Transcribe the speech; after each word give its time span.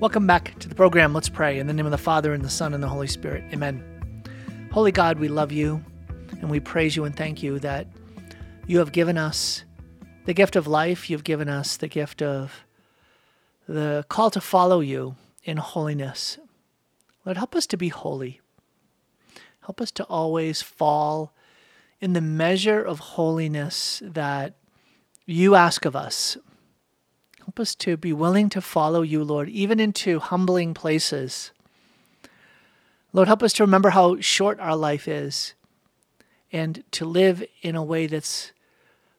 Welcome 0.00 0.26
back 0.26 0.58
to 0.60 0.66
the 0.66 0.74
program. 0.74 1.12
Let's 1.12 1.28
pray. 1.28 1.58
In 1.58 1.66
the 1.66 1.74
name 1.74 1.84
of 1.84 1.92
the 1.92 1.98
Father, 1.98 2.32
and 2.32 2.42
the 2.42 2.48
Son, 2.48 2.72
and 2.72 2.82
the 2.82 2.88
Holy 2.88 3.06
Spirit. 3.06 3.44
Amen. 3.52 3.84
Holy 4.72 4.92
God, 4.92 5.18
we 5.18 5.28
love 5.28 5.52
you 5.52 5.84
and 6.40 6.50
we 6.50 6.58
praise 6.58 6.96
you 6.96 7.04
and 7.04 7.14
thank 7.14 7.42
you 7.42 7.58
that 7.58 7.86
you 8.66 8.78
have 8.78 8.92
given 8.92 9.18
us 9.18 9.64
the 10.24 10.32
gift 10.32 10.56
of 10.56 10.66
life. 10.66 11.10
You've 11.10 11.22
given 11.22 11.50
us 11.50 11.76
the 11.76 11.86
gift 11.86 12.22
of 12.22 12.64
the 13.68 14.06
call 14.08 14.30
to 14.30 14.40
follow 14.40 14.80
you 14.80 15.16
in 15.44 15.58
holiness. 15.58 16.38
Lord, 17.26 17.36
help 17.36 17.54
us 17.54 17.66
to 17.66 17.76
be 17.76 17.88
holy. 17.88 18.40
Help 19.66 19.82
us 19.82 19.90
to 19.90 20.04
always 20.04 20.62
fall 20.62 21.34
in 22.00 22.14
the 22.14 22.22
measure 22.22 22.82
of 22.82 23.00
holiness 23.00 24.02
that 24.02 24.54
you 25.26 25.56
ask 25.56 25.84
of 25.84 25.94
us. 25.94 26.38
Help 27.50 27.58
us 27.58 27.74
to 27.74 27.96
be 27.96 28.12
willing 28.12 28.48
to 28.50 28.60
follow 28.60 29.02
you, 29.02 29.24
Lord, 29.24 29.48
even 29.48 29.80
into 29.80 30.20
humbling 30.20 30.72
places. 30.72 31.50
Lord, 33.12 33.26
help 33.26 33.42
us 33.42 33.52
to 33.54 33.64
remember 33.64 33.90
how 33.90 34.20
short 34.20 34.60
our 34.60 34.76
life 34.76 35.08
is 35.08 35.54
and 36.52 36.84
to 36.92 37.04
live 37.04 37.42
in 37.62 37.74
a 37.74 37.82
way 37.82 38.06
that's 38.06 38.52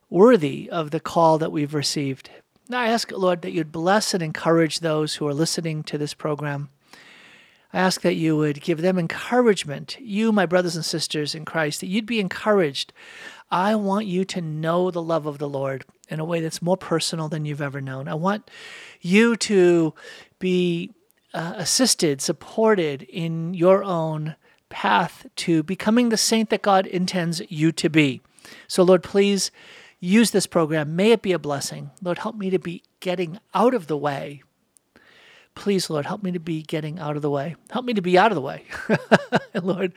worthy 0.09 0.69
of 0.69 0.91
the 0.91 1.01
call 1.01 1.39
that 1.39 1.51
we've 1.51 1.73
received. 1.73 2.29
I 2.71 2.87
ask, 2.87 3.11
Lord, 3.11 3.41
that 3.41 3.51
you'd 3.51 3.73
bless 3.73 4.13
and 4.13 4.23
encourage 4.23 4.79
those 4.79 5.15
who 5.15 5.27
are 5.27 5.33
listening 5.33 5.83
to 5.83 5.97
this 5.97 6.13
program. 6.13 6.69
I 7.73 7.79
ask 7.79 7.99
that 7.99 8.15
you 8.15 8.37
would 8.37 8.61
give 8.61 8.81
them 8.81 8.97
encouragement, 8.97 9.97
you, 9.99 10.31
my 10.31 10.45
brothers 10.45 10.77
and 10.77 10.85
sisters 10.85 11.35
in 11.35 11.43
Christ, 11.43 11.81
that 11.81 11.87
you'd 11.87 12.05
be 12.05 12.21
encouraged. 12.21 12.93
I 13.51 13.75
want 13.75 14.05
you 14.05 14.23
to 14.23 14.39
know 14.39 14.89
the 14.89 15.01
love 15.01 15.25
of 15.25 15.37
the 15.37 15.49
Lord 15.49 15.83
in 16.11 16.19
a 16.19 16.25
way 16.25 16.41
that's 16.41 16.61
more 16.61 16.77
personal 16.77 17.29
than 17.29 17.45
you've 17.45 17.61
ever 17.61 17.81
known. 17.81 18.07
I 18.07 18.13
want 18.13 18.51
you 18.99 19.35
to 19.37 19.93
be 20.39 20.91
uh, 21.33 21.53
assisted, 21.55 22.21
supported 22.21 23.03
in 23.03 23.53
your 23.53 23.83
own 23.83 24.35
path 24.69 25.25
to 25.37 25.63
becoming 25.63 26.09
the 26.09 26.17
saint 26.17 26.49
that 26.49 26.61
God 26.61 26.85
intends 26.85 27.41
you 27.49 27.71
to 27.71 27.89
be. 27.89 28.21
So, 28.67 28.83
Lord, 28.83 29.03
please 29.03 29.51
use 29.99 30.31
this 30.31 30.47
program. 30.47 30.95
May 30.95 31.11
it 31.11 31.21
be 31.21 31.31
a 31.31 31.39
blessing. 31.39 31.91
Lord, 32.01 32.19
help 32.19 32.35
me 32.35 32.49
to 32.49 32.59
be 32.59 32.83
getting 32.99 33.39
out 33.53 33.73
of 33.73 33.87
the 33.87 33.97
way. 33.97 34.43
Please, 35.53 35.89
Lord, 35.89 36.05
help 36.05 36.23
me 36.23 36.31
to 36.31 36.39
be 36.39 36.63
getting 36.63 36.97
out 36.97 37.15
of 37.15 37.21
the 37.21 37.29
way. 37.29 37.55
Help 37.69 37.85
me 37.85 37.93
to 37.93 38.01
be 38.01 38.17
out 38.17 38.31
of 38.31 38.35
the 38.35 38.41
way. 38.41 38.63
Lord, 39.61 39.93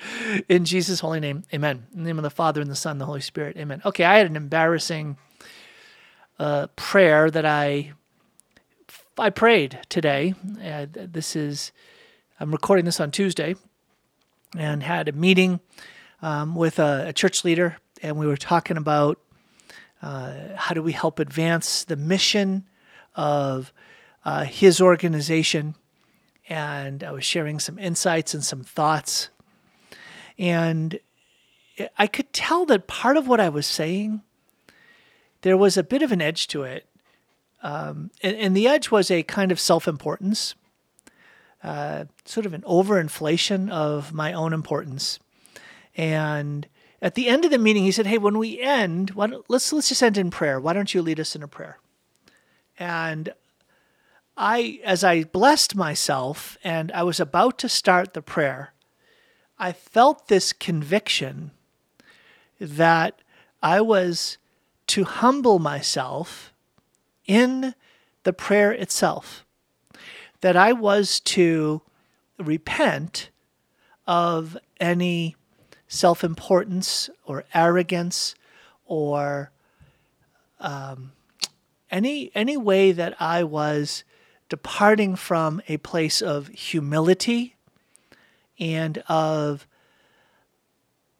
in 0.48 0.64
Jesus' 0.64 1.00
holy 1.00 1.20
name, 1.20 1.44
amen. 1.54 1.86
In 1.92 2.00
the 2.00 2.06
name 2.06 2.18
of 2.18 2.24
the 2.24 2.30
Father, 2.30 2.60
and 2.60 2.70
the 2.70 2.76
Son, 2.76 2.92
and 2.92 3.00
the 3.00 3.06
Holy 3.06 3.20
Spirit, 3.20 3.56
amen. 3.56 3.80
Okay, 3.84 4.04
I 4.04 4.18
had 4.18 4.26
an 4.26 4.36
embarrassing 4.36 5.16
uh, 6.38 6.66
prayer 6.76 7.30
that 7.30 7.44
I 7.44 7.92
I 9.16 9.30
prayed 9.30 9.78
today. 9.88 10.34
Uh, 10.62 10.86
this 10.90 11.36
is 11.36 11.72
I'm 12.40 12.50
recording 12.50 12.84
this 12.84 13.00
on 13.00 13.10
Tuesday, 13.10 13.54
and 14.56 14.82
had 14.82 15.08
a 15.08 15.12
meeting 15.12 15.60
um, 16.20 16.56
with 16.56 16.78
a, 16.78 17.06
a, 17.08 17.12
church 17.12 17.44
leader, 17.44 17.76
and 18.02 18.18
we 18.18 18.26
were 18.26 18.36
talking 18.36 18.76
about 18.76 19.20
uh, 20.02 20.32
how 20.56 20.74
do 20.74 20.82
we 20.82 20.92
help 20.92 21.18
advance 21.18 21.84
the 21.84 21.96
mission 21.96 22.64
of 23.14 23.72
uh, 24.24 24.44
his 24.44 24.80
organization. 24.80 25.76
And 26.48 27.04
I 27.04 27.12
was 27.12 27.24
sharing 27.24 27.60
some 27.60 27.78
insights 27.78 28.34
and 28.34 28.44
some 28.44 28.64
thoughts, 28.64 29.30
and 30.38 30.98
I 31.96 32.06
could 32.06 32.32
tell 32.32 32.66
that 32.66 32.86
part 32.86 33.16
of 33.16 33.28
what 33.28 33.40
I 33.40 33.48
was 33.48 33.66
saying 33.66 34.22
there 35.44 35.58
was 35.58 35.76
a 35.76 35.82
bit 35.82 36.00
of 36.00 36.10
an 36.10 36.22
edge 36.22 36.48
to 36.48 36.62
it. 36.62 36.86
Um, 37.62 38.10
and, 38.22 38.34
and, 38.36 38.56
the 38.56 38.66
edge 38.66 38.90
was 38.90 39.10
a 39.10 39.22
kind 39.22 39.52
of 39.52 39.60
self 39.60 39.86
importance, 39.86 40.54
uh, 41.62 42.06
sort 42.24 42.46
of 42.46 42.54
an 42.54 42.62
overinflation 42.62 43.70
of 43.70 44.12
my 44.12 44.32
own 44.32 44.52
importance. 44.52 45.18
And 45.96 46.66
at 47.00 47.14
the 47.14 47.28
end 47.28 47.44
of 47.44 47.50
the 47.50 47.58
meeting, 47.58 47.84
he 47.84 47.92
said, 47.92 48.06
"Hey, 48.06 48.18
when 48.18 48.38
we 48.38 48.60
end, 48.60 49.12
let's 49.14 49.72
let's 49.72 49.88
just 49.88 50.02
end 50.02 50.18
in 50.18 50.30
prayer. 50.30 50.58
Why 50.58 50.72
don't 50.72 50.92
you 50.92 51.00
lead 51.00 51.20
us 51.20 51.36
in 51.36 51.42
a 51.42 51.48
prayer?" 51.48 51.78
And 52.78 53.32
I, 54.36 54.80
as 54.82 55.04
I 55.04 55.24
blessed 55.24 55.74
myself 55.74 56.58
and 56.64 56.90
I 56.92 57.02
was 57.02 57.20
about 57.20 57.58
to 57.60 57.68
start 57.68 58.12
the 58.12 58.22
prayer, 58.22 58.72
I 59.58 59.72
felt 59.72 60.28
this 60.28 60.52
conviction 60.52 61.52
that 62.58 63.20
I 63.62 63.80
was 63.80 64.38
to 64.88 65.04
humble 65.04 65.58
myself 65.58 66.52
in 67.26 67.74
the 68.24 68.32
prayer 68.32 68.72
itself, 68.72 69.44
that 70.40 70.56
I 70.56 70.72
was 70.72 71.20
to 71.20 71.82
repent 72.38 73.30
of 74.06 74.56
any 74.80 75.36
self 75.88 76.24
importance 76.24 77.08
or 77.24 77.44
arrogance 77.54 78.34
or 78.84 79.50
um, 80.60 81.12
any 81.90 82.30
any 82.34 82.56
way 82.56 82.92
that 82.92 83.20
I 83.20 83.44
was 83.44 84.04
departing 84.48 85.16
from 85.16 85.62
a 85.68 85.78
place 85.78 86.20
of 86.20 86.48
humility 86.48 87.56
and 88.58 88.98
of 89.08 89.66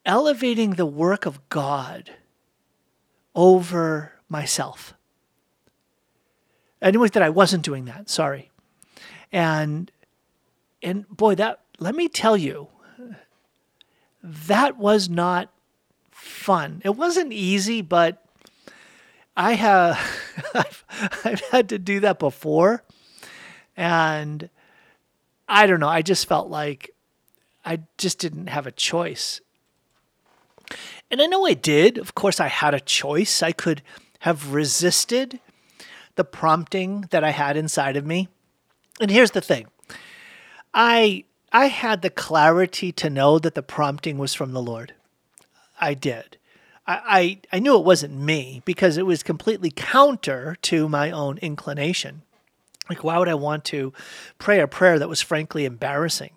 elevating 0.05 0.73
the 0.73 0.87
work 0.87 1.27
of 1.27 1.49
God 1.49 2.11
over 3.35 4.13
myself. 4.29 4.95
Anyways, 6.81 7.13
that 7.13 7.23
I 7.23 7.31
wasn't 7.31 7.65
doing 7.65 7.87
that. 7.87 8.11
Sorry. 8.11 8.51
And 9.33 9.91
and 10.83 11.09
boy, 11.09 11.35
that 11.37 11.61
let 11.79 11.95
me 11.95 12.09
tell 12.09 12.37
you, 12.37 12.69
that 14.23 14.77
was 14.77 15.09
not 15.09 15.51
fun. 16.11 16.83
It 16.85 16.97
wasn't 16.97 17.33
easy, 17.33 17.81
but 17.81 18.25
I 19.37 19.55
have 19.55 19.99
I've, 20.55 20.85
I've 21.25 21.41
had 21.51 21.69
to 21.71 21.79
do 21.79 22.01
that 22.01 22.19
before, 22.19 22.85
and 23.77 24.49
I 25.49 25.67
don't 25.67 25.81
know. 25.81 25.89
I 25.89 26.03
just 26.03 26.29
felt 26.29 26.49
like 26.49 26.91
I 27.65 27.81
just 27.99 28.19
didn't 28.19 28.49
have 28.49 28.67
a 28.67 28.73
choice. 28.73 29.41
And 31.11 31.21
I 31.21 31.27
know 31.27 31.47
I 31.47 31.55
did. 31.55 31.99
Of 31.99 32.15
course, 32.15 32.41
I 32.41 32.49
had 32.49 32.75
a 32.75 32.81
choice. 32.81 33.43
I 33.43 33.53
could 33.53 33.83
have 34.21 34.53
resisted 34.53 35.41
the 36.17 36.25
prompting 36.25 37.03
that 37.11 37.25
I 37.25 37.31
had 37.31 37.57
inside 37.57 37.97
of 37.97 38.07
me. 38.07 38.29
And 39.01 39.11
here's 39.11 39.33
the 39.33 39.41
thing 39.41 39.67
I, 40.73 41.25
I 41.53 41.67
had 41.67 42.03
the 42.03 42.11
clarity 42.11 42.93
to 42.93 43.11
know 43.11 43.39
that 43.39 43.55
the 43.55 43.63
prompting 43.63 44.19
was 44.19 44.35
from 44.35 44.53
the 44.53 44.63
Lord. 44.63 44.95
I 45.81 45.95
did. 45.95 46.39
I, 46.87 47.41
I, 47.53 47.57
I 47.57 47.59
knew 47.59 47.77
it 47.79 47.85
wasn't 47.85 48.19
me 48.19 48.63
because 48.65 48.97
it 48.97 49.07
was 49.07 49.23
completely 49.23 49.71
counter 49.71 50.57
to 50.63 50.89
my 50.89 51.11
own 51.11 51.39
inclination. 51.39 52.23
Like, 52.89 53.03
why 53.03 53.19
would 53.19 53.29
I 53.29 53.35
want 53.35 53.65
to 53.67 53.93
pray 54.39 54.61
a 54.61 54.69
prayer 54.69 54.99
that 54.99 55.09
was 55.09 55.23
frankly 55.23 55.65
embarrassing? 55.65 56.33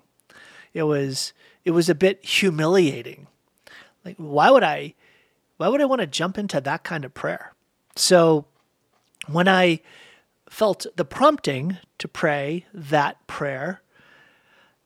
It 0.74 0.84
was 0.84 1.34
it 1.66 1.72
was 1.72 1.90
a 1.90 1.96
bit 1.96 2.24
humiliating. 2.24 3.28
Like, 4.08 4.16
why 4.18 4.50
would 4.50 4.64
I, 4.64 4.94
why 5.58 5.68
would 5.68 5.82
I 5.82 5.86
want 5.86 6.00
to 6.00 6.08
jump 6.08 6.38
into 6.38 6.62
that 6.62 6.84
kind 6.86 7.04
of 7.04 7.14
prayer? 7.14 7.52
So 7.98 8.46
when 9.28 9.50
I 9.50 9.82
felt 10.50 10.86
the 10.96 11.04
prompting 11.04 11.78
to 11.98 12.08
pray 12.08 12.66
that 12.74 13.28
prayer, 13.28 13.82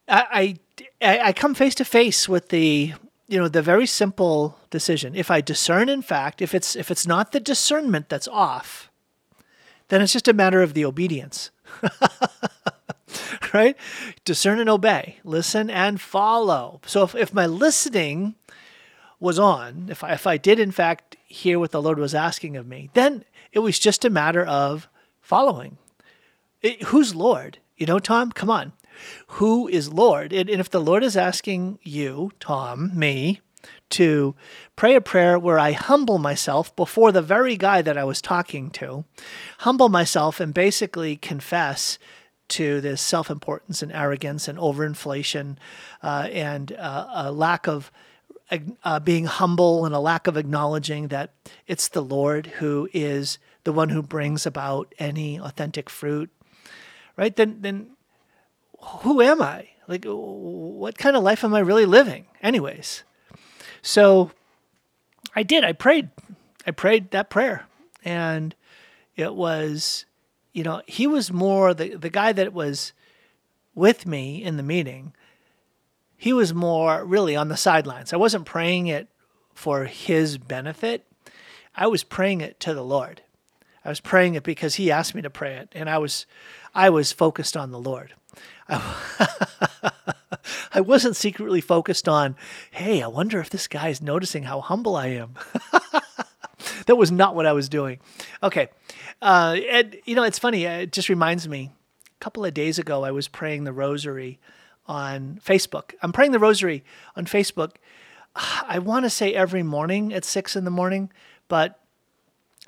I, 0.07 0.57
I, 0.99 1.19
I 1.19 1.33
come 1.33 1.53
face 1.53 1.75
to 1.75 1.85
face 1.85 2.27
with 2.27 2.49
the, 2.49 2.93
you 3.27 3.39
know, 3.39 3.47
the 3.47 3.61
very 3.61 3.85
simple 3.85 4.57
decision. 4.71 5.13
If 5.15 5.29
I 5.29 5.39
discern, 5.39 5.87
in 5.87 6.01
fact, 6.01 6.41
if 6.41 6.55
it's 6.55 6.75
if 6.75 6.89
it's 6.89 7.05
not 7.05 7.31
the 7.31 7.39
discernment 7.39 8.09
that's 8.09 8.27
off, 8.27 8.89
then 9.89 10.01
it's 10.01 10.13
just 10.13 10.27
a 10.27 10.33
matter 10.33 10.63
of 10.63 10.73
the 10.73 10.83
obedience. 10.83 11.51
right? 13.53 13.77
Discern 14.25 14.59
and 14.59 14.69
obey, 14.69 15.17
listen 15.23 15.69
and 15.69 16.01
follow. 16.01 16.81
So 16.85 17.03
if, 17.03 17.15
if 17.15 17.33
my 17.33 17.45
listening 17.45 18.35
was 19.21 19.39
on, 19.39 19.85
if 19.89 20.03
I, 20.03 20.13
if 20.13 20.27
I 20.27 20.35
did 20.35 20.59
in 20.59 20.71
fact 20.71 21.15
hear 21.27 21.59
what 21.59 21.71
the 21.71 21.81
Lord 21.81 21.99
was 21.99 22.13
asking 22.13 22.57
of 22.57 22.67
me, 22.67 22.89
then 22.93 23.23
it 23.53 23.59
was 23.59 23.79
just 23.79 24.03
a 24.03 24.09
matter 24.09 24.43
of 24.43 24.89
following. 25.21 25.77
It, 26.61 26.83
who's 26.83 27.15
Lord? 27.15 27.59
You 27.77 27.85
know, 27.85 27.99
Tom, 27.99 28.31
come 28.31 28.49
on. 28.49 28.73
Who 29.27 29.67
is 29.67 29.93
Lord? 29.93 30.33
And, 30.33 30.49
and 30.49 30.59
if 30.59 30.69
the 30.69 30.81
Lord 30.81 31.03
is 31.03 31.15
asking 31.15 31.79
you, 31.83 32.31
Tom, 32.39 32.91
me, 32.97 33.41
to 33.91 34.35
pray 34.75 34.95
a 34.95 35.01
prayer 35.01 35.37
where 35.37 35.59
I 35.59 35.73
humble 35.73 36.17
myself 36.17 36.75
before 36.75 37.11
the 37.11 37.21
very 37.21 37.55
guy 37.55 37.83
that 37.83 37.97
I 37.97 38.03
was 38.03 38.21
talking 38.21 38.71
to, 38.71 39.05
humble 39.59 39.89
myself 39.89 40.39
and 40.39 40.53
basically 40.53 41.15
confess 41.15 41.99
to 42.49 42.81
this 42.81 43.01
self 43.01 43.29
importance 43.29 43.83
and 43.83 43.91
arrogance 43.91 44.47
and 44.47 44.57
overinflation 44.57 45.57
uh, 46.01 46.27
and 46.31 46.71
uh, 46.73 47.07
a 47.13 47.31
lack 47.31 47.67
of 47.67 47.91
uh, 48.83 48.99
being 48.99 49.25
humble 49.25 49.85
and 49.85 49.95
a 49.95 49.99
lack 49.99 50.27
of 50.27 50.37
acknowledging 50.37 51.07
that 51.07 51.33
it's 51.67 51.87
the 51.87 52.01
Lord 52.01 52.47
who 52.47 52.89
is 52.93 53.39
the 53.63 53.71
one 53.71 53.89
who 53.89 54.01
brings 54.01 54.45
about 54.45 54.93
any 54.99 55.39
authentic 55.39 55.89
fruit, 55.89 56.29
right? 57.15 57.35
Then, 57.35 57.57
then 57.61 57.91
who 58.79 59.21
am 59.21 59.41
I? 59.41 59.69
Like, 59.87 60.05
what 60.05 60.97
kind 60.97 61.15
of 61.15 61.23
life 61.23 61.43
am 61.43 61.53
I 61.53 61.59
really 61.59 61.85
living? 61.85 62.25
Anyways, 62.41 63.03
so 63.81 64.31
I 65.35 65.43
did. 65.43 65.63
I 65.63 65.73
prayed. 65.73 66.09
I 66.65 66.71
prayed 66.71 67.11
that 67.11 67.29
prayer. 67.29 67.65
And 68.03 68.55
it 69.15 69.35
was, 69.35 70.05
you 70.53 70.63
know, 70.63 70.81
he 70.87 71.07
was 71.07 71.31
more 71.31 71.73
the, 71.73 71.95
the 71.95 72.09
guy 72.09 72.31
that 72.33 72.53
was 72.53 72.93
with 73.75 74.05
me 74.05 74.43
in 74.43 74.57
the 74.57 74.63
meeting. 74.63 75.13
He 76.21 76.33
was 76.33 76.53
more 76.53 77.03
really 77.03 77.35
on 77.35 77.47
the 77.47 77.57
sidelines. 77.57 78.13
I 78.13 78.17
wasn't 78.17 78.45
praying 78.45 78.85
it 78.85 79.07
for 79.55 79.85
his 79.85 80.37
benefit. 80.37 81.03
I 81.75 81.87
was 81.87 82.03
praying 82.03 82.41
it 82.41 82.59
to 82.59 82.75
the 82.75 82.83
Lord. 82.83 83.23
I 83.83 83.89
was 83.89 83.99
praying 83.99 84.35
it 84.35 84.43
because 84.43 84.75
he 84.75 84.91
asked 84.91 85.15
me 85.15 85.23
to 85.23 85.31
pray 85.31 85.55
it 85.55 85.69
and 85.73 85.89
I 85.89 85.97
was 85.97 86.27
I 86.75 86.91
was 86.91 87.11
focused 87.11 87.57
on 87.57 87.71
the 87.71 87.79
Lord. 87.79 88.13
I, 88.69 89.89
I 90.75 90.81
wasn't 90.81 91.15
secretly 91.15 91.59
focused 91.59 92.07
on, 92.07 92.35
hey, 92.69 93.01
I 93.01 93.07
wonder 93.07 93.39
if 93.39 93.49
this 93.49 93.67
guy 93.67 93.87
is 93.89 93.99
noticing 93.99 94.43
how 94.43 94.61
humble 94.61 94.95
I 94.95 95.07
am. 95.07 95.33
that 96.85 96.97
was 96.97 97.11
not 97.11 97.33
what 97.33 97.47
I 97.47 97.53
was 97.53 97.67
doing. 97.67 97.97
Okay. 98.43 98.69
Uh, 99.23 99.57
and, 99.71 99.97
you 100.05 100.13
know, 100.13 100.21
it's 100.21 100.37
funny. 100.37 100.65
It 100.65 100.91
just 100.91 101.09
reminds 101.09 101.49
me 101.49 101.71
a 102.05 102.19
couple 102.19 102.45
of 102.45 102.53
days 102.53 102.77
ago, 102.77 103.03
I 103.03 103.09
was 103.09 103.27
praying 103.27 103.63
the 103.63 103.73
rosary 103.73 104.39
on 104.87 105.39
Facebook. 105.43 105.93
I'm 106.01 106.11
praying 106.11 106.31
the 106.31 106.39
rosary 106.39 106.83
on 107.15 107.25
Facebook. 107.25 107.75
I 108.35 108.79
want 108.79 109.05
to 109.05 109.09
say 109.09 109.33
every 109.33 109.63
morning 109.63 110.13
at 110.13 110.23
six 110.23 110.55
in 110.55 110.63
the 110.63 110.71
morning, 110.71 111.11
but 111.47 111.79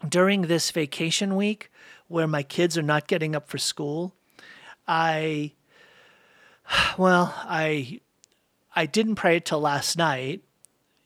during 0.07 0.43
this 0.43 0.71
vacation 0.71 1.35
week 1.35 1.71
where 2.07 2.27
my 2.27 2.43
kids 2.43 2.77
are 2.77 2.83
not 2.83 3.07
getting 3.07 3.35
up 3.35 3.47
for 3.47 3.57
school, 3.57 4.13
I, 4.87 5.53
well, 6.97 7.33
I, 7.37 8.01
I 8.75 8.85
didn't 8.85 9.15
pray 9.15 9.37
it 9.37 9.45
till 9.45 9.61
last 9.61 9.97
night 9.97 10.43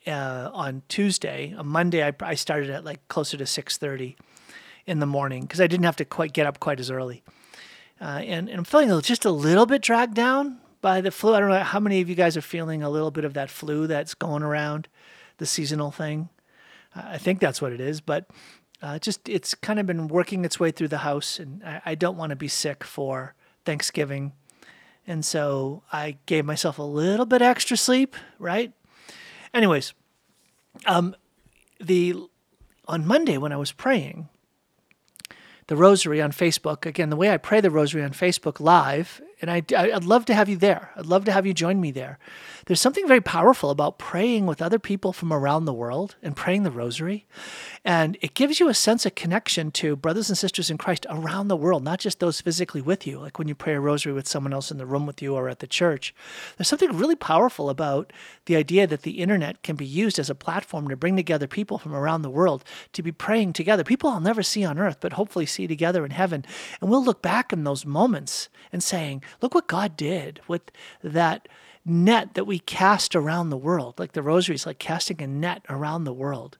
uh, 0.08 0.50
on 0.54 0.82
Tuesday. 0.88 1.54
On 1.58 1.68
Monday, 1.68 2.04
I, 2.04 2.14
I 2.22 2.34
started 2.34 2.72
at 2.72 2.84
like 2.84 3.08
closer 3.08 3.38
to 3.38 3.46
six 3.46 3.78
thirty 3.78 4.18
in 4.88 5.00
the 5.00 5.06
morning 5.06 5.44
because 5.44 5.62
I 5.62 5.68
didn't 5.68 5.86
have 5.86 5.98
to 5.98 6.06
quite 6.06 6.34
get 6.34 6.48
up 6.48 6.60
quite 6.60 6.80
as 6.80 6.90
early. 6.90 7.24
Uh, 8.02 8.22
and, 8.26 8.50
and 8.50 8.60
I'm 8.60 8.64
feeling 8.64 9.02
just 9.02 9.26
a 9.26 9.32
little 9.32 9.66
bit 9.66 9.82
dragged 9.82 10.16
down 10.16 10.60
by 10.82 11.02
the 11.02 11.12
flu. 11.12 11.34
I 11.34 11.40
don't 11.40 11.50
know 11.50 11.60
how 11.60 11.80
many 11.80 12.02
of 12.02 12.10
you 12.10 12.16
guys 12.16 12.38
are 12.38 12.42
feeling 12.42 12.84
a 12.84 12.90
little 12.90 13.12
bit 13.12 13.26
of 13.26 13.34
that 13.34 13.50
flu 13.50 13.88
that's 13.88 14.14
going 14.14 14.44
around, 14.44 14.88
the 15.38 15.46
seasonal 15.46 15.92
thing. 15.92 16.30
I 16.96 17.18
think 17.18 17.40
that's 17.40 17.62
what 17.62 17.74
it 17.74 17.80
is, 17.82 18.02
but 18.02 18.30
uh, 18.82 19.00
just 19.00 19.28
it's 19.28 19.54
kind 19.54 19.80
of 19.80 19.86
been 19.86 20.08
working 20.08 20.46
its 20.46 20.60
way 20.60 20.72
through 20.72 20.88
the 20.88 21.00
house, 21.00 21.40
and 21.40 21.64
I, 21.64 21.82
I 21.86 21.96
don't 21.96 22.18
want 22.18 22.32
to 22.32 22.36
be 22.36 22.48
sick 22.48 22.84
for 22.84 23.36
Thanksgiving. 23.66 24.34
And 25.06 25.24
so 25.24 25.84
I 25.92 26.18
gave 26.26 26.46
myself 26.46 26.80
a 26.80 26.84
little 26.84 27.26
bit 27.26 27.42
extra 27.42 27.78
sleep, 27.78 28.16
right? 28.40 28.74
Anyways, 29.54 29.94
um, 30.86 31.16
the 31.80 32.16
on 32.88 33.06
Monday 33.06 33.38
when 33.38 33.52
I 33.52 33.58
was 33.58 33.72
praying 33.72 34.30
the 35.68 35.76
rosary 35.76 36.22
on 36.22 36.32
Facebook, 36.32 36.86
again, 36.86 37.10
the 37.10 37.16
way 37.16 37.30
I 37.30 37.38
pray 37.38 37.62
the 37.62 37.70
rosary 37.70 38.04
on 38.04 38.12
Facebook 38.12 38.60
live 38.60 39.22
and 39.42 39.52
I, 39.52 39.62
I'd 39.76 40.04
love 40.04 40.26
to 40.26 40.34
have 40.34 40.50
you 40.50 40.58
there. 40.58 40.92
I'd 40.96 41.06
love 41.06 41.26
to 41.26 41.32
have 41.32 41.46
you 41.46 41.54
join 41.54 41.80
me 41.80 41.92
there. 41.92 42.18
There's 42.66 42.82
something 42.82 43.08
very 43.08 43.22
powerful 43.22 43.70
about 43.70 43.98
praying 43.98 44.46
with 44.46 44.62
other 44.62 44.80
people 44.80 45.14
from 45.14 45.32
around 45.32 45.66
the 45.66 45.74
world 45.74 46.16
and 46.24 46.36
praying 46.36 46.64
the 46.64 46.72
rosary. 46.72 47.26
And 47.86 48.18
it 48.22 48.34
gives 48.34 48.60
you 48.60 48.68
a 48.68 48.74
sense 48.74 49.06
of 49.06 49.16
connection 49.16 49.72
to 49.72 49.96
brothers 49.96 50.30
and 50.30 50.38
sisters 50.38 50.70
in 50.70 50.78
Christ 50.78 51.06
around 51.10 51.48
the 51.48 51.56
world, 51.56 51.84
not 51.84 52.00
just 52.00 52.20
those 52.20 52.42
physically 52.42 52.82
with 52.82 53.06
you, 53.06 53.20
like 53.20 53.38
when 53.38 53.48
you 53.48 53.56
pray 53.56 53.76
a 53.76 53.80
rosary 53.80 54.12
with 54.12 54.28
someone 54.28 54.54
else 54.54 54.72
in 54.72 54.78
the 54.78 54.86
room 54.86 55.06
with 55.06 55.22
you 55.22 55.36
or 55.36 55.48
at 55.48 55.60
the 55.60 55.68
church. 55.68 56.14
There's 56.58 56.68
something 56.68 56.98
really 56.98 57.16
powerful 57.16 57.70
about 57.70 58.12
the 58.46 58.56
idea 58.56 58.88
that 58.88 59.04
the 59.04 59.20
internet 59.20 59.62
can 59.62 59.76
be 59.76 59.86
used 59.86 60.20
as 60.20 60.30
a 60.30 60.36
platform 60.36 60.88
to 60.90 60.98
bring 60.98 61.16
together 61.16 61.48
people 61.48 61.78
from 61.78 61.94
around 61.94 62.24
the 62.24 62.30
world 62.30 62.64
to 62.94 63.04
be 63.04 63.12
praying 63.12 63.54
together. 63.54 63.84
People 63.84 64.10
I'll 64.10 64.20
never 64.20 64.44
see 64.44 64.66
on 64.66 64.80
earth, 64.80 64.98
but 65.00 65.14
hopefully 65.14 65.46
see 65.46 65.68
together 65.68 66.04
in 66.04 66.12
heaven. 66.12 66.44
And 66.82 66.90
we'll 66.90 67.04
look 67.04 67.22
back 67.22 67.54
in 67.54 67.64
those 67.64 67.86
moments 67.86 68.50
and 68.74 68.84
saying, 68.84 69.24
look 69.42 69.56
what 69.56 69.68
God 69.68 69.98
did 69.98 70.42
with 70.48 70.72
that 71.04 71.48
net 71.88 72.34
that 72.34 72.46
we 72.46 72.60
cast 72.60 73.16
around 73.16 73.50
the 73.50 73.58
world. 73.58 73.98
Like 73.98 74.12
the 74.12 74.22
rosary 74.22 74.56
is 74.56 74.66
like 74.66 74.78
casting 74.78 75.22
a 75.22 75.28
net 75.28 75.64
around 75.70 76.04
the 76.04 76.14
world 76.14 76.58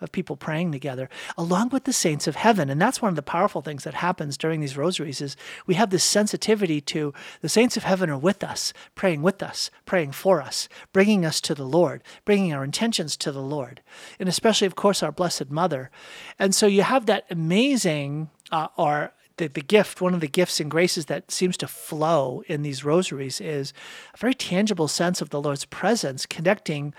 of 0.00 0.10
people 0.10 0.36
praying 0.36 0.72
together, 0.72 1.10
along 1.36 1.68
with 1.68 1.84
the 1.84 1.92
saints 1.92 2.26
of 2.26 2.36
heaven. 2.36 2.70
And 2.70 2.80
that's 2.80 3.02
one 3.02 3.10
of 3.10 3.16
the 3.16 3.22
powerful 3.22 3.60
things 3.60 3.84
that 3.84 3.94
happens 3.94 4.38
during 4.38 4.60
these 4.60 4.78
rosaries 4.78 5.20
is 5.20 5.36
we 5.66 5.74
have 5.74 5.90
this 5.90 6.04
sensitivity 6.04 6.80
to 6.82 7.12
the 7.42 7.48
saints 7.48 7.76
of 7.76 7.82
heaven 7.82 8.08
are 8.08 8.18
with 8.18 8.42
us, 8.42 8.72
praying 8.94 9.20
with 9.20 9.42
us, 9.42 9.70
praying 9.84 10.12
for 10.12 10.40
us, 10.40 10.68
bringing 10.92 11.26
us 11.26 11.42
to 11.42 11.54
the 11.54 11.66
Lord, 11.66 12.02
bringing 12.24 12.54
our 12.54 12.64
intentions 12.64 13.16
to 13.18 13.30
the 13.30 13.42
Lord, 13.42 13.82
and 14.18 14.28
especially, 14.28 14.66
of 14.66 14.76
course, 14.76 15.02
our 15.02 15.12
Blessed 15.12 15.50
Mother. 15.50 15.90
And 16.38 16.54
so 16.54 16.66
you 16.66 16.82
have 16.82 17.04
that 17.06 17.26
amazing 17.30 18.30
uh, 18.50 18.68
or 18.76 19.12
the, 19.40 19.48
the 19.48 19.62
gift, 19.62 20.00
one 20.00 20.12
of 20.12 20.20
the 20.20 20.28
gifts 20.28 20.60
and 20.60 20.70
graces 20.70 21.06
that 21.06 21.30
seems 21.30 21.56
to 21.56 21.66
flow 21.66 22.44
in 22.46 22.62
these 22.62 22.84
rosaries 22.84 23.40
is 23.40 23.72
a 24.14 24.18
very 24.18 24.34
tangible 24.34 24.86
sense 24.86 25.22
of 25.22 25.30
the 25.30 25.40
Lord's 25.40 25.64
presence 25.64 26.26
connecting 26.26 26.94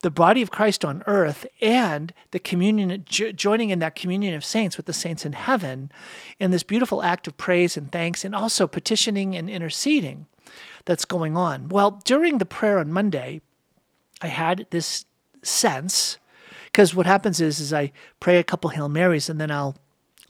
the 0.00 0.10
body 0.10 0.42
of 0.42 0.50
Christ 0.50 0.84
on 0.84 1.04
earth 1.06 1.46
and 1.60 2.12
the 2.32 2.40
communion, 2.40 3.04
joining 3.06 3.70
in 3.70 3.78
that 3.80 3.94
communion 3.94 4.34
of 4.34 4.44
saints 4.44 4.76
with 4.76 4.86
the 4.86 4.92
saints 4.92 5.24
in 5.24 5.34
heaven 5.34 5.92
in 6.40 6.50
this 6.50 6.64
beautiful 6.64 7.02
act 7.02 7.28
of 7.28 7.36
praise 7.36 7.76
and 7.76 7.92
thanks, 7.92 8.24
and 8.24 8.34
also 8.34 8.66
petitioning 8.66 9.36
and 9.36 9.48
interceding 9.48 10.26
that's 10.86 11.04
going 11.04 11.36
on. 11.36 11.68
Well, 11.68 12.00
during 12.04 12.38
the 12.38 12.46
prayer 12.46 12.78
on 12.78 12.90
Monday, 12.90 13.42
I 14.20 14.28
had 14.28 14.66
this 14.70 15.04
sense 15.42 16.18
because 16.64 16.94
what 16.94 17.06
happens 17.06 17.40
is, 17.40 17.60
is 17.60 17.72
I 17.72 17.92
pray 18.18 18.38
a 18.38 18.44
couple 18.44 18.70
Hail 18.70 18.88
Marys 18.88 19.28
and 19.28 19.40
then 19.40 19.50
I'll 19.50 19.76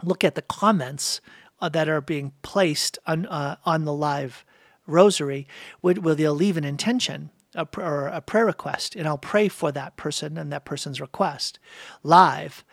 look 0.03 0.25
at 0.25 0.35
the 0.35 0.43
comments 0.43 1.20
uh, 1.62 1.69
that 1.70 1.88
are 1.88 2.03
being 2.03 2.32
placed 2.43 2.99
on, 3.06 3.25
uh, 3.26 3.56
on 3.64 3.87
the 3.87 3.93
live 3.94 4.44
rosary, 4.87 5.47
where, 5.81 5.94
where 5.94 6.14
they'll 6.14 6.35
leave 6.35 6.59
an 6.59 6.64
intention 6.64 7.31
a, 7.55 7.67
or 7.79 8.09
a 8.09 8.20
prayer 8.20 8.44
request, 8.44 8.97
and 8.97 9.06
I'll 9.06 9.17
pray 9.17 9.49
for 9.49 9.73
that 9.73 9.97
person 9.97 10.37
and 10.37 10.53
that 10.53 10.64
person's 10.64 11.00
request 11.00 11.59
live. 12.03 12.64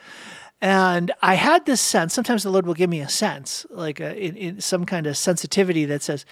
And 0.61 1.11
I 1.21 1.35
had 1.35 1.65
this 1.65 1.79
sense, 1.79 2.13
sometimes 2.13 2.43
the 2.43 2.49
Lord 2.49 2.65
will 2.65 2.73
give 2.73 2.89
me 2.89 2.99
a 2.99 3.07
sense, 3.07 3.65
like 3.69 3.99
a, 3.99 4.17
in, 4.17 4.35
in 4.35 4.59
some 4.59 4.85
kind 4.85 5.07
of 5.07 5.15
sensitivity 5.15 5.85
that 5.85 6.01
says, 6.01 6.25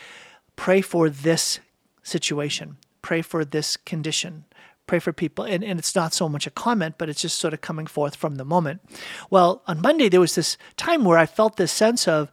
pray 0.56 0.82
for 0.82 1.10
this 1.10 1.60
situation, 2.04 2.78
pray 3.02 3.22
for 3.22 3.46
this 3.46 3.78
condition, 3.78 4.46
pray 4.88 5.00
for 5.00 5.14
people. 5.14 5.46
And, 5.46 5.64
and 5.64 5.78
it's 5.78 5.96
not 5.96 6.14
so 6.14 6.28
much 6.28 6.48
a 6.48 6.52
comment, 6.52 6.96
but 6.98 7.10
it's 7.10 7.22
just 7.22 7.38
sort 7.38 7.54
of 7.54 7.62
coming 7.62 7.86
forth 7.86 8.16
from 8.16 8.36
the 8.36 8.46
moment. 8.46 8.82
Well, 9.30 9.62
on 9.68 9.82
Monday, 9.82 10.10
there 10.10 10.20
was 10.20 10.36
this 10.36 10.58
time 10.78 11.04
where 11.04 11.18
I 11.18 11.26
felt 11.26 11.58
this 11.58 11.72
sense 11.72 12.08
of, 12.08 12.32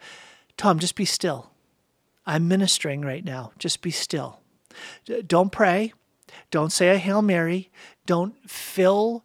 Tom, 0.56 0.78
just 0.78 0.94
be 0.94 1.04
still. 1.04 1.50
I'm 2.26 2.48
ministering 2.48 3.02
right 3.02 3.24
now. 3.24 3.52
Just 3.58 3.82
be 3.82 3.90
still. 3.90 4.40
Don't 5.26 5.52
pray. 5.52 5.92
Don't 6.50 6.72
say 6.72 6.88
a 6.88 6.98
Hail 6.98 7.22
Mary. 7.22 7.70
Don't 8.06 8.34
fill 8.48 9.24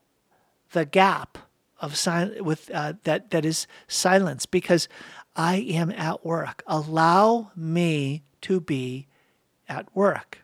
the 0.71 0.86
gap 0.86 1.38
of 1.79 1.95
sil- 1.95 2.43
with 2.43 2.69
uh, 2.74 2.93
that 3.03 3.31
that 3.31 3.45
is 3.45 3.67
silence 3.88 4.45
because 4.45 4.88
I 5.36 5.57
am 5.57 5.91
at 5.91 6.25
work. 6.25 6.63
Allow 6.67 7.51
me 7.55 8.24
to 8.41 8.59
be 8.59 9.07
at 9.67 9.88
work. 9.95 10.39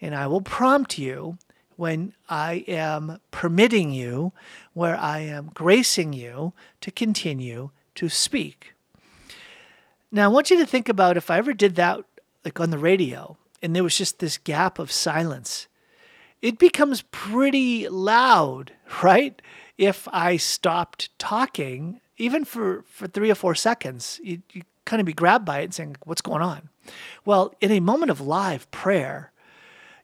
And 0.00 0.14
I 0.14 0.26
will 0.26 0.42
prompt 0.42 0.98
you 0.98 1.38
when 1.76 2.14
I 2.28 2.64
am 2.68 3.20
permitting 3.30 3.90
you, 3.90 4.32
where 4.72 4.96
I 4.96 5.20
am 5.20 5.50
gracing 5.54 6.12
you 6.12 6.52
to 6.80 6.90
continue 6.90 7.70
to 7.96 8.08
speak. 8.08 8.74
Now, 10.10 10.24
I 10.24 10.28
want 10.28 10.50
you 10.50 10.58
to 10.58 10.66
think 10.66 10.88
about 10.88 11.16
if 11.16 11.30
I 11.30 11.38
ever 11.38 11.52
did 11.52 11.74
that, 11.76 12.00
like 12.44 12.60
on 12.60 12.70
the 12.70 12.78
radio, 12.78 13.36
and 13.62 13.74
there 13.74 13.82
was 13.82 13.98
just 13.98 14.18
this 14.18 14.38
gap 14.38 14.78
of 14.78 14.92
silence, 14.92 15.66
it 16.40 16.58
becomes 16.58 17.02
pretty 17.10 17.88
loud, 17.88 18.72
right? 19.02 19.40
If 19.76 20.06
I 20.12 20.36
stopped 20.36 21.16
talking, 21.18 22.00
even 22.16 22.44
for, 22.44 22.84
for 22.86 23.08
three 23.08 23.30
or 23.30 23.34
four 23.34 23.54
seconds, 23.54 24.20
you, 24.22 24.42
you 24.52 24.62
kind 24.84 25.00
of 25.00 25.06
be 25.06 25.12
grabbed 25.12 25.44
by 25.44 25.60
it 25.60 25.64
and 25.64 25.74
saying, 25.74 25.96
What's 26.04 26.20
going 26.20 26.42
on? 26.42 26.68
Well, 27.24 27.54
in 27.60 27.72
a 27.72 27.80
moment 27.80 28.10
of 28.10 28.20
live 28.20 28.70
prayer, 28.70 29.32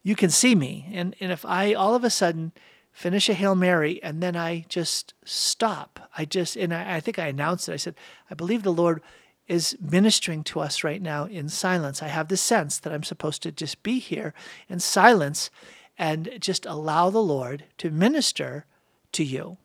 you 0.02 0.16
can 0.16 0.30
see 0.30 0.54
me. 0.54 0.88
And, 0.92 1.14
and 1.20 1.30
if 1.30 1.44
I 1.44 1.74
all 1.74 1.94
of 1.94 2.04
a 2.04 2.10
sudden 2.10 2.52
finish 2.92 3.28
a 3.28 3.34
Hail 3.34 3.54
Mary 3.54 4.02
and 4.02 4.22
then 4.22 4.36
I 4.36 4.64
just 4.68 5.14
stop, 5.24 6.10
I 6.16 6.24
just, 6.24 6.56
and 6.56 6.74
I, 6.74 6.96
I 6.96 7.00
think 7.00 7.18
I 7.18 7.26
announced 7.26 7.68
it. 7.68 7.72
I 7.72 7.76
said, 7.76 7.94
I 8.30 8.34
believe 8.34 8.62
the 8.62 8.72
Lord 8.72 9.02
is 9.46 9.76
ministering 9.80 10.44
to 10.44 10.60
us 10.60 10.84
right 10.84 11.02
now 11.02 11.24
in 11.24 11.48
silence. 11.48 12.02
I 12.02 12.08
have 12.08 12.28
the 12.28 12.36
sense 12.36 12.78
that 12.78 12.92
I'm 12.92 13.02
supposed 13.02 13.42
to 13.42 13.52
just 13.52 13.82
be 13.82 13.98
here 13.98 14.32
in 14.68 14.78
silence 14.78 15.50
and 15.98 16.30
just 16.38 16.64
allow 16.66 17.10
the 17.10 17.22
Lord 17.22 17.64
to 17.78 17.90
minister 17.90 18.64
to 19.12 19.24
you. 19.24 19.58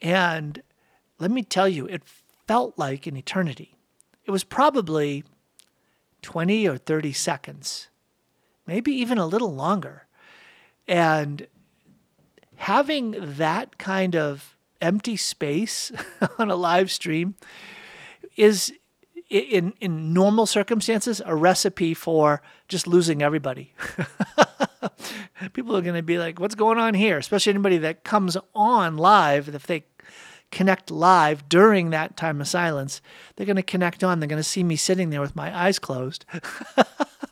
And 0.00 0.62
let 1.20 1.30
me 1.30 1.44
tell 1.44 1.68
you, 1.68 1.86
it 1.86 2.02
felt 2.48 2.76
like 2.76 3.06
an 3.06 3.16
eternity. 3.16 3.76
It 4.24 4.32
was 4.32 4.44
probably 4.44 5.22
20 6.22 6.68
or 6.68 6.76
30 6.76 7.12
seconds, 7.12 7.88
maybe 8.66 8.92
even 8.92 9.18
a 9.18 9.26
little 9.26 9.54
longer. 9.54 10.06
And 10.86 11.46
having 12.56 13.14
that 13.18 13.78
kind 13.78 14.16
of 14.16 14.56
empty 14.80 15.16
space 15.16 15.92
on 16.38 16.50
a 16.50 16.56
live 16.56 16.90
stream 16.90 17.34
is 18.36 18.72
in 19.30 19.72
in 19.80 20.12
normal 20.12 20.46
circumstances 20.46 21.22
a 21.24 21.34
recipe 21.34 21.94
for 21.94 22.42
just 22.68 22.86
losing 22.86 23.22
everybody. 23.22 23.74
People 25.54 25.76
are 25.76 25.80
going 25.80 25.96
to 25.96 26.02
be 26.02 26.18
like, 26.18 26.38
"What's 26.38 26.54
going 26.54 26.78
on 26.78 26.94
here?" 26.94 27.18
Especially 27.18 27.50
anybody 27.50 27.78
that 27.78 28.04
comes 28.04 28.36
on 28.54 28.96
live 28.96 29.48
if 29.48 29.66
they 29.66 29.84
connect 30.50 30.90
live 30.90 31.48
during 31.48 31.90
that 31.90 32.16
time 32.16 32.40
of 32.40 32.46
silence, 32.46 33.00
they're 33.34 33.46
going 33.46 33.56
to 33.56 33.62
connect 33.62 34.04
on. 34.04 34.20
They're 34.20 34.28
going 34.28 34.36
to 34.36 34.48
see 34.48 34.62
me 34.62 34.76
sitting 34.76 35.10
there 35.10 35.20
with 35.20 35.34
my 35.34 35.56
eyes 35.56 35.78
closed. 35.78 36.24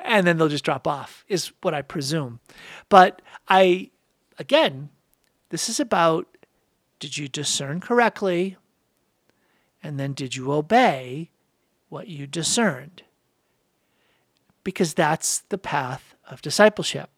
and 0.00 0.26
then 0.26 0.36
they'll 0.36 0.48
just 0.48 0.64
drop 0.64 0.86
off, 0.86 1.24
is 1.28 1.52
what 1.62 1.74
I 1.74 1.82
presume. 1.82 2.40
But 2.88 3.22
I, 3.48 3.90
again, 4.38 4.90
this 5.50 5.68
is 5.68 5.80
about 5.80 6.26
did 6.98 7.16
you 7.16 7.28
discern 7.28 7.80
correctly? 7.80 8.56
And 9.82 9.98
then 9.98 10.12
did 10.12 10.36
you 10.36 10.52
obey 10.52 11.30
what 11.88 12.08
you 12.08 12.26
discerned? 12.26 13.02
Because 14.62 14.92
that's 14.92 15.40
the 15.48 15.58
path 15.58 16.14
of 16.28 16.42
discipleship. 16.42 17.08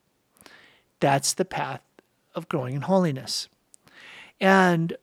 That's 1.00 1.34
the 1.34 1.44
path 1.44 1.82
of 2.34 2.48
growing 2.48 2.76
in 2.76 2.82
holiness. 2.82 3.48
And 4.40 4.96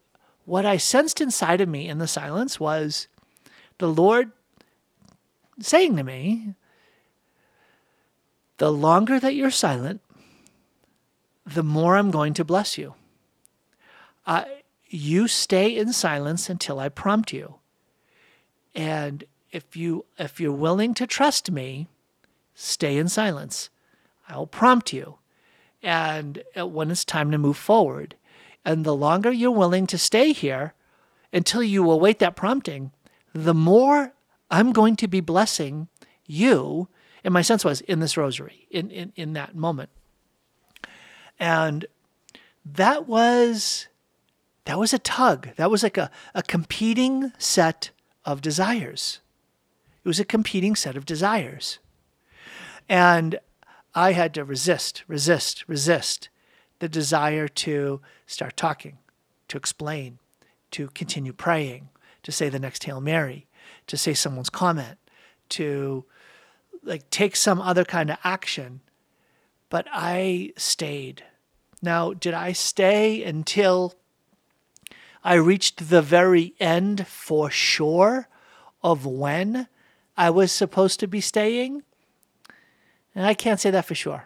what 0.45 0.65
I 0.65 0.77
sensed 0.77 1.19
inside 1.19 1.59
of 1.59 1.67
me 1.67 1.89
in 1.89 1.98
the 1.98 2.07
silence 2.07 2.59
was 2.59 3.09
the 3.77 3.89
Lord 3.89 4.31
saying 5.59 5.98
to 5.98 6.03
me, 6.03 6.55
The 8.60 8.72
longer 8.72 9.20
that 9.20 9.36
you're 9.36 9.51
silent, 9.51 10.01
the 11.46 11.63
more 11.63 11.98
I'm 11.98 12.12
going 12.12 12.34
to 12.36 12.46
bless 12.46 12.78
you. 12.78 12.94
Uh, 14.25 14.44
you 14.88 15.28
stay 15.28 15.75
in 15.75 15.94
silence 15.94 16.50
until 16.50 16.80
I 16.80 16.89
prompt 16.89 17.34
you. 17.34 17.56
And 18.75 19.24
if 19.51 19.75
you 19.75 20.06
if 20.18 20.39
you're 20.39 20.51
willing 20.51 20.94
to 20.96 21.08
trust 21.08 21.50
me, 21.50 21.88
stay 22.54 22.98
in 22.98 23.08
silence. 23.08 23.70
I'll 24.28 24.46
prompt 24.46 24.94
you. 24.94 25.18
And 25.82 26.44
uh, 26.58 26.68
when 26.68 26.92
it's 26.92 27.06
time 27.06 27.32
to 27.32 27.38
move 27.38 27.58
forward, 27.58 28.16
and 28.66 28.86
the 28.86 28.96
longer 28.96 29.32
you're 29.32 29.51
willing 29.51 29.88
to 29.88 29.98
stay 29.98 30.34
here 30.34 30.74
until 31.32 31.63
you 31.63 31.89
await 31.89 32.20
that 32.20 32.36
prompting, 32.36 32.92
the 33.34 33.54
more 33.54 34.13
I'm 34.51 34.74
going 34.74 34.98
to 34.98 35.08
be 35.08 35.22
blessing 35.22 35.88
you. 36.25 36.89
And 37.29 37.33
my 37.36 37.43
sense 37.43 37.63
was 37.63 37.81
in 37.81 38.00
this 38.00 38.17
rosary, 38.17 38.65
in, 38.71 38.89
in, 38.89 39.13
in 39.15 39.33
that 39.33 39.53
moment. 39.53 39.91
And 41.39 41.86
that 42.65 43.07
was 43.07 43.88
that 44.65 44.79
was 44.79 44.95
a 44.95 44.98
tug. 44.98 45.50
That 45.55 45.69
was 45.69 45.83
like 45.83 45.95
a, 45.95 46.09
a 46.33 46.41
competing 46.41 47.31
set 47.38 47.91
of 48.25 48.41
desires. 48.41 49.19
It 50.03 50.07
was 50.07 50.19
a 50.19 50.25
competing 50.25 50.75
set 50.75 50.98
of 50.98 51.05
desires. 51.05 51.77
And 52.89 53.38
I 53.93 54.13
had 54.13 54.33
to 54.33 54.43
resist, 54.43 55.03
resist, 55.07 55.65
resist 55.67 56.29
the 56.79 56.89
desire 56.89 57.48
to 57.48 58.01
start 58.25 58.57
talking, 58.57 58.98
to 59.50 59.57
explain, 59.57 60.17
to 60.71 60.88
continue 60.95 61.33
praying, 61.33 61.89
to 62.24 62.31
say 62.31 62.50
the 62.50 62.57
next 62.57 62.86
Hail 62.86 63.00
Mary, 63.00 63.45
to 63.86 63.98
say 63.98 64.15
someone's 64.15 64.50
comment, 64.50 64.98
to 65.50 66.05
like 66.89 67.10
take 67.10 67.36
some 67.36 67.62
other 67.62 67.86
kind 67.86 68.10
of 68.12 68.17
action. 68.24 68.81
But 69.69 69.88
I 69.91 70.51
stayed. 70.58 71.24
Now, 71.81 72.13
did 72.13 72.34
I 72.34 72.51
stay 72.51 73.24
until 73.24 73.93
I 75.24 75.36
reached 75.36 75.89
the 75.89 76.01
very 76.01 76.53
end 76.60 77.08
for 77.08 77.50
sure 77.50 78.27
of 78.84 79.05
when 79.05 79.67
I 80.17 80.29
was 80.29 80.51
supposed 80.51 81.00
to 81.00 81.08
be 81.08 81.22
staying? 81.22 81.84
And 83.13 83.25
I 83.25 83.34
can't 83.34 83.60
say 83.60 83.69
that 83.72 83.86
for 83.86 83.96
sure. 83.96 84.25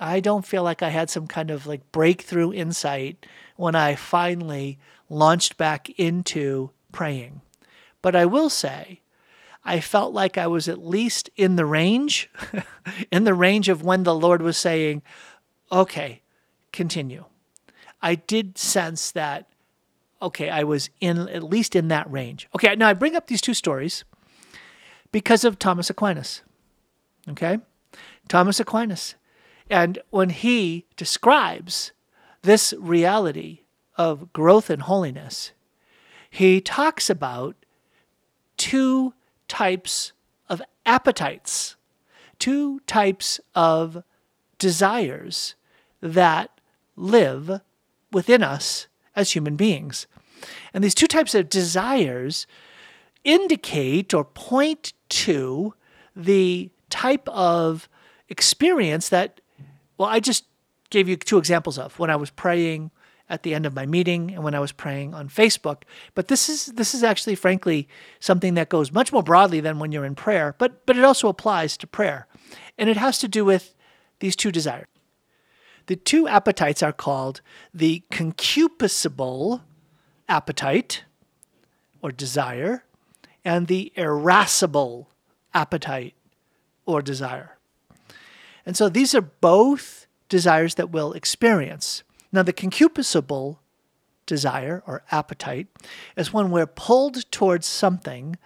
I 0.00 0.18
don't 0.18 0.44
feel 0.44 0.64
like 0.64 0.82
I 0.82 0.88
had 0.88 1.10
some 1.10 1.28
kind 1.28 1.50
of 1.50 1.66
like 1.66 1.92
breakthrough 1.92 2.52
insight 2.52 3.24
when 3.56 3.76
I 3.76 3.94
finally 3.94 4.78
launched 5.08 5.56
back 5.56 5.90
into 5.90 6.70
praying. 6.90 7.42
But 8.00 8.16
I 8.16 8.26
will 8.26 8.50
say, 8.50 9.01
I 9.64 9.80
felt 9.80 10.12
like 10.12 10.36
I 10.36 10.46
was 10.46 10.68
at 10.68 10.84
least 10.84 11.30
in 11.36 11.56
the 11.56 11.64
range, 11.64 12.30
in 13.12 13.24
the 13.24 13.34
range 13.34 13.68
of 13.68 13.82
when 13.82 14.02
the 14.02 14.14
Lord 14.14 14.42
was 14.42 14.56
saying, 14.56 15.02
okay, 15.70 16.22
continue. 16.72 17.24
I 18.00 18.16
did 18.16 18.58
sense 18.58 19.12
that, 19.12 19.48
okay, 20.20 20.50
I 20.50 20.64
was 20.64 20.90
in 21.00 21.28
at 21.28 21.44
least 21.44 21.76
in 21.76 21.88
that 21.88 22.10
range. 22.10 22.48
Okay, 22.54 22.74
now 22.74 22.88
I 22.88 22.94
bring 22.94 23.14
up 23.14 23.28
these 23.28 23.40
two 23.40 23.54
stories 23.54 24.04
because 25.12 25.44
of 25.44 25.58
Thomas 25.58 25.88
Aquinas. 25.88 26.42
Okay? 27.28 27.58
Thomas 28.28 28.58
Aquinas. 28.58 29.14
And 29.70 30.00
when 30.10 30.30
he 30.30 30.86
describes 30.96 31.92
this 32.42 32.74
reality 32.78 33.60
of 33.96 34.32
growth 34.32 34.70
and 34.70 34.82
holiness, 34.82 35.52
he 36.28 36.60
talks 36.60 37.08
about 37.08 37.54
two 38.56 39.14
types 39.52 40.14
of 40.48 40.62
appetites, 40.86 41.76
two 42.38 42.80
types 42.86 43.38
of 43.54 44.02
desires 44.58 45.56
that 46.00 46.58
live 46.96 47.60
within 48.10 48.42
us 48.42 48.86
as 49.14 49.32
human 49.32 49.56
beings. 49.56 50.06
And 50.72 50.82
these 50.82 50.94
two 50.94 51.06
types 51.06 51.34
of 51.34 51.50
desires 51.50 52.46
indicate 53.24 54.14
or 54.14 54.24
point 54.24 54.94
to 55.10 55.74
the 56.16 56.70
type 56.88 57.28
of 57.28 57.90
experience 58.30 59.10
that 59.10 59.42
well, 59.98 60.08
I 60.08 60.18
just 60.18 60.46
gave 60.88 61.10
you 61.10 61.16
two 61.16 61.36
examples 61.36 61.76
of 61.78 61.98
when 61.98 62.08
I 62.08 62.16
was 62.16 62.30
praying 62.30 62.90
at 63.32 63.44
the 63.44 63.54
end 63.54 63.64
of 63.64 63.74
my 63.74 63.86
meeting 63.86 64.30
and 64.34 64.44
when 64.44 64.54
I 64.54 64.60
was 64.60 64.72
praying 64.72 65.14
on 65.14 65.30
Facebook. 65.30 65.84
But 66.14 66.28
this 66.28 66.50
is 66.50 66.66
this 66.66 66.94
is 66.94 67.02
actually 67.02 67.34
frankly 67.34 67.88
something 68.20 68.54
that 68.54 68.68
goes 68.68 68.92
much 68.92 69.10
more 69.10 69.22
broadly 69.22 69.58
than 69.60 69.78
when 69.78 69.90
you're 69.90 70.04
in 70.04 70.14
prayer, 70.14 70.54
but 70.58 70.84
but 70.84 70.98
it 70.98 71.04
also 71.04 71.28
applies 71.28 71.78
to 71.78 71.86
prayer. 71.86 72.28
And 72.76 72.90
it 72.90 72.98
has 72.98 73.18
to 73.18 73.28
do 73.28 73.44
with 73.44 73.74
these 74.20 74.36
two 74.36 74.52
desires. 74.52 74.86
The 75.86 75.96
two 75.96 76.28
appetites 76.28 76.82
are 76.82 76.92
called 76.92 77.40
the 77.72 78.02
concupiscible 78.12 79.62
appetite 80.28 81.04
or 82.02 82.12
desire 82.12 82.84
and 83.44 83.66
the 83.66 83.92
irascible 83.96 85.08
appetite 85.54 86.14
or 86.84 87.00
desire. 87.00 87.56
And 88.66 88.76
so 88.76 88.88
these 88.88 89.14
are 89.14 89.22
both 89.22 90.06
desires 90.28 90.74
that 90.76 90.90
we'll 90.90 91.14
experience. 91.14 92.02
Now, 92.32 92.42
the 92.42 92.52
concupiscible 92.52 93.58
desire 94.26 94.82
or 94.86 95.02
appetite 95.10 95.66
is 96.16 96.32
when 96.32 96.50
we're 96.50 96.66
pulled 96.66 97.30
towards 97.30 97.66
something 97.66 98.36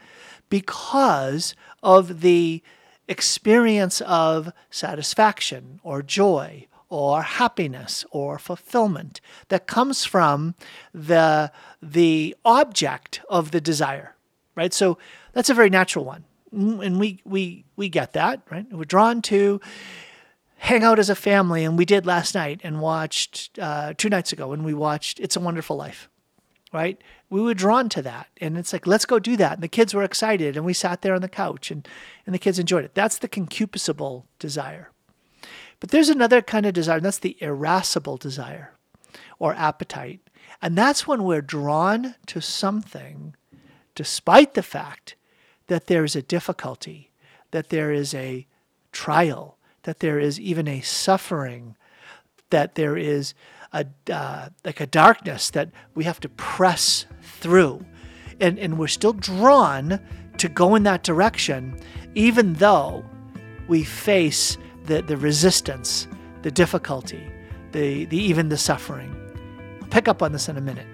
because 0.49 1.55
of 1.83 2.21
the 2.21 2.63
experience 3.09 4.01
of 4.01 4.53
satisfaction 4.71 5.81
or 5.85 6.03
joy 6.03 6.67
or 6.89 7.23
happiness 7.23 8.05
or 8.11 8.39
fulfillment 8.39 9.21
that 9.49 9.67
comes 9.67 10.05
from 10.05 10.55
the 10.93 11.53
the 11.83 12.35
object 12.45 13.21
of 13.29 13.51
the 13.51 13.61
desire 13.61 14.17
right? 14.57 14.73
So 14.75 14.99
that's 15.33 15.51
a 15.51 15.55
very 15.55 15.71
natural 15.71 16.05
one. 16.05 16.25
Mm, 16.53 16.85
and 16.85 16.99
we 16.99 17.21
we 17.25 17.65
we 17.77 17.89
get 17.89 18.15
that 18.15 18.41
right? 18.51 18.67
We're 18.73 18.85
drawn 18.85 19.23
to 19.23 19.61
hang 20.57 20.83
out 20.83 20.99
as 20.99 21.11
a 21.11 21.15
family, 21.15 21.65
and 21.65 21.79
we 21.79 21.85
did 21.85 22.07
last 22.07 22.35
night 22.35 22.61
and 22.65 22.81
watched 22.81 23.59
uh, 23.59 23.95
two 23.97 24.09
nights 24.09 24.33
ago, 24.33 24.53
and 24.53 24.65
we 24.65 24.75
watched 24.75 25.21
It's 25.21 25.37
a 25.37 25.41
Wonderful 25.41 25.77
Life, 25.77 26.09
right? 26.73 27.01
We 27.31 27.41
were 27.41 27.55
drawn 27.55 27.89
to 27.91 28.03
that, 28.03 28.29
and 28.41 28.57
it's 28.57 28.73
like 28.73 28.87
let's 28.87 29.07
go 29.07 29.19
do 29.19 29.37
that. 29.37 29.55
And 29.55 29.63
the 29.63 29.69
kids 29.69 29.95
were 29.95 30.03
excited, 30.03 30.57
and 30.57 30.65
we 30.65 30.73
sat 30.73 31.03
there 31.03 31.15
on 31.15 31.23
the 31.23 31.29
couch, 31.29 31.71
and 31.71 31.87
and 32.25 32.35
the 32.35 32.39
kids 32.39 32.59
enjoyed 32.59 32.85
it. 32.85 32.95
That's 32.95 33.19
the 33.19 33.29
concupiscible 33.29 34.25
desire. 34.39 34.91
But 35.79 35.91
there's 35.91 36.09
another 36.09 36.41
kind 36.41 36.67
of 36.67 36.75
desire, 36.75 36.97
and 36.97 37.07
that's 37.07 37.19
the 37.19 37.37
irascible 37.41 38.17
desire 38.17 38.73
or 39.39 39.55
appetite. 39.55 40.21
And 40.63 40.77
that's 40.77 41.07
when 41.07 41.25
we're 41.25 41.43
drawn 41.43 42.15
to 42.27 42.41
something 42.41 43.35
despite 43.95 44.55
the 44.55 44.63
fact 44.63 45.17
that 45.67 45.87
there 45.87 46.05
is 46.05 46.17
a 46.17 46.23
difficulty, 46.23 47.13
that 47.51 47.69
there 47.71 47.93
is 47.93 48.15
a 48.15 48.47
trial, 48.93 49.56
that 49.87 50.01
there 50.01 50.19
is 50.19 50.39
even 50.41 50.67
a 50.67 50.81
suffering, 50.81 51.77
that 52.51 52.75
there 52.75 52.97
is 52.97 53.35
a 53.73 53.87
uh, 54.13 54.49
like 54.65 54.81
a 54.81 54.87
darkness 54.87 55.49
that 55.51 55.71
we 55.95 56.05
have 56.05 56.21
to 56.21 56.29
press 56.29 57.07
through. 57.23 57.85
and, 58.41 58.59
and 58.59 58.79
we're 58.79 58.89
still 58.89 59.13
drawn 59.13 59.99
to 60.39 60.49
go 60.49 60.75
in 60.75 60.83
that 60.83 61.03
direction, 61.03 61.79
even 62.15 62.53
though 62.55 63.05
we 63.69 63.83
face 63.83 64.59
the, 64.85 65.03
the 65.03 65.17
resistance, 65.17 66.07
the 66.43 66.51
difficulty, 66.51 67.23
the, 67.73 68.05
the 68.07 68.19
even 68.19 68.49
the 68.49 68.59
suffering. 68.59 69.15
I'll 69.81 69.89
pick 69.89 70.09
up 70.09 70.21
on 70.21 70.33
this 70.33 70.49
in 70.49 70.57
a 70.57 70.61
minute. 70.61 70.87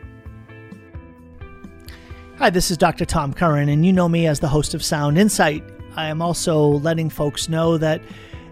Hi, 2.39 2.51
this 2.51 2.71
is 2.71 2.77
Dr. 2.77 3.05
Tom 3.05 3.33
Curran, 3.33 3.69
and 3.69 3.85
you 3.87 3.93
know 3.93 4.09
me 4.09 4.27
as 4.27 4.41
the 4.41 4.49
host 4.49 4.75
of 4.75 4.85
Sound 4.85 5.19
Insight. 5.19 5.65
I 5.97 6.07
am 6.07 6.23
also 6.23 6.67
letting 6.67 7.11
folks 7.11 7.49
know 7.49 7.79
that 7.79 8.03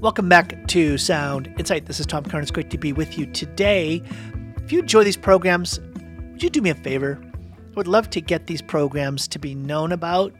Welcome 0.00 0.28
back 0.28 0.68
to 0.68 0.96
Sound 0.96 1.52
Insight. 1.58 1.86
This 1.86 1.98
is 1.98 2.06
Tom 2.06 2.22
Curran. 2.22 2.42
It's 2.42 2.52
great 2.52 2.70
to 2.70 2.78
be 2.78 2.92
with 2.92 3.18
you 3.18 3.26
today. 3.26 4.00
If 4.58 4.70
you 4.70 4.78
enjoy 4.78 5.02
these 5.02 5.16
programs, 5.16 5.80
would 5.80 6.40
you 6.40 6.50
do 6.50 6.62
me 6.62 6.70
a 6.70 6.76
favor? 6.76 7.20
I 7.20 7.74
would 7.74 7.88
love 7.88 8.08
to 8.10 8.20
get 8.20 8.46
these 8.46 8.62
programs 8.62 9.26
to 9.26 9.40
be 9.40 9.56
known 9.56 9.90
about 9.90 10.32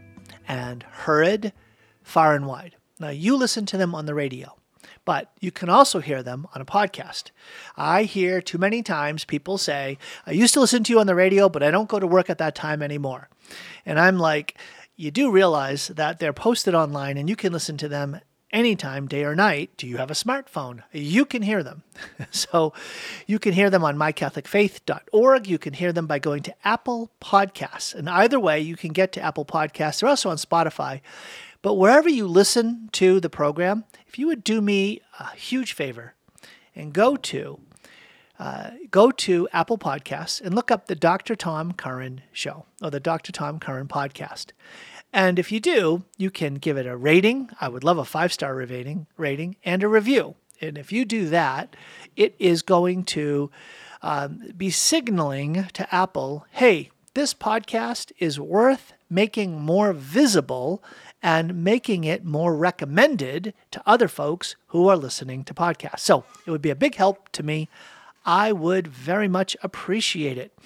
and 0.47 0.85
heard 0.85 1.53
far 2.05 2.37
and 2.37 2.47
wide. 2.47 2.77
Now, 3.01 3.09
you 3.09 3.35
listen 3.35 3.67
to 3.67 3.77
them 3.77 3.97
on 3.97 4.07
the 4.07 4.15
radio, 4.15 4.57
but 5.05 5.33
you 5.41 5.51
can 5.51 5.69
also 5.69 5.99
hear 5.99 6.23
them 6.23 6.47
on 6.55 6.63
a 6.63 6.65
podcast. 6.65 7.33
I 7.77 8.05
hear 8.05 8.41
too 8.41 8.59
many 8.59 8.85
times 8.85 9.25
people 9.25 9.59
say, 9.59 9.99
I 10.25 10.31
used 10.31 10.55
to 10.55 10.61
listen 10.61 10.85
to 10.85 10.93
you 10.93 11.01
on 11.01 11.09
the 11.09 11.17
radio, 11.17 11.49
but 11.49 11.65
I 11.65 11.73
don't 11.73 11.89
go 11.89 11.99
to 11.99 12.07
work 12.07 12.31
at 12.31 12.39
that 12.39 12.55
time 12.55 12.81
anymore. 12.81 13.29
And 13.85 13.99
I'm 13.99 14.21
like, 14.21 14.57
you 14.95 15.11
do 15.11 15.33
realize 15.33 15.89
that 15.89 16.21
they're 16.21 16.33
posted 16.33 16.77
online 16.77 17.19
and 17.19 17.29
you 17.29 17.35
can 17.35 17.53
listen 17.53 17.77
to 17.79 17.89
them 17.89 18.21
anytime, 18.51 19.07
day 19.07 19.25
or 19.25 19.35
night. 19.35 19.71
Do 19.77 19.87
you 19.87 19.99
have 19.99 20.11
a 20.11 20.15
smartphone? 20.15 20.83
You 20.93 21.25
can 21.25 21.43
hear 21.43 21.63
them. 21.63 21.83
so 22.31 22.73
you 23.27 23.39
can 23.39 23.53
hear 23.53 23.71
them 23.71 23.85
on 23.85 23.97
mycatholicfaith.org. 23.97 25.47
You 25.47 25.59
can 25.59 25.75
hear 25.75 25.93
them 25.93 26.07
by 26.07 26.19
going 26.19 26.43
to 26.45 26.55
Apple 26.65 27.11
Podcasts. 27.21 27.95
And 27.95 28.09
either 28.09 28.41
way, 28.41 28.61
you 28.61 28.77
can 28.77 28.93
get 28.93 29.13
to 29.13 29.21
Apple 29.21 29.45
Podcasts. 29.45 30.01
They're 30.01 30.09
also 30.09 30.31
on 30.31 30.37
Spotify. 30.37 31.01
But 31.63 31.75
wherever 31.75 32.09
you 32.09 32.27
listen 32.27 32.89
to 32.93 33.21
the 33.21 33.31
program, 33.31 33.85
if 34.07 34.19
you 34.19 34.27
would 34.29 34.45
do 34.45 34.61
me 34.61 35.01
a 35.19 35.35
huge 35.35 35.73
favor 35.73 36.15
and 36.75 36.93
go 36.93 37.17
to 37.17 37.61
uh, 38.39 38.71
go 38.91 39.11
to 39.11 39.49
Apple 39.53 39.79
Podcasts 39.79 40.41
and 40.41 40.55
look 40.55 40.71
up 40.71 40.87
the 40.87 40.95
Dr. 40.95 41.35
Tom 41.35 41.73
Curran 41.73 42.23
Show 42.33 42.67
or 42.81 42.91
the 42.91 43.01
Dr. 43.01 43.33
Tom 43.33 43.59
Curran 43.59 43.89
Podcast. 43.89 44.53
And 45.13 45.39
if 45.39 45.51
you 45.51 45.61
do, 45.61 46.05
you 46.17 46.31
can 46.31 46.55
give 46.55 46.77
it 46.77 46.87
a 46.87 46.97
rating. 46.97 47.51
I 47.61 47.69
would 47.69 47.85
love 47.85 47.99
a 47.99 48.05
five 48.05 48.33
star 48.33 48.55
rating, 48.55 49.07
rating 49.17 49.57
and 49.65 49.83
a 49.83 49.89
review. 49.89 50.35
And 50.61 50.77
if 50.77 50.93
you 50.93 51.05
do 51.05 51.29
that, 51.29 51.77
it 52.17 52.35
is 52.39 52.63
going 52.63 53.05
to 53.05 53.51
um, 54.03 54.53
be 54.57 54.71
signaling 54.71 55.67
to 55.73 55.95
Apple, 55.95 56.47
hey, 56.53 56.91
this 57.15 57.35
podcast 57.35 58.13
is 58.19 58.39
worth 58.39 58.93
making 59.11 59.61
more 59.61 59.93
visible 59.93 60.83
and 61.23 61.65
making 61.65 62.05
it 62.05 62.25
more 62.25 62.55
recommended 62.55 63.55
to 63.73 63.83
other 63.87 64.07
folks 64.07 64.55
who 64.69 64.89
are 64.89 64.97
listening 64.97 65.43
to 65.45 65.55
podcasts. 65.55 66.01
So 66.01 66.25
it 66.47 66.51
would 66.51 66.63
be 66.63 66.71
a 66.71 66.77
big 66.77 66.95
help 66.95 67.29
to 67.31 67.43
me. 67.43 67.69
I 68.25 68.53
would 68.53 68.87
very 68.87 69.27
much 69.27 69.57
appreciate 69.63 70.39
it. 70.39 70.57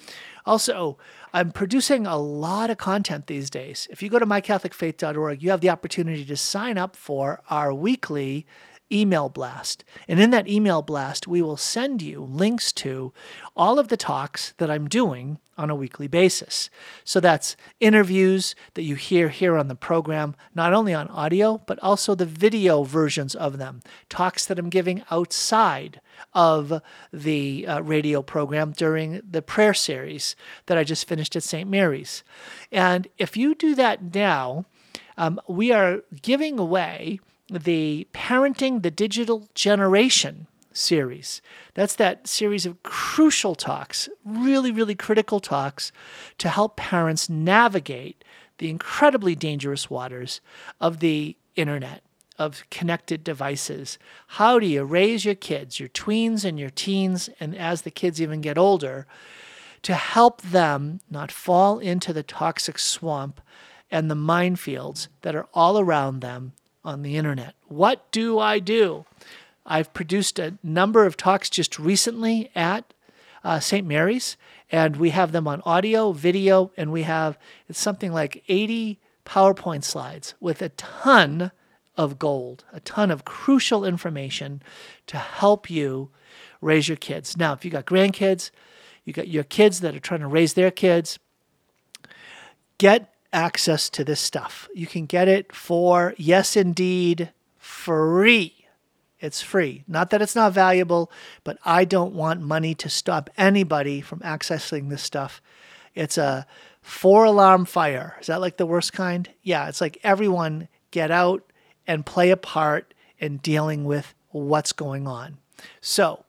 Also, 0.45 0.97
I'm 1.35 1.51
producing 1.51 2.05
a 2.05 2.17
lot 2.17 2.69
of 2.69 2.77
content 2.77 3.25
these 3.25 3.49
days. 3.49 3.87
If 3.89 4.03
you 4.03 4.09
go 4.09 4.19
to 4.19 4.25
mycatholicfaith.org, 4.25 5.41
you 5.41 5.49
have 5.49 5.61
the 5.61 5.69
opportunity 5.71 6.23
to 6.25 6.37
sign 6.37 6.77
up 6.77 6.95
for 6.95 7.41
our 7.49 7.73
weekly 7.73 8.45
email 8.91 9.29
blast. 9.29 9.83
And 10.07 10.19
in 10.19 10.29
that 10.29 10.47
email 10.47 10.83
blast, 10.83 11.27
we 11.27 11.41
will 11.41 11.57
send 11.57 12.03
you 12.03 12.21
links 12.21 12.71
to 12.73 13.13
all 13.55 13.79
of 13.79 13.87
the 13.87 13.97
talks 13.97 14.53
that 14.57 14.69
I'm 14.69 14.87
doing 14.87 15.39
on 15.57 15.69
a 15.69 15.75
weekly 15.75 16.07
basis. 16.07 16.69
So 17.03 17.19
that's 17.19 17.55
interviews 17.79 18.55
that 18.73 18.83
you 18.83 18.95
hear 18.95 19.29
here 19.29 19.57
on 19.57 19.67
the 19.67 19.75
program, 19.75 20.35
not 20.55 20.73
only 20.73 20.93
on 20.93 21.07
audio, 21.09 21.61
but 21.65 21.79
also 21.79 22.15
the 22.15 22.25
video 22.25 22.83
versions 22.83 23.35
of 23.35 23.57
them, 23.57 23.81
talks 24.09 24.45
that 24.45 24.59
I'm 24.59 24.69
giving 24.69 25.03
outside 25.11 26.01
of 26.33 26.81
the 27.11 27.67
uh, 27.67 27.81
radio 27.81 28.21
program 28.21 28.71
during 28.71 29.21
the 29.29 29.41
prayer 29.41 29.73
series 29.73 30.35
that 30.65 30.77
I 30.77 30.83
just 30.83 31.07
finished 31.07 31.35
at 31.35 31.43
St. 31.43 31.69
Mary's. 31.69 32.23
And 32.71 33.07
if 33.17 33.37
you 33.37 33.55
do 33.55 33.75
that 33.75 34.15
now, 34.15 34.65
um, 35.17 35.39
we 35.47 35.71
are 35.71 36.01
giving 36.21 36.57
away 36.57 37.19
the 37.49 38.07
Parenting 38.13 38.81
the 38.81 38.91
Digital 38.91 39.47
Generation 39.53 40.47
series. 40.73 41.41
That's 41.73 41.95
that 41.95 42.27
series 42.27 42.65
of 42.65 42.81
crucial 42.83 43.55
talks, 43.55 44.09
really, 44.25 44.71
really 44.71 44.95
critical 44.95 45.39
talks 45.39 45.91
to 46.39 46.49
help 46.49 46.75
parents 46.75 47.29
navigate 47.29 48.23
the 48.57 48.69
incredibly 48.69 49.35
dangerous 49.35 49.89
waters 49.89 50.41
of 50.79 50.99
the 50.99 51.35
internet, 51.55 52.03
of 52.37 52.63
connected 52.69 53.23
devices. 53.23 53.97
How 54.27 54.59
do 54.59 54.65
you 54.65 54.83
raise 54.83 55.25
your 55.25 55.35
kids, 55.35 55.79
your 55.79 55.89
tweens 55.89 56.43
and 56.43 56.59
your 56.59 56.69
teens, 56.69 57.29
and 57.39 57.55
as 57.55 57.81
the 57.83 57.91
kids 57.91 58.21
even 58.21 58.41
get 58.41 58.57
older, 58.57 59.05
to 59.83 59.93
help 59.93 60.41
them 60.41 61.01
not 61.09 61.31
fall 61.31 61.79
into 61.79 62.13
the 62.13 62.23
toxic 62.23 62.79
swamp 62.79 63.41
and 63.91 64.09
the 64.09 64.15
minefields 64.15 65.07
that 65.21 65.35
are 65.35 65.47
all 65.53 65.79
around 65.79 66.21
them 66.21 66.53
on 66.83 67.01
the 67.01 67.17
internet? 67.17 67.53
What 67.67 68.11
do 68.11 68.39
I 68.39 68.59
do? 68.59 69.05
I've 69.65 69.93
produced 69.93 70.39
a 70.39 70.57
number 70.61 71.05
of 71.05 71.17
talks 71.17 71.49
just 71.49 71.79
recently 71.79 72.51
at 72.55 72.93
uh, 73.43 73.59
St. 73.59 73.85
Mary's, 73.87 74.37
and 74.71 74.97
we 74.97 75.11
have 75.11 75.31
them 75.31 75.47
on 75.47 75.61
audio, 75.65 76.11
video, 76.11 76.71
and 76.77 76.91
we 76.91 77.03
have 77.03 77.37
it's 77.67 77.79
something 77.79 78.11
like 78.11 78.43
80 78.47 78.99
PowerPoint 79.25 79.83
slides 79.83 80.33
with 80.39 80.61
a 80.61 80.69
ton 80.69 81.51
of 81.95 82.17
gold, 82.17 82.65
a 82.73 82.79
ton 82.79 83.11
of 83.11 83.25
crucial 83.25 83.85
information 83.85 84.61
to 85.07 85.17
help 85.17 85.69
you 85.69 86.09
raise 86.61 86.87
your 86.87 86.97
kids. 86.97 87.37
Now, 87.37 87.53
if 87.53 87.63
you 87.63 87.71
got 87.71 87.85
grandkids, 87.85 88.51
you 89.05 89.13
got 89.13 89.27
your 89.27 89.43
kids 89.43 89.81
that 89.81 89.95
are 89.95 89.99
trying 89.99 90.21
to 90.21 90.27
raise 90.27 90.53
their 90.53 90.71
kids, 90.71 91.19
get 92.77 93.13
access 93.31 93.89
to 93.89 94.03
this 94.03 94.19
stuff. 94.19 94.69
You 94.73 94.87
can 94.87 95.05
get 95.05 95.27
it 95.27 95.53
for, 95.53 96.13
yes, 96.17 96.55
indeed, 96.55 97.31
free. 97.57 98.62
It's 99.23 99.41
free. 99.41 99.85
Not 99.87 100.09
that 100.09 100.21
it's 100.21 100.35
not 100.35 100.51
valuable, 100.51 101.09
but 101.45 101.57
I 101.63 101.85
don't 101.85 102.13
want 102.13 102.41
money 102.41 102.75
to 102.75 102.89
stop 102.89 103.29
anybody 103.37 104.01
from 104.01 104.19
accessing 104.19 104.89
this 104.89 105.01
stuff. 105.01 105.41
It's 105.95 106.17
a 106.17 106.45
four 106.81 107.23
alarm 107.23 107.63
fire. 107.63 108.17
Is 108.19 108.27
that 108.27 108.41
like 108.41 108.57
the 108.57 108.65
worst 108.65 108.91
kind? 108.91 109.29
Yeah, 109.41 109.69
it's 109.69 109.79
like 109.79 109.97
everyone 110.03 110.67
get 110.91 111.09
out 111.09 111.49
and 111.87 112.05
play 112.05 112.31
a 112.31 112.37
part 112.37 112.93
in 113.17 113.37
dealing 113.37 113.85
with 113.85 114.13
what's 114.31 114.73
going 114.73 115.07
on. 115.07 115.37
So, 115.79 116.25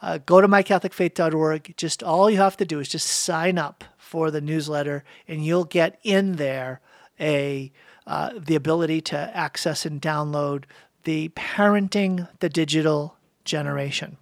uh, 0.00 0.18
go 0.18 0.40
to 0.40 0.46
mycatholicfaith.org. 0.46 1.74
Just 1.76 2.04
all 2.04 2.30
you 2.30 2.36
have 2.36 2.56
to 2.58 2.64
do 2.64 2.78
is 2.78 2.88
just 2.88 3.08
sign 3.08 3.58
up 3.58 3.82
for 3.98 4.30
the 4.30 4.40
newsletter, 4.40 5.02
and 5.26 5.44
you'll 5.44 5.64
get 5.64 5.98
in 6.04 6.36
there 6.36 6.80
a 7.18 7.72
uh, 8.06 8.30
the 8.36 8.54
ability 8.54 9.00
to 9.00 9.16
access 9.36 9.84
and 9.84 10.00
download 10.00 10.64
the 11.04 11.30
parenting 11.30 12.28
the 12.40 12.48
digital 12.48 13.16
generation. 13.44 14.16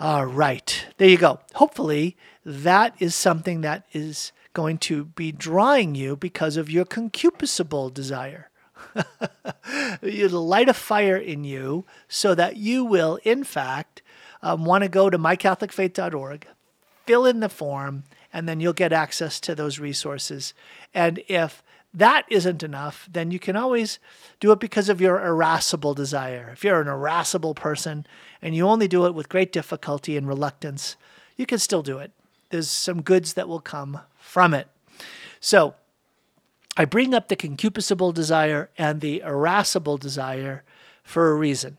All 0.00 0.26
right, 0.26 0.86
there 0.98 1.08
you 1.08 1.16
go. 1.16 1.40
Hopefully, 1.54 2.16
that 2.44 2.94
is 2.98 3.14
something 3.14 3.60
that 3.60 3.86
is 3.92 4.32
going 4.52 4.78
to 4.78 5.04
be 5.04 5.32
drawing 5.32 5.94
you 5.94 6.16
because 6.16 6.56
of 6.56 6.70
your 6.70 6.84
concupiscible 6.84 7.92
desire. 7.92 8.50
It'll 10.02 10.46
light 10.46 10.68
a 10.68 10.74
fire 10.74 11.16
in 11.16 11.44
you 11.44 11.84
so 12.08 12.34
that 12.34 12.56
you 12.56 12.84
will, 12.84 13.18
in 13.24 13.44
fact, 13.44 14.02
um, 14.42 14.64
want 14.64 14.82
to 14.82 14.88
go 14.88 15.10
to 15.10 15.18
mycatholicfaith.org, 15.18 16.46
fill 17.06 17.26
in 17.26 17.40
the 17.40 17.48
form, 17.48 18.04
and 18.32 18.48
then 18.48 18.60
you'll 18.60 18.72
get 18.72 18.92
access 18.92 19.40
to 19.40 19.54
those 19.54 19.78
resources. 19.78 20.54
And 20.92 21.20
if 21.28 21.62
that 21.94 22.24
isn't 22.28 22.64
enough, 22.64 23.08
then 23.10 23.30
you 23.30 23.38
can 23.38 23.54
always 23.54 24.00
do 24.40 24.50
it 24.50 24.58
because 24.58 24.88
of 24.88 25.00
your 25.00 25.24
irascible 25.24 25.94
desire. 25.94 26.50
If 26.52 26.64
you're 26.64 26.80
an 26.80 26.88
irascible 26.88 27.54
person 27.54 28.04
and 28.42 28.54
you 28.54 28.66
only 28.66 28.88
do 28.88 29.06
it 29.06 29.14
with 29.14 29.28
great 29.28 29.52
difficulty 29.52 30.16
and 30.16 30.26
reluctance, 30.26 30.96
you 31.36 31.46
can 31.46 31.58
still 31.58 31.82
do 31.82 31.98
it. 31.98 32.10
There's 32.50 32.68
some 32.68 33.00
goods 33.00 33.34
that 33.34 33.48
will 33.48 33.60
come 33.60 34.00
from 34.18 34.54
it. 34.54 34.68
So, 35.38 35.74
I 36.76 36.84
bring 36.84 37.14
up 37.14 37.28
the 37.28 37.36
concupiscible 37.36 38.12
desire 38.12 38.68
and 38.76 39.00
the 39.00 39.20
irascible 39.20 39.96
desire 39.96 40.64
for 41.04 41.30
a 41.30 41.36
reason. 41.36 41.76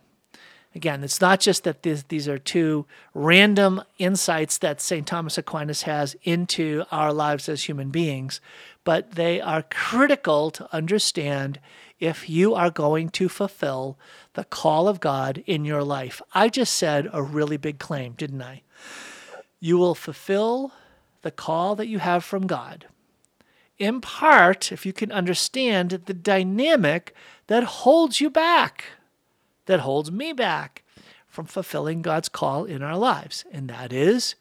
Again, 0.74 1.04
it's 1.04 1.22
not 1.22 1.40
just 1.40 1.64
that 1.64 1.84
this, 1.84 2.04
these 2.04 2.28
are 2.28 2.38
two 2.38 2.86
random 3.14 3.82
insights 3.98 4.58
that 4.58 4.82
St. 4.82 5.08
Thomas 5.08 5.38
Aquinas 5.38 5.84
has 5.84 6.18
into 6.24 6.84
our 6.92 7.14
lives 7.14 7.48
as 7.48 7.64
human 7.64 7.90
beings, 7.92 8.42
but 8.86 9.12
they 9.12 9.42
are 9.42 9.64
critical 9.64 10.50
to 10.52 10.74
understand 10.74 11.60
if 12.00 12.30
you 12.30 12.56
are 12.56 12.70
going 12.70 13.10
to 13.10 13.28
fulfill 13.28 13.98
the 14.34 14.46
call 14.46 14.88
of 14.88 15.02
God 15.02 15.44
in 15.46 15.66
your 15.66 15.84
life. 15.84 16.22
I 16.34 16.48
just 16.48 16.74
said 16.74 17.10
a 17.12 17.22
really 17.22 17.58
big 17.58 17.78
claim, 17.78 18.14
didn't 18.14 18.42
I? 18.42 18.62
You 19.60 19.78
will 19.78 19.96
fulfill 19.96 20.72
the 21.22 21.32
call 21.32 21.76
that 21.76 21.88
you 21.88 22.00
have 22.00 22.24
from 22.24 22.48
God. 22.48 22.86
In 23.78 24.00
part, 24.00 24.72
if 24.72 24.86
you 24.86 24.94
can 24.94 25.12
understand 25.12 25.92
the 26.06 26.14
dynamic 26.14 27.14
that 27.48 27.64
holds 27.64 28.22
you 28.22 28.30
back 28.30 28.86
that 29.66 29.82
holds 29.82 30.12
me 30.12 30.34
back 30.34 30.84
from 31.28 31.46
fulfilling 31.46 32.02
God's 32.02 32.30
call 32.30 32.66
in 32.66 32.82
our 32.82 32.98
lives. 32.98 33.46
And 33.52 33.70
that 33.70 33.92
is, 33.92 34.36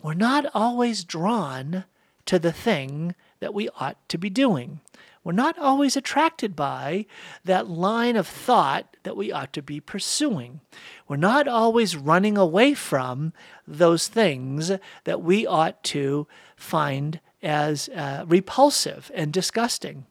we're 0.00 0.14
not 0.14 0.46
always 0.54 1.04
drawn 1.04 1.84
to 2.26 2.38
the 2.38 2.52
thing 2.52 3.14
that 3.40 3.54
we 3.54 3.68
ought 3.80 3.96
to 4.08 4.18
be 4.18 4.30
doing. 4.30 4.80
We're 5.26 5.32
not 5.32 5.58
always 5.58 5.96
attracted 5.96 6.54
by 6.54 7.06
that 7.44 7.68
line 7.68 8.14
of 8.14 8.28
thought 8.28 8.96
that 9.02 9.16
we 9.16 9.32
ought 9.32 9.52
to 9.54 9.62
be 9.62 9.80
pursuing. 9.80 10.60
We're 11.08 11.16
not 11.16 11.48
always 11.48 11.96
running 11.96 12.38
away 12.38 12.74
from 12.74 13.32
those 13.66 14.06
things 14.06 14.70
that 15.02 15.22
we 15.22 15.44
ought 15.44 15.82
to 15.84 16.28
find 16.56 17.18
as 17.42 17.88
uh, 17.88 18.24
repulsive 18.28 19.10
and 19.14 19.32
disgusting. 19.32 20.06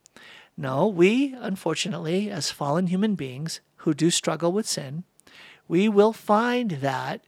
No, 0.57 0.87
we, 0.87 1.33
unfortunately, 1.39 2.29
as 2.29 2.51
fallen 2.51 2.87
human 2.87 3.15
beings, 3.15 3.61
who 3.77 3.93
do 3.93 4.09
struggle 4.09 4.51
with 4.51 4.67
sin, 4.67 5.03
we 5.67 5.87
will 5.87 6.11
find 6.11 6.71
that 6.71 7.21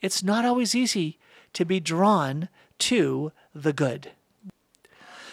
it's 0.00 0.22
not 0.22 0.44
always 0.44 0.74
easy 0.74 1.18
to 1.54 1.64
be 1.64 1.80
drawn 1.80 2.48
to 2.78 3.32
the 3.54 3.72
good. 3.72 4.12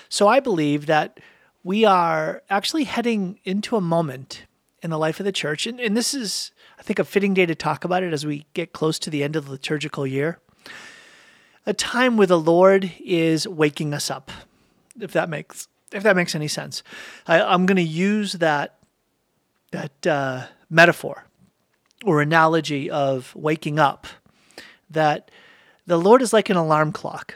So 0.10 0.28
I 0.28 0.40
believe 0.40 0.88
that 0.88 1.20
we 1.64 1.86
are 1.86 2.42
actually 2.50 2.86
heading 2.86 3.40
into 3.44 3.76
a 3.76 3.82
moment 3.82 4.46
in 4.82 4.90
the 4.90 4.98
life 4.98 5.20
of 5.20 5.26
the 5.26 5.32
church, 5.32 5.68
and, 5.68 5.80
and 5.80 5.96
this 5.96 6.14
is, 6.14 6.52
I 6.78 6.82
think, 6.82 7.00
a 7.00 7.04
fitting 7.04 7.34
day 7.34 7.46
to 7.46 7.56
talk 7.56 7.84
about 7.84 8.02
it 8.02 8.14
as 8.14 8.26
we 8.26 8.46
get 8.54 8.74
close 8.74 8.98
to 9.00 9.10
the 9.10 9.24
end 9.24 9.36
of 9.36 9.46
the 9.46 9.52
liturgical 9.52 10.08
year. 10.08 10.40
A 11.66 11.74
time 11.74 12.18
where 12.18 12.28
the 12.28 12.40
Lord 12.40 12.94
is 13.00 13.48
waking 13.48 13.94
us 13.94 14.10
up, 14.10 14.32
if 15.00 15.12
that 15.12 15.30
makes 15.30 15.68
if 15.92 16.04
that 16.04 16.16
makes 16.16 16.36
any 16.36 16.48
sense. 16.48 16.84
I, 17.28 17.54
am 17.54 17.66
going 17.66 17.78
to 17.78 17.82
use 17.82 18.34
that 18.34 18.78
that 19.72 20.08
uh, 20.08 20.46
metaphor 20.70 21.26
or 22.06 22.22
analogy 22.22 22.90
of 22.90 23.36
waking 23.36 23.80
up 23.80 24.08
that 24.90 25.30
the 25.86 25.98
Lord 25.98 26.22
is 26.22 26.34
like 26.34 26.50
an 26.50 26.58
alarm 26.58 26.92
clock. 26.92 27.36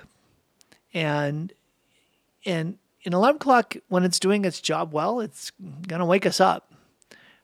And 0.94 1.52
and 2.46 2.78
an 3.06 3.14
alarm 3.14 3.40
clock, 3.40 3.76
when 3.90 4.04
it's 4.04 4.20
doing 4.20 4.46
its 4.46 4.62
job 4.62 4.94
well, 4.94 5.20
it's 5.20 5.52
going 5.88 6.00
to 6.00 6.06
wake 6.06 6.26
us 6.26 6.40
up. 6.40 6.74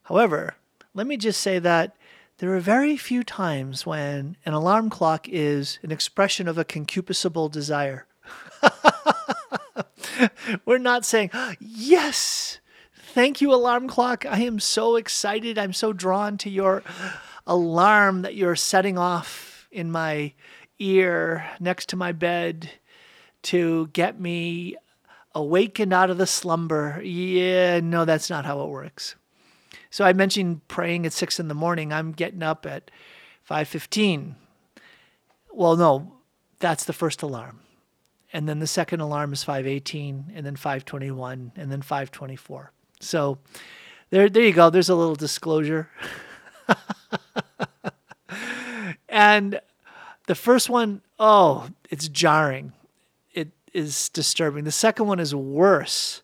However, 0.04 0.56
let 0.94 1.06
me 1.06 1.18
just 1.18 1.42
say 1.42 1.60
that 1.60 1.96
there 2.38 2.56
are 2.56 2.60
very 2.60 2.96
few 2.96 3.24
times 3.24 3.86
when 3.86 4.38
an 4.46 4.54
alarm 4.54 4.90
clock 4.90 5.28
is 5.28 5.80
an 5.84 5.92
expression 5.92 6.48
of 6.48 6.58
a 6.58 6.66
concupiscible 6.66 7.52
desire. 7.52 8.08
We're 10.66 10.78
not 10.78 11.06
saying, 11.06 11.32
yes, 11.60 12.60
Thank 13.14 13.42
you, 13.42 13.52
alarm 13.52 13.88
clock. 13.88 14.24
I 14.28 14.42
am 14.42 14.60
so 14.60 14.96
excited. 14.96 15.58
I'm 15.58 15.74
so 15.74 15.94
drawn 15.94 16.38
to 16.38 16.50
your 16.50 16.84
alarm 17.48 18.22
that 18.22 18.36
you're 18.36 18.56
setting 18.56 19.00
off 19.00 19.68
in 19.72 19.90
my 19.90 20.34
ear 20.78 21.50
next 21.60 21.90
to 21.90 21.96
my 21.96 22.12
bed 22.12 22.70
to 23.42 23.88
get 23.94 24.20
me 24.20 24.76
awakened 25.34 25.94
out 25.94 26.10
of 26.10 26.18
the 26.18 26.28
slumber. 26.28 27.02
Yeah, 27.04 27.80
no, 27.80 28.06
that's 28.06 28.30
not 28.30 28.46
how 28.46 28.62
it 28.62 28.70
works. 28.70 29.16
So 29.90 30.06
I 30.06 30.14
mentioned 30.14 30.68
praying 30.68 31.06
at 31.06 31.14
six 31.14 31.40
in 31.40 31.48
the 31.48 31.54
morning. 31.54 31.92
I'm 31.92 32.12
getting 32.12 32.44
up 32.44 32.66
at 32.66 32.92
five 33.44 33.68
fifteen. 33.68 34.36
Well, 35.52 35.76
no, 35.76 36.14
that's 36.60 36.84
the 36.84 36.94
first 36.94 37.22
alarm, 37.22 37.62
and 38.32 38.48
then 38.48 38.60
the 38.60 38.68
second 38.68 39.00
alarm 39.00 39.34
is 39.34 39.44
five 39.44 39.66
eighteen, 39.66 40.32
and 40.36 40.46
then 40.46 40.56
five 40.56 40.86
twenty 40.86 41.12
one, 41.12 41.52
and 41.56 41.72
then 41.72 41.82
five 41.82 42.12
twenty 42.12 42.36
four. 42.36 42.72
So 43.00 43.40
there, 44.10 44.30
there 44.30 44.44
you 44.44 44.54
go. 44.54 44.70
There's 44.70 44.90
a 44.90 44.96
little 44.96 45.16
disclosure. 45.16 45.90
and 49.10 49.60
the 50.28 50.36
first 50.36 50.70
one, 50.70 51.02
oh, 51.20 51.70
it's 51.90 52.08
jarring. 52.08 52.74
Is 53.74 54.10
disturbing. 54.10 54.64
The 54.64 54.72
second 54.72 55.08
one 55.08 55.20
is 55.20 55.36
worse. 55.36 56.22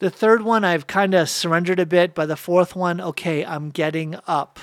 The 0.00 0.10
third 0.10 0.42
one, 0.42 0.64
I've 0.64 0.86
kind 0.86 1.14
of 1.14 1.30
surrendered 1.30 1.78
a 1.78 1.86
bit. 1.86 2.14
By 2.14 2.26
the 2.26 2.36
fourth 2.36 2.74
one, 2.74 3.00
okay, 3.00 3.44
I'm 3.44 3.70
getting 3.70 4.16
up. 4.26 4.58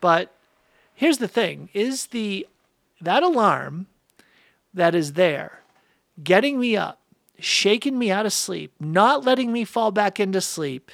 But 0.00 0.34
here's 0.94 1.18
the 1.18 1.28
thing: 1.28 1.68
is 1.72 2.06
the 2.06 2.46
that 3.00 3.22
alarm 3.22 3.86
that 4.74 4.94
is 4.94 5.14
there 5.14 5.60
getting 6.22 6.60
me 6.60 6.76
up 6.76 7.00
shaking 7.40 7.98
me 7.98 8.10
out 8.10 8.26
of 8.26 8.32
sleep, 8.32 8.72
not 8.78 9.24
letting 9.24 9.52
me 9.52 9.64
fall 9.64 9.90
back 9.90 10.20
into 10.20 10.40
sleep. 10.40 10.90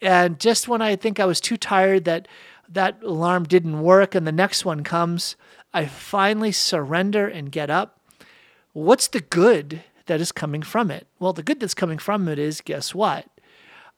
And 0.00 0.38
just 0.38 0.68
when 0.68 0.80
I 0.80 0.96
think 0.96 1.18
I 1.18 1.24
was 1.24 1.40
too 1.40 1.56
tired 1.56 2.04
that 2.04 2.28
that 2.68 3.02
alarm 3.02 3.44
didn't 3.44 3.80
work 3.80 4.14
and 4.14 4.26
the 4.26 4.32
next 4.32 4.64
one 4.64 4.84
comes, 4.84 5.36
I 5.72 5.86
finally 5.86 6.52
surrender 6.52 7.26
and 7.26 7.50
get 7.50 7.70
up. 7.70 7.97
What's 8.78 9.08
the 9.08 9.20
good 9.20 9.82
that 10.06 10.20
is 10.20 10.30
coming 10.30 10.62
from 10.62 10.90
it? 10.90 11.08
Well, 11.18 11.32
the 11.32 11.42
good 11.42 11.58
that's 11.58 11.74
coming 11.74 11.98
from 11.98 12.28
it 12.28 12.38
is 12.38 12.60
guess 12.60 12.94
what? 12.94 13.26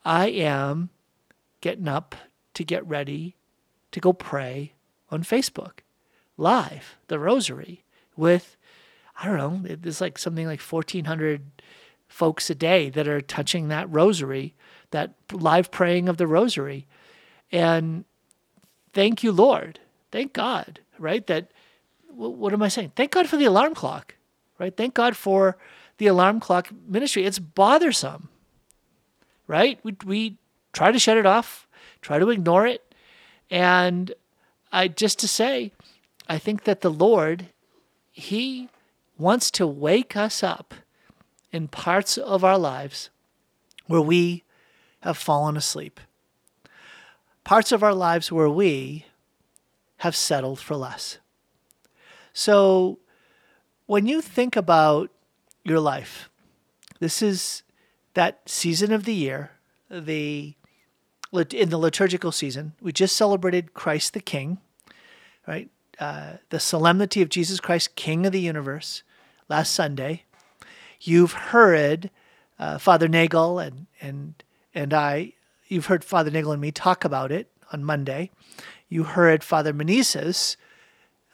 I 0.07 0.29
am 0.29 0.88
getting 1.61 1.87
up 1.87 2.14
to 2.55 2.64
get 2.64 2.87
ready 2.87 3.37
to 3.93 4.01
go 4.01 4.14
pray 4.14 4.73
on 5.11 5.23
Facebook 5.23 5.81
live, 6.38 6.97
the 7.09 7.19
rosary, 7.19 7.85
with, 8.16 8.57
I 9.21 9.27
don't 9.27 9.37
know, 9.37 9.77
it's 9.85 10.01
like 10.01 10.19
something 10.19 10.47
like 10.47 10.61
1,400 10.61 11.43
folks 12.09 12.49
a 12.49 12.55
day 12.55 12.88
that 12.88 13.07
are 13.07 13.21
touching 13.21 13.69
that 13.69 13.90
rosary, 13.93 14.55
that 14.93 15.12
live 15.31 15.71
praying 15.71 16.09
of 16.09 16.16
the 16.16 16.27
rosary. 16.27 16.87
And 17.53 18.07
thank 18.95 19.23
you, 19.23 19.31
Lord. 19.31 19.79
Thank 20.11 20.33
God, 20.33 20.81
right? 20.99 21.27
That, 21.27 21.51
what 22.09 22.55
am 22.55 22.62
I 22.62 22.69
saying? 22.69 22.93
Thank 22.97 23.12
God 23.12 23.29
for 23.29 23.37
the 23.37 23.45
alarm 23.45 23.75
clock, 23.75 24.14
right? 24.61 24.77
Thank 24.77 24.94
God 24.94 25.16
for 25.16 25.57
the 25.96 26.07
alarm 26.07 26.38
clock 26.38 26.68
ministry. 26.87 27.25
It's 27.25 27.38
bothersome, 27.38 28.29
right? 29.46 29.81
We, 29.83 29.96
we 30.05 30.37
try 30.73 30.92
to 30.92 30.99
shut 30.99 31.16
it 31.16 31.27
off, 31.27 31.66
try 32.03 32.18
to 32.18 32.31
ignore 32.31 32.66
it. 32.66 32.94
And 33.51 34.12
I 34.70 34.87
just 34.87 35.18
to 35.20 35.29
say, 35.29 35.73
I 36.29 36.38
think 36.38 36.64
that 36.64 36.83
the 36.83 36.92
Lord, 36.92 37.46
He 38.12 38.68
wants 39.18 39.51
to 39.53 39.66
wake 39.66 40.16
us 40.16 40.42
up 40.42 40.75
in 41.53 41.66
parts 41.66 42.16
of 42.18 42.44
our 42.44 42.59
lives 42.59 43.11
where 43.87 44.01
we 44.01 44.44
have 45.01 45.16
fallen 45.16 45.57
asleep, 45.57 45.99
parts 47.44 47.73
of 47.73 47.83
our 47.83 47.94
lives 47.94 48.31
where 48.31 48.49
we 48.49 49.07
have 49.99 50.14
settled 50.14 50.61
for 50.61 50.77
less. 50.77 51.18
So, 52.33 53.01
when 53.90 54.07
you 54.07 54.20
think 54.20 54.55
about 54.55 55.11
your 55.64 55.81
life, 55.81 56.31
this 57.00 57.20
is 57.20 57.64
that 58.14 58.48
season 58.48 58.92
of 58.92 59.03
the 59.05 59.12
year, 59.12 59.50
the 59.90 60.55
in 61.53 61.70
the 61.70 61.76
liturgical 61.76 62.31
season. 62.31 62.72
We 62.81 62.92
just 62.92 63.16
celebrated 63.16 63.74
Christ 63.74 64.14
the 64.14 64.20
King, 64.20 64.59
right? 65.44 65.70
Uh, 65.98 66.35
the 66.50 66.61
solemnity 66.61 67.20
of 67.20 67.31
Jesus 67.31 67.59
Christ, 67.59 67.96
King 67.96 68.26
of 68.26 68.33
the 68.33 68.38
universe, 68.38 69.03
last 69.48 69.74
Sunday. 69.74 70.22
You've 71.00 71.33
heard 71.33 72.11
uh, 72.61 72.79
Father 72.79 73.09
Nagel 73.09 73.59
and 73.59 73.88
and 74.00 74.40
and 74.72 74.94
I. 74.94 75.33
You've 75.66 75.87
heard 75.87 76.05
Father 76.05 76.31
Nagel 76.31 76.53
and 76.53 76.61
me 76.61 76.70
talk 76.70 77.05
about 77.05 77.33
it 77.33 77.50
on 77.72 77.83
Monday. 77.83 78.31
You 78.88 79.03
heard 79.03 79.42
Father 79.42 79.72
Meneses 79.72 80.55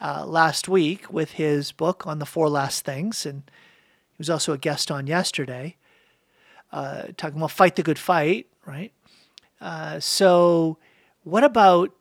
uh, 0.00 0.26
last 0.26 0.68
week 0.68 1.12
with 1.12 1.32
his 1.32 1.72
book 1.72 2.06
on 2.06 2.18
the 2.18 2.26
four 2.26 2.48
last 2.48 2.84
things, 2.84 3.26
and 3.26 3.42
he 4.12 4.16
was 4.18 4.30
also 4.30 4.52
a 4.52 4.58
guest 4.58 4.90
on 4.90 5.06
yesterday. 5.06 5.76
uh, 6.72 7.04
talking 7.16 7.38
about 7.38 7.50
fight 7.50 7.76
the 7.76 7.82
good 7.82 7.98
fight, 7.98 8.46
right? 8.66 8.92
Uh, 9.60 10.00
so, 10.00 10.78
what 11.24 11.44
about 11.44 11.92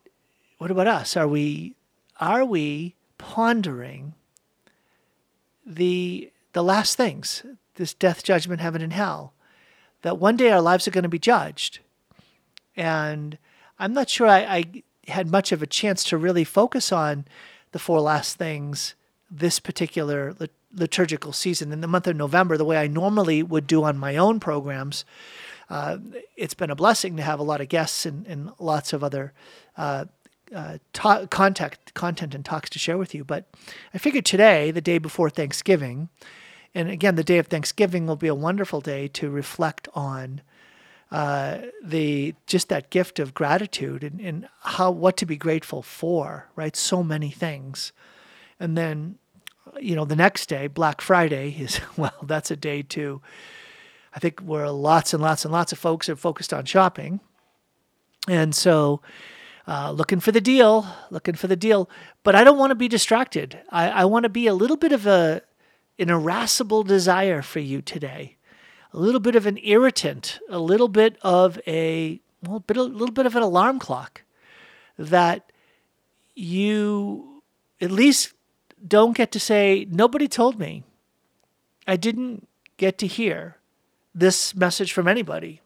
what 0.58 0.72
about 0.72 0.88
us? 0.88 1.16
Are 1.18 1.28
we 1.28 1.76
are 2.20 2.46
we 2.46 2.96
pondering 3.18 4.14
the 5.66 6.32
the 6.54 6.64
last 6.64 6.98
things, 6.98 7.44
this 7.76 7.94
death, 7.94 8.24
judgment, 8.24 8.62
heaven, 8.62 8.82
and 8.82 8.94
hell? 8.94 9.34
That 10.02 10.20
one 10.20 10.38
day 10.38 10.52
our 10.52 10.62
lives 10.62 10.88
are 10.88 10.92
going 10.92 11.04
to 11.04 11.10
be 11.10 11.20
judged, 11.20 11.80
and 12.76 13.38
I'm 13.80 13.94
not 13.94 14.10
sure 14.10 14.28
I, 14.28 14.40
I 14.40 14.84
had 15.12 15.30
much 15.30 15.52
of 15.52 15.62
a 15.62 15.68
chance 15.68 16.04
to 16.06 16.18
really 16.18 16.44
focus 16.44 16.92
on 16.92 17.26
the 17.76 17.80
four 17.80 18.00
last 18.00 18.38
things 18.38 18.96
this 19.30 19.60
particular 19.60 20.34
liturgical 20.74 21.34
season 21.34 21.74
in 21.74 21.82
the 21.82 21.88
month 21.88 22.08
of 22.08 22.16
November 22.16 22.56
the 22.56 22.64
way 22.64 22.78
I 22.78 22.88
normally 22.88 23.44
would 23.44 23.68
do 23.68 23.84
on 23.84 23.98
my 23.98 24.16
own 24.16 24.40
programs. 24.40 25.04
Uh, 25.70 25.98
it's 26.38 26.54
been 26.54 26.72
a 26.72 26.76
blessing 26.76 27.18
to 27.18 27.22
have 27.22 27.38
a 27.38 27.44
lot 27.44 27.60
of 27.60 27.68
guests 27.68 28.06
and, 28.06 28.26
and 28.28 28.50
lots 28.60 28.94
of 28.94 29.04
other 29.04 29.34
uh, 29.76 30.06
uh, 30.56 30.78
ta- 30.94 31.26
contact, 31.26 31.94
content 31.94 32.34
and 32.34 32.46
talks 32.46 32.70
to 32.70 32.80
share 32.80 32.98
with 32.98 33.14
you. 33.14 33.26
But 33.26 33.44
I 33.94 33.98
figured 33.98 34.24
today, 34.24 34.72
the 34.72 34.80
day 34.80 34.98
before 34.98 35.30
Thanksgiving, 35.30 36.08
and 36.74 36.90
again, 36.90 37.16
the 37.16 37.26
day 37.26 37.40
of 37.40 37.48
Thanksgiving 37.48 38.08
will 38.08 38.16
be 38.16 38.30
a 38.30 38.34
wonderful 38.36 38.80
day 38.80 39.10
to 39.10 39.30
reflect 39.30 39.90
on 39.94 40.40
uh, 41.12 41.60
the 41.84 42.34
just 42.48 42.70
that 42.70 42.90
gift 42.90 43.20
of 43.20 43.34
gratitude 43.34 44.04
and, 44.04 44.20
and 44.20 44.48
how 44.62 44.92
what 44.92 45.18
to 45.18 45.26
be 45.26 45.38
grateful 45.38 45.82
for, 45.82 46.50
right? 46.56 46.76
So 46.76 47.04
many 47.04 47.30
things, 47.30 47.94
and 48.60 48.78
then 48.78 49.16
you 49.80 49.96
know 49.96 50.06
the 50.06 50.16
next 50.16 50.48
day, 50.48 50.68
Black 50.68 51.02
Friday 51.02 51.56
is 51.60 51.80
well, 51.98 52.16
that's 52.24 52.52
a 52.52 52.56
day 52.56 52.82
too. 52.82 53.22
I 54.14 54.20
think 54.20 54.40
where 54.40 54.70
lots 54.70 55.14
and 55.14 55.22
lots 55.22 55.46
and 55.46 55.52
lots 55.52 55.72
of 55.72 55.78
folks 55.80 56.10
are 56.10 56.16
focused 56.16 56.54
on 56.54 56.66
shopping, 56.66 57.20
and 58.28 58.54
so. 58.56 59.02
Uh, 59.68 59.90
looking 59.90 60.20
for 60.20 60.32
the 60.32 60.40
deal, 60.40 60.86
looking 61.10 61.34
for 61.34 61.48
the 61.48 61.56
deal. 61.56 61.90
But 62.22 62.36
I 62.36 62.44
don't 62.44 62.60
want 62.60 62.70
to 62.70 62.76
be 62.76 62.88
distracted. 62.88 63.58
I, 63.72 63.90
I 63.90 64.06
want 64.06 64.22
to 64.22 64.30
be 64.30 64.46
a 64.46 64.54
little 64.54 64.78
bit 64.78 64.92
of 64.92 65.08
a 65.08 65.42
an 65.98 66.12
irascible 66.12 66.84
desire 66.84 67.42
for 67.42 67.58
you 67.58 67.82
today 67.82 68.38
a 68.96 69.00
little 69.00 69.20
bit 69.20 69.36
of 69.36 69.46
an 69.46 69.60
irritant, 69.62 70.40
a 70.50 70.58
little 70.58 70.88
bit 70.88 71.18
of 71.22 71.60
a 71.68 72.22
well, 72.48 72.62
bit, 72.62 72.78
a 72.78 72.84
little 72.84 73.14
bit 73.14 73.26
of 73.26 73.36
an 73.36 73.44
alarm 73.44 73.78
clock 73.78 74.24
that 74.98 75.52
you 76.34 77.44
at 77.82 77.92
least 77.92 78.34
don't 78.88 79.18
get 79.18 79.32
to 79.34 79.40
say, 79.40 79.86
nobody 79.90 80.30
told 80.30 80.58
me. 80.58 80.84
I 81.86 81.98
didn't 81.98 82.48
get 82.78 82.98
to 83.00 83.08
hear 83.08 83.58
this 84.14 84.56
message 84.56 84.94
from 84.94 85.10
anybody. 85.10 85.62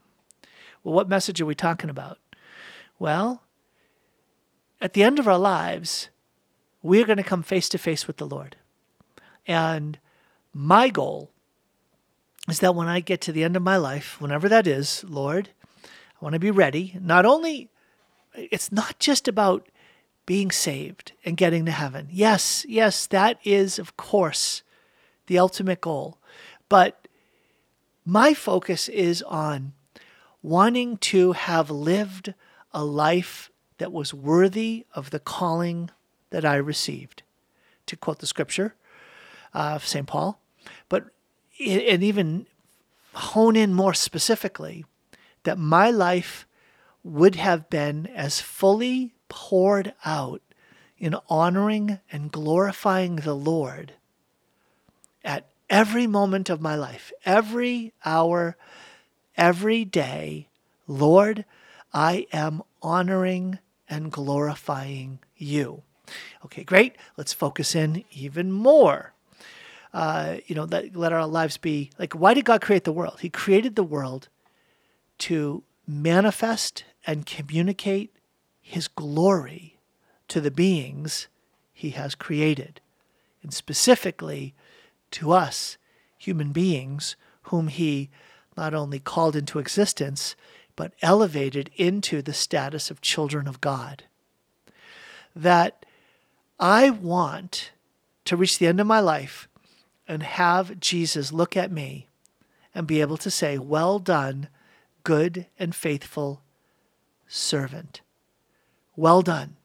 Well, 0.84 0.96
what 0.96 1.08
message 1.08 1.40
are 1.40 1.46
we 1.46 1.56
talking 1.56 1.90
about? 1.90 2.18
Well, 2.98 3.44
at 4.82 4.94
the 4.94 5.04
end 5.04 5.20
of 5.20 5.28
our 5.28 5.38
lives, 5.38 6.10
we're 6.82 7.06
going 7.06 7.18
to 7.18 7.24
come 7.24 7.44
face 7.44 7.70
to 7.70 7.78
face 7.78 8.08
with 8.08 8.18
the 8.18 8.28
Lord. 8.28 8.56
And 9.46 10.00
my 10.52 10.90
goal 10.90 11.32
is 12.50 12.60
that 12.60 12.76
when 12.76 12.88
I 12.88 13.00
get 13.00 13.22
to 13.22 13.32
the 13.32 13.44
end 13.44 13.56
of 13.56 13.64
my 13.64 13.78
life, 13.78 14.20
whenever 14.20 14.50
that 14.50 14.68
is, 14.68 15.04
Lord, 15.08 15.50
I 15.84 15.88
want 16.22 16.34
to 16.34 16.40
be 16.40 16.52
ready. 16.52 16.98
Not 17.00 17.26
only, 17.26 17.70
it's 18.34 18.72
not 18.72 19.00
just 19.00 19.28
about 19.28 19.68
being 20.26 20.52
saved 20.52 21.14
and 21.26 21.38
getting 21.38 21.66
to 21.66 21.72
heaven. 21.72 22.08
Yes, 22.12 22.66
yes, 22.68 23.08
that 23.08 23.40
is, 23.44 23.80
of 23.80 23.98
course, 23.98 24.64
the 25.28 25.40
ultimate 25.40 25.82
goal. 25.82 26.18
But 26.70 27.08
my 28.06 28.34
focus 28.34 28.90
is 28.90 29.24
on 29.24 29.74
wanting 30.42 30.98
to 30.98 31.34
have 31.34 31.70
lived 31.70 32.34
a 32.74 32.84
life 32.84 33.50
that 33.80 33.92
was 33.92 34.14
worthy 34.14 34.86
of 34.94 35.10
the 35.10 35.20
calling 35.20 35.90
that 36.30 36.46
I 36.46 36.56
received. 36.56 37.24
To 37.88 37.96
quote 37.96 38.20
the 38.20 38.28
scripture 38.28 38.76
uh, 39.54 39.74
of 39.76 39.88
St. 39.88 40.06
Paul, 40.06 40.40
and 41.60 42.04
even 42.04 42.46
hone 43.14 43.56
in 43.56 43.74
more 43.74 43.94
specifically 43.94 44.86
that 45.44 45.58
my 45.58 45.90
life 45.90 46.46
would 47.04 47.36
have 47.36 47.70
been 47.70 48.08
as 48.08 48.42
fully 48.42 49.14
poured 49.30 49.94
out 50.06 50.42
in 50.98 51.16
honoring 51.30 52.00
and 52.12 52.32
glorifying 52.32 53.18
the 53.18 53.36
Lord 53.36 53.94
at 55.24 55.50
every 55.70 56.08
moment 56.08 56.50
of 56.50 56.62
my 56.62 56.76
life, 56.76 57.12
every 57.26 57.94
hour, 58.04 58.58
every 59.38 59.86
day. 59.86 60.48
Lord, 60.88 61.46
I 61.94 62.28
am 62.34 62.64
honoring 62.82 63.60
and 63.88 64.12
glorifying 64.12 65.20
you. 65.38 65.84
Okay, 66.46 66.64
great. 66.64 66.96
Let's 67.18 67.34
focus 67.34 67.76
in 67.76 68.04
even 68.12 68.52
more 68.52 69.14
uh, 69.94 70.38
you 70.46 70.56
know, 70.56 70.66
let, 70.66 70.96
let 70.96 71.14
our 71.14 71.26
lives 71.26 71.58
be 71.58 71.92
like, 71.98 72.14
why 72.14 72.34
did 72.34 72.46
God 72.46 72.62
create 72.62 72.84
the 72.84 72.92
world? 72.92 73.20
He 73.22 73.30
created 73.30 73.76
the 73.76 73.84
world 73.84 74.30
to 75.20 75.64
manifest 75.88 76.84
and 77.06 77.26
communicate 77.26 78.16
his 78.62 78.88
glory 78.88 79.80
to 80.28 80.40
the 80.40 80.52
beings 80.52 81.28
he 81.74 81.92
has 81.92 82.14
created, 82.14 82.82
and 83.42 83.54
specifically 83.54 84.54
to 85.12 85.32
us, 85.32 85.78
human 86.18 86.52
beings, 86.52 87.16
whom 87.44 87.68
he 87.68 88.10
not 88.56 88.74
only 88.74 89.00
called 89.00 89.36
into 89.36 89.60
existence, 89.60 90.36
but 90.76 90.94
elevated 91.02 91.72
into 91.76 92.22
the 92.22 92.34
status 92.34 92.92
of 92.92 93.02
children 93.02 93.48
of 93.48 93.60
God. 93.60 94.04
That 95.36 95.86
I 96.60 96.90
want 96.90 97.72
to 98.26 98.38
reach 98.38 98.60
the 98.60 98.68
end 98.68 98.80
of 98.80 98.88
my 98.88 99.00
life 99.00 99.49
and 100.10 100.24
have 100.24 100.80
Jesus 100.80 101.32
look 101.32 101.56
at 101.56 101.72
me 101.72 102.08
and 102.74 102.88
be 102.88 103.00
able 103.00 103.18
to 103.18 103.30
say, 103.30 103.60
Well 103.60 104.00
done, 104.00 104.50
good 105.04 105.46
and 105.60 105.74
faithful 105.74 106.42
servant. 107.28 108.02
Well 108.96 109.22
done. 109.22 109.56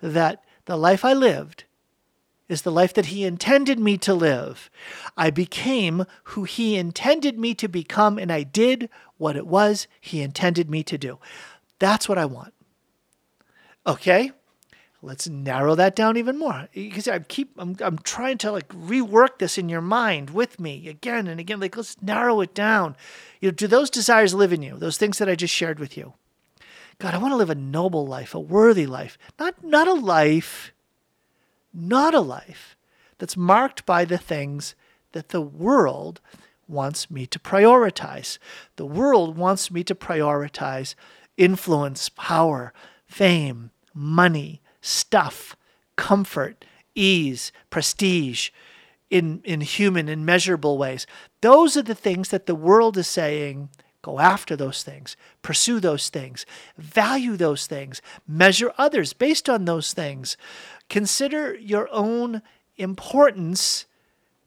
That 0.00 0.44
the 0.66 0.76
life 0.76 1.04
I 1.04 1.14
lived 1.14 1.64
is 2.50 2.62
the 2.62 2.70
life 2.70 2.92
that 2.94 3.06
He 3.06 3.24
intended 3.24 3.78
me 3.80 3.96
to 3.98 4.12
live. 4.12 4.70
I 5.16 5.30
became 5.30 6.04
who 6.24 6.44
He 6.44 6.76
intended 6.76 7.38
me 7.38 7.54
to 7.54 7.66
become, 7.66 8.18
and 8.18 8.30
I 8.30 8.42
did 8.42 8.90
what 9.16 9.36
it 9.36 9.46
was 9.46 9.86
He 10.00 10.20
intended 10.20 10.68
me 10.68 10.82
to 10.84 10.98
do. 10.98 11.18
That's 11.78 12.08
what 12.08 12.18
I 12.18 12.26
want. 12.26 12.52
Okay? 13.86 14.32
Let's 15.04 15.28
narrow 15.28 15.74
that 15.74 15.94
down 15.94 16.16
even 16.16 16.38
more. 16.38 16.68
Because 16.72 17.08
i 17.08 17.18
keep 17.18 17.52
I'm, 17.58 17.76
I'm 17.80 17.98
trying 17.98 18.38
to 18.38 18.52
like 18.52 18.68
rework 18.68 19.38
this 19.38 19.58
in 19.58 19.68
your 19.68 19.80
mind 19.80 20.30
with 20.30 20.58
me 20.58 20.88
again 20.88 21.26
and 21.26 21.38
again. 21.38 21.60
Like 21.60 21.76
let's 21.76 22.00
narrow 22.02 22.40
it 22.40 22.54
down. 22.54 22.96
You 23.40 23.48
know 23.48 23.54
do 23.54 23.66
those 23.66 23.90
desires 23.90 24.34
live 24.34 24.52
in 24.52 24.62
you? 24.62 24.76
Those 24.78 24.96
things 24.96 25.18
that 25.18 25.28
i 25.28 25.34
just 25.34 25.54
shared 25.54 25.78
with 25.78 25.96
you. 25.96 26.14
God 26.98 27.14
i 27.14 27.18
want 27.18 27.32
to 27.32 27.36
live 27.36 27.50
a 27.50 27.54
noble 27.54 28.06
life 28.06 28.34
a 28.34 28.40
worthy 28.40 28.86
life. 28.86 29.18
Not 29.38 29.62
not 29.62 29.88
a 29.88 29.94
life 29.94 30.72
not 31.72 32.14
a 32.14 32.20
life 32.20 32.76
that's 33.18 33.36
marked 33.36 33.84
by 33.84 34.04
the 34.04 34.18
things 34.18 34.74
that 35.12 35.30
the 35.30 35.40
world 35.40 36.20
wants 36.66 37.10
me 37.10 37.26
to 37.26 37.38
prioritize. 37.38 38.38
The 38.76 38.86
world 38.86 39.36
wants 39.36 39.70
me 39.70 39.84
to 39.84 39.94
prioritize 39.94 40.94
influence 41.36 42.08
power 42.08 42.72
fame 43.06 43.70
money 43.92 44.60
stuff, 44.84 45.56
comfort, 45.96 46.64
ease, 46.94 47.50
prestige 47.70 48.50
in, 49.10 49.40
in 49.44 49.62
human 49.62 50.08
and 50.08 50.26
measurable 50.26 50.76
ways. 50.76 51.06
Those 51.40 51.76
are 51.76 51.82
the 51.82 51.94
things 51.94 52.28
that 52.28 52.46
the 52.46 52.54
world 52.54 52.96
is 52.98 53.06
saying 53.06 53.70
go 54.02 54.20
after 54.20 54.54
those 54.54 54.82
things, 54.82 55.16
pursue 55.40 55.80
those 55.80 56.10
things, 56.10 56.44
value 56.76 57.38
those 57.38 57.66
things, 57.66 58.02
measure 58.28 58.70
others 58.76 59.14
based 59.14 59.48
on 59.48 59.64
those 59.64 59.94
things. 59.94 60.36
Consider 60.90 61.54
your 61.54 61.88
own 61.90 62.42
importance 62.76 63.86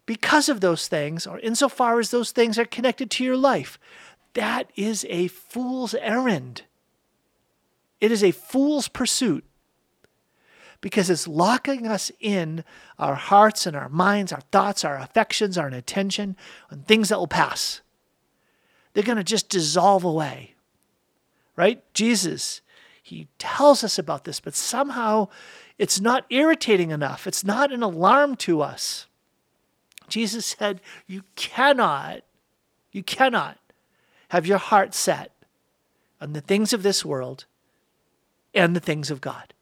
because 0.06 0.47
of 0.47 0.62
those 0.62 0.88
things, 0.88 1.26
or 1.26 1.39
insofar 1.39 2.00
as 2.00 2.12
those 2.12 2.30
things 2.30 2.60
are 2.60 2.65
connected 2.65 3.10
to 3.10 3.23
your 3.23 3.36
life. 3.36 3.80
That 4.36 4.69
is 4.76 5.08
a 5.10 5.28
fool's 5.28 5.95
errand. 5.95 6.62
It 8.00 8.12
is 8.12 8.23
a 8.23 8.32
fool's 8.32 8.88
pursuit 8.88 9.43
because 10.82 11.10
it's 11.10 11.28
locking 11.28 11.88
us 11.88 12.12
in 12.20 12.63
our 13.00 13.16
hearts 13.16 13.66
and 13.66 13.76
our 13.76 13.90
minds, 13.90 14.32
our 14.32 14.42
thoughts, 14.52 14.86
our 14.86 14.98
affections, 14.98 15.58
our 15.58 15.68
attention 15.68 16.36
on 16.72 16.84
things 16.84 17.10
that 17.10 17.18
will 17.18 17.28
pass. 17.28 17.82
They're 18.94 19.04
going 19.04 19.18
to 19.18 19.24
just 19.24 19.50
dissolve 19.50 20.04
away. 20.04 20.56
Right? 21.56 21.84
Jesus, 21.94 22.62
he 23.02 23.28
tells 23.40 23.84
us 23.84 23.98
about 23.98 24.26
this, 24.26 24.40
but 24.40 24.54
somehow 24.54 25.30
it's 25.78 26.00
not 26.00 26.26
irritating 26.30 26.92
enough. 26.92 27.26
It's 27.26 27.44
not 27.44 27.72
an 27.72 27.82
alarm 27.82 28.36
to 28.38 28.62
us. 28.62 29.08
Jesus 30.08 30.46
said, 30.46 30.82
You 31.08 31.24
cannot, 31.36 32.22
you 32.92 33.04
cannot 33.04 33.58
have 34.30 34.46
your 34.46 34.58
heart 34.58 34.94
set 34.94 35.32
on 36.20 36.34
the 36.34 36.42
things 36.42 36.74
of 36.74 36.84
this 36.84 37.06
world 37.06 37.46
and 38.54 38.76
the 38.76 38.80
things 38.80 39.12
of 39.12 39.22
God. 39.22 39.54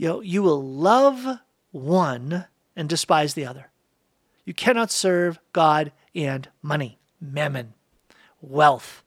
You 0.00 0.08
know, 0.08 0.20
you 0.22 0.42
will 0.42 0.62
love 0.62 1.40
one 1.72 2.46
and 2.74 2.88
despise 2.88 3.34
the 3.34 3.44
other. 3.44 3.66
You 4.46 4.54
cannot 4.54 4.90
serve 4.90 5.38
God 5.52 5.92
and 6.14 6.48
money, 6.62 6.98
mammon, 7.20 7.74
wealth, 8.40 9.04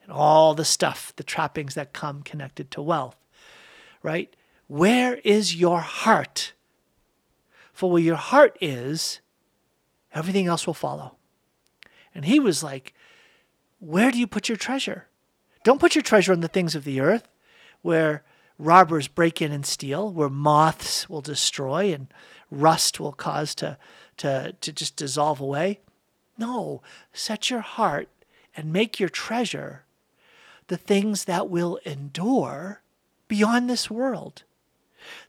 and 0.00 0.12
all 0.12 0.54
the 0.54 0.64
stuff, 0.64 1.12
the 1.16 1.24
trappings 1.24 1.74
that 1.74 1.92
come 1.92 2.22
connected 2.22 2.70
to 2.70 2.80
wealth, 2.80 3.16
right? 4.00 4.32
Where 4.68 5.16
is 5.24 5.56
your 5.56 5.80
heart? 5.80 6.52
For 7.72 7.90
where 7.90 8.00
your 8.00 8.14
heart 8.14 8.56
is, 8.60 9.18
everything 10.14 10.46
else 10.46 10.68
will 10.68 10.74
follow. 10.74 11.16
And 12.14 12.26
he 12.26 12.38
was 12.38 12.62
like, 12.62 12.94
Where 13.80 14.12
do 14.12 14.20
you 14.20 14.28
put 14.28 14.48
your 14.48 14.56
treasure? 14.56 15.08
Don't 15.64 15.80
put 15.80 15.96
your 15.96 16.02
treasure 16.02 16.32
in 16.32 16.42
the 16.42 16.46
things 16.46 16.76
of 16.76 16.84
the 16.84 17.00
earth, 17.00 17.26
where 17.82 18.22
robbers 18.58 19.08
break 19.08 19.40
in 19.40 19.52
and 19.52 19.64
steal, 19.64 20.12
where 20.12 20.28
moths 20.28 21.08
will 21.08 21.20
destroy 21.20 21.92
and 21.92 22.08
rust 22.50 22.98
will 22.98 23.12
cause 23.12 23.54
to, 23.56 23.78
to, 24.16 24.54
to 24.60 24.72
just 24.72 24.96
dissolve 24.96 25.40
away. 25.40 25.80
No, 26.36 26.82
set 27.12 27.50
your 27.50 27.60
heart 27.60 28.08
and 28.56 28.72
make 28.72 28.98
your 28.98 29.08
treasure 29.08 29.84
the 30.68 30.76
things 30.76 31.24
that 31.24 31.48
will 31.48 31.78
endure 31.84 32.82
beyond 33.26 33.68
this 33.68 33.90
world. 33.90 34.42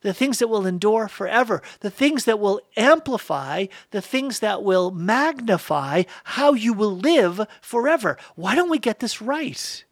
The 0.02 0.13
things 0.13 0.39
that 0.39 0.50
will 0.50 0.65
endure 0.65 1.08
forever, 1.08 1.62
the 1.80 1.92
things 1.92 2.26
that 2.26 2.39
will 2.39 2.60
amplify, 2.76 3.68
the 3.92 4.02
things 4.02 4.39
that 4.39 4.63
will 4.63 4.92
magnify 4.92 6.04
how 6.24 6.54
you 6.54 6.74
will 6.74 6.98
live 6.98 7.48
forever. 7.62 8.18
Why 8.36 8.56
don't 8.56 8.70
we 8.70 8.80
get 8.80 9.00
this 9.00 9.22
right? 9.22 9.86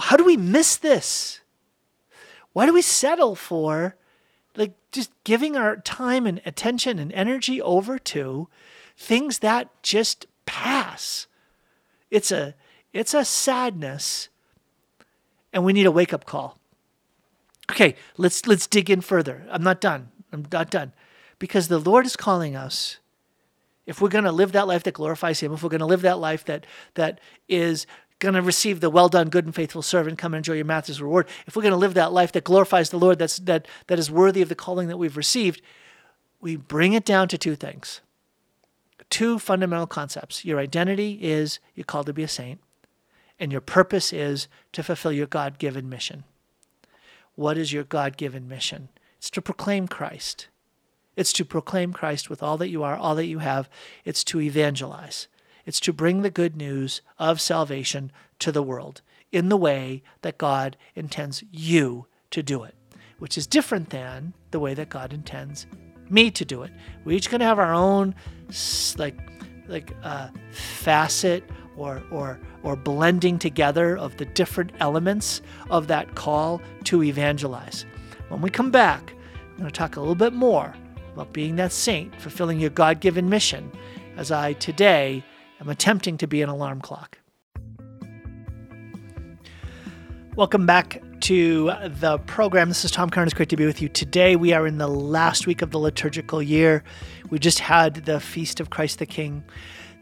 How 0.00 0.16
do 0.16 0.24
we 0.24 0.36
miss 0.36 0.76
this? 0.76 1.40
Why 2.58 2.66
do 2.66 2.72
we 2.72 2.82
settle 2.82 3.36
for 3.36 3.94
like 4.56 4.72
just 4.90 5.12
giving 5.22 5.56
our 5.56 5.76
time 5.76 6.26
and 6.26 6.42
attention 6.44 6.98
and 6.98 7.12
energy 7.12 7.62
over 7.62 8.00
to 8.00 8.48
things 8.96 9.38
that 9.38 9.80
just 9.84 10.26
pass? 10.44 11.28
It's 12.10 12.32
a 12.32 12.56
it's 12.92 13.14
a 13.14 13.24
sadness 13.24 14.28
and 15.52 15.64
we 15.64 15.72
need 15.72 15.86
a 15.86 15.92
wake-up 15.92 16.24
call. 16.24 16.58
Okay, 17.70 17.94
let's 18.16 18.44
let's 18.44 18.66
dig 18.66 18.90
in 18.90 19.02
further. 19.02 19.46
I'm 19.48 19.62
not 19.62 19.80
done. 19.80 20.08
I'm 20.32 20.44
not 20.50 20.68
done. 20.68 20.92
Because 21.38 21.68
the 21.68 21.78
Lord 21.78 22.06
is 22.06 22.16
calling 22.16 22.56
us 22.56 22.98
if 23.86 24.00
we're 24.00 24.08
going 24.08 24.24
to 24.24 24.32
live 24.32 24.50
that 24.50 24.66
life 24.66 24.82
that 24.82 24.94
glorifies 24.94 25.38
him, 25.38 25.52
if 25.52 25.62
we're 25.62 25.68
going 25.68 25.78
to 25.78 25.86
live 25.86 26.02
that 26.02 26.18
life 26.18 26.44
that 26.46 26.66
that 26.94 27.20
is 27.48 27.86
going 28.18 28.34
to 28.34 28.42
receive 28.42 28.80
the 28.80 28.90
well 28.90 29.08
done, 29.08 29.28
good 29.28 29.44
and 29.44 29.54
faithful 29.54 29.82
servant, 29.82 30.18
come 30.18 30.34
and 30.34 30.38
enjoy 30.38 30.54
your 30.54 30.64
master's 30.64 31.00
reward, 31.00 31.28
if 31.46 31.54
we're 31.54 31.62
going 31.62 31.72
to 31.72 31.78
live 31.78 31.94
that 31.94 32.12
life 32.12 32.32
that 32.32 32.44
glorifies 32.44 32.90
the 32.90 32.98
Lord, 32.98 33.18
that's, 33.18 33.38
that, 33.38 33.66
that 33.86 33.98
is 33.98 34.10
worthy 34.10 34.42
of 34.42 34.48
the 34.48 34.54
calling 34.54 34.88
that 34.88 34.96
we've 34.96 35.16
received, 35.16 35.62
we 36.40 36.56
bring 36.56 36.92
it 36.92 37.04
down 37.04 37.28
to 37.28 37.38
two 37.38 37.56
things. 37.56 38.00
Two 39.10 39.38
fundamental 39.38 39.86
concepts. 39.86 40.44
Your 40.44 40.58
identity 40.58 41.18
is 41.22 41.60
you're 41.74 41.84
called 41.84 42.06
to 42.06 42.12
be 42.12 42.22
a 42.22 42.28
saint, 42.28 42.60
and 43.40 43.50
your 43.50 43.60
purpose 43.60 44.12
is 44.12 44.48
to 44.72 44.82
fulfill 44.82 45.12
your 45.12 45.26
God 45.26 45.58
given 45.58 45.88
mission. 45.88 46.24
What 47.34 47.56
is 47.56 47.72
your 47.72 47.84
God 47.84 48.16
given 48.16 48.48
mission? 48.48 48.88
It's 49.16 49.30
to 49.30 49.42
proclaim 49.42 49.88
Christ. 49.88 50.48
It's 51.16 51.32
to 51.34 51.44
proclaim 51.44 51.92
Christ 51.92 52.28
with 52.28 52.42
all 52.42 52.56
that 52.58 52.68
you 52.68 52.82
are, 52.82 52.96
all 52.96 53.14
that 53.14 53.26
you 53.26 53.38
have. 53.38 53.68
It's 54.04 54.22
to 54.24 54.40
evangelize. 54.40 55.26
It's 55.68 55.80
to 55.80 55.92
bring 55.92 56.22
the 56.22 56.30
good 56.30 56.56
news 56.56 57.02
of 57.18 57.42
salvation 57.42 58.10
to 58.38 58.50
the 58.50 58.62
world 58.62 59.02
in 59.30 59.50
the 59.50 59.56
way 59.58 60.02
that 60.22 60.38
God 60.38 60.78
intends 60.94 61.44
you 61.50 62.06
to 62.30 62.42
do 62.42 62.64
it, 62.64 62.74
which 63.18 63.36
is 63.36 63.46
different 63.46 63.90
than 63.90 64.32
the 64.50 64.60
way 64.60 64.72
that 64.72 64.88
God 64.88 65.12
intends 65.12 65.66
me 66.08 66.30
to 66.30 66.44
do 66.46 66.62
it. 66.62 66.70
We're 67.04 67.18
each 67.18 67.28
going 67.28 67.40
to 67.40 67.44
have 67.44 67.58
our 67.58 67.74
own 67.74 68.14
like 68.96 69.18
like 69.66 69.94
uh, 70.02 70.28
facet 70.52 71.44
or 71.76 72.02
or 72.10 72.40
or 72.62 72.74
blending 72.74 73.38
together 73.38 73.94
of 73.98 74.16
the 74.16 74.24
different 74.24 74.72
elements 74.80 75.42
of 75.68 75.86
that 75.88 76.14
call 76.14 76.62
to 76.84 77.02
evangelize. 77.02 77.84
When 78.30 78.40
we 78.40 78.48
come 78.48 78.70
back, 78.70 79.12
I'm 79.50 79.58
going 79.58 79.68
to 79.68 79.78
talk 79.78 79.96
a 79.96 80.00
little 80.00 80.14
bit 80.14 80.32
more 80.32 80.74
about 81.12 81.34
being 81.34 81.56
that 81.56 81.72
saint, 81.72 82.18
fulfilling 82.18 82.58
your 82.58 82.70
God-given 82.70 83.28
mission, 83.28 83.70
as 84.16 84.32
I 84.32 84.54
today 84.54 85.22
am 85.60 85.68
attempting 85.68 86.18
to 86.18 86.26
be 86.26 86.42
an 86.42 86.48
alarm 86.48 86.80
clock. 86.80 87.18
Welcome 90.36 90.66
back 90.66 91.02
to 91.20 91.72
the 92.00 92.18
program. 92.26 92.68
This 92.68 92.84
is 92.84 92.92
Tom. 92.92 93.10
It's 93.12 93.34
great 93.34 93.48
to 93.48 93.56
be 93.56 93.66
with 93.66 93.82
you. 93.82 93.88
Today, 93.88 94.36
we 94.36 94.52
are 94.52 94.66
in 94.68 94.78
the 94.78 94.86
last 94.86 95.48
week 95.48 95.62
of 95.62 95.72
the 95.72 95.78
liturgical 95.78 96.40
year. 96.40 96.84
We 97.28 97.40
just 97.40 97.58
had 97.58 98.06
the 98.06 98.20
Feast 98.20 98.60
of 98.60 98.70
Christ 98.70 99.00
the 99.00 99.06
King. 99.06 99.42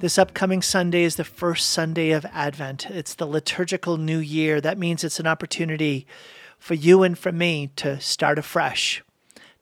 This 0.01 0.19
upcoming 0.19 0.61
Sunday 0.61 1.05
is 1.05 1.17
the 1.17 1.25
first 1.25 1.69
Sunday 1.71 2.11
of 2.11 2.27
Advent. 2.27 2.91
It's 2.91 3.15
the 3.15 3.27
liturgical 3.27 3.97
new 3.97 4.19
year. 4.19 4.61
That 4.61 4.77
means 4.77 5.03
it's 5.03 5.19
an 5.19 5.27
opportunity 5.27 6.07
for 6.59 6.75
you 6.75 7.03
and 7.03 7.19
for 7.19 7.33
me 7.33 7.71
to 7.77 7.99
start 7.99 8.39
afresh, 8.39 9.03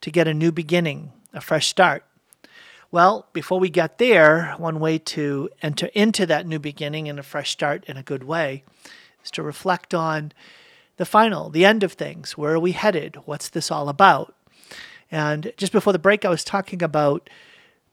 to 0.00 0.10
get 0.10 0.26
a 0.26 0.34
new 0.34 0.50
beginning, 0.50 1.12
a 1.32 1.40
fresh 1.40 1.68
start. 1.68 2.04
Well, 2.94 3.26
before 3.32 3.58
we 3.58 3.70
get 3.70 3.98
there, 3.98 4.54
one 4.56 4.78
way 4.78 4.98
to 4.98 5.50
enter 5.60 5.86
into 5.94 6.26
that 6.26 6.46
new 6.46 6.60
beginning 6.60 7.08
and 7.08 7.18
a 7.18 7.24
fresh 7.24 7.50
start 7.50 7.84
in 7.86 7.96
a 7.96 8.04
good 8.04 8.22
way 8.22 8.62
is 9.24 9.32
to 9.32 9.42
reflect 9.42 9.92
on 9.92 10.30
the 10.96 11.04
final, 11.04 11.50
the 11.50 11.64
end 11.64 11.82
of 11.82 11.94
things. 11.94 12.38
Where 12.38 12.54
are 12.54 12.60
we 12.60 12.70
headed? 12.70 13.16
What's 13.24 13.48
this 13.48 13.72
all 13.72 13.88
about? 13.88 14.36
And 15.10 15.52
just 15.56 15.72
before 15.72 15.92
the 15.92 15.98
break, 15.98 16.24
I 16.24 16.28
was 16.28 16.44
talking 16.44 16.84
about 16.84 17.28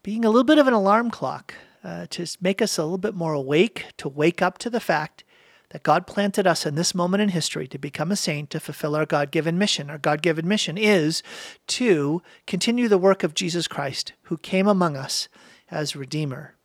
being 0.04 0.24
a 0.24 0.30
little 0.30 0.44
bit 0.44 0.60
of 0.60 0.68
an 0.68 0.74
alarm 0.74 1.10
clock 1.10 1.56
uh, 1.84 2.06
to 2.12 2.28
make 2.40 2.62
us 2.62 2.78
a 2.78 2.84
little 2.84 3.00
bit 3.00 3.16
more 3.16 3.34
awake, 3.34 3.88
to 3.98 4.08
wake 4.08 4.44
up 4.44 4.60
to 4.60 4.70
the 4.70 4.80
fact 4.80 5.24
that 5.72 5.84
God 5.84 6.06
planted 6.06 6.46
us 6.46 6.66
in 6.66 6.76
this 6.76 6.94
moment 6.94 7.22
in 7.22 7.30
history 7.30 7.68
to 7.68 7.78
become 7.78 8.12
a 8.12 8.16
saint 8.16 8.50
to 8.50 8.60
fulfill 8.60 8.96
our 8.96 9.06
God 9.06 9.32
given 9.32 9.58
mission. 9.58 9.90
Our 9.90 9.98
God 9.98 10.22
given 10.22 10.48
mission 10.48 10.78
is 10.78 11.24
to 11.68 12.22
continue 12.46 12.88
the 12.88 12.98
work 12.98 13.24
of 13.24 13.34
Jesus 13.34 13.68
Christ, 13.68 14.14
who 14.24 14.38
came 14.38 14.68
among 14.68 14.98
us 14.98 15.28
as 15.70 15.96
Redeemer, 15.96 16.56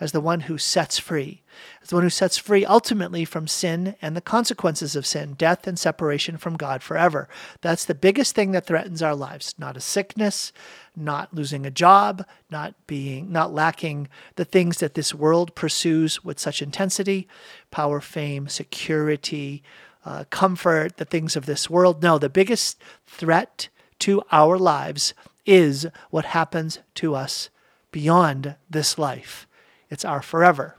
as 0.00 0.12
the 0.12 0.20
one 0.20 0.40
who 0.40 0.58
sets 0.58 0.98
free, 0.98 1.42
as 1.82 1.88
the 1.88 1.96
one 1.96 2.04
who 2.04 2.10
sets 2.10 2.38
free 2.38 2.64
ultimately 2.64 3.24
from 3.24 3.48
sin 3.48 3.96
and 4.00 4.16
the 4.16 4.20
consequences 4.20 4.94
of 4.94 5.06
sin, 5.06 5.34
death 5.34 5.66
and 5.66 5.78
separation 5.78 6.36
from 6.36 6.56
God 6.56 6.82
forever. 6.82 7.28
That's 7.60 7.84
the 7.84 7.94
biggest 7.94 8.34
thing 8.34 8.52
that 8.52 8.66
threatens 8.66 9.02
our 9.02 9.14
lives, 9.14 9.54
not 9.58 9.76
a 9.76 9.80
sickness, 9.80 10.52
not 10.96 11.34
losing 11.34 11.66
a 11.66 11.70
job, 11.70 12.24
not 12.50 12.74
being 12.86 13.32
not 13.32 13.52
lacking 13.52 14.08
the 14.36 14.44
things 14.44 14.78
that 14.78 14.94
this 14.94 15.14
world 15.14 15.54
pursues 15.54 16.24
with 16.24 16.38
such 16.38 16.62
intensity, 16.62 17.28
power, 17.70 18.00
fame, 18.00 18.48
security, 18.48 19.62
uh, 20.04 20.24
comfort, 20.30 20.96
the 20.96 21.04
things 21.04 21.36
of 21.36 21.46
this 21.46 21.68
world. 21.68 22.02
No, 22.02 22.18
the 22.18 22.28
biggest 22.28 22.80
threat 23.06 23.68
to 24.00 24.22
our 24.30 24.56
lives 24.56 25.12
is 25.44 25.86
what 26.10 26.26
happens 26.26 26.78
to 26.94 27.14
us 27.14 27.50
beyond 27.90 28.54
this 28.68 28.98
life. 28.98 29.47
It's 29.90 30.04
our 30.04 30.22
forever. 30.22 30.76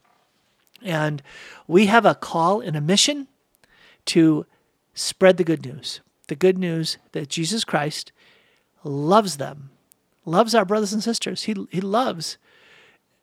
And 0.82 1.22
we 1.68 1.88
have 1.88 2.06
a 2.06 2.16
call 2.16 2.62
and 2.62 2.76
a 2.76 2.82
mission 2.82 3.28
to 4.06 4.46
spread 4.94 5.38
the 5.38 5.44
good 5.44 5.66
news. 5.66 6.02
The 6.28 6.36
good 6.36 6.58
news 6.58 6.98
that 7.12 7.30
Jesus 7.30 7.64
Christ 7.64 8.12
loves 8.84 9.38
them 9.38 9.72
loves 10.30 10.54
our 10.54 10.66
brothers 10.66 10.94
and 10.94 11.04
sisters. 11.04 11.44
He, 11.44 11.56
he 11.72 11.82
loves. 11.82 12.38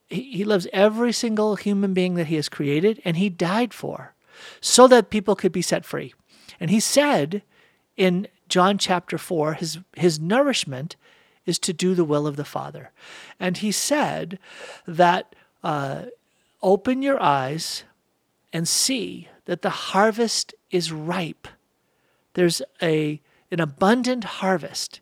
He, 0.08 0.22
he 0.32 0.44
loves 0.44 0.66
every 0.72 1.12
single 1.12 1.56
human 1.56 1.94
being 1.94 2.14
that 2.14 2.26
he 2.26 2.36
has 2.36 2.48
created, 2.48 3.00
and 3.04 3.16
he 3.16 3.28
died 3.28 3.72
for 3.72 4.14
so 4.60 4.86
that 4.88 5.10
people 5.10 5.36
could 5.36 5.52
be 5.52 5.62
set 5.62 5.84
free. 5.84 6.14
And 6.60 6.70
he 6.70 6.80
said 6.80 7.42
in 7.96 8.28
John 8.48 8.78
chapter 8.78 9.18
4, 9.18 9.54
his, 9.54 9.78
his 9.96 10.20
nourishment 10.20 10.96
is 11.46 11.58
to 11.60 11.72
do 11.72 11.94
the 11.94 12.04
will 12.04 12.26
of 12.26 12.36
the 12.36 12.44
Father. 12.44 12.90
And 13.38 13.58
he 13.58 13.72
said 13.72 14.38
that 14.86 15.34
uh, 15.66 16.04
open 16.62 17.02
your 17.02 17.20
eyes 17.20 17.82
and 18.52 18.68
see 18.68 19.28
that 19.46 19.62
the 19.62 19.90
harvest 19.90 20.54
is 20.70 20.92
ripe. 20.92 21.48
There's 22.34 22.62
a, 22.80 23.20
an 23.50 23.58
abundant 23.58 24.22
harvest. 24.24 25.00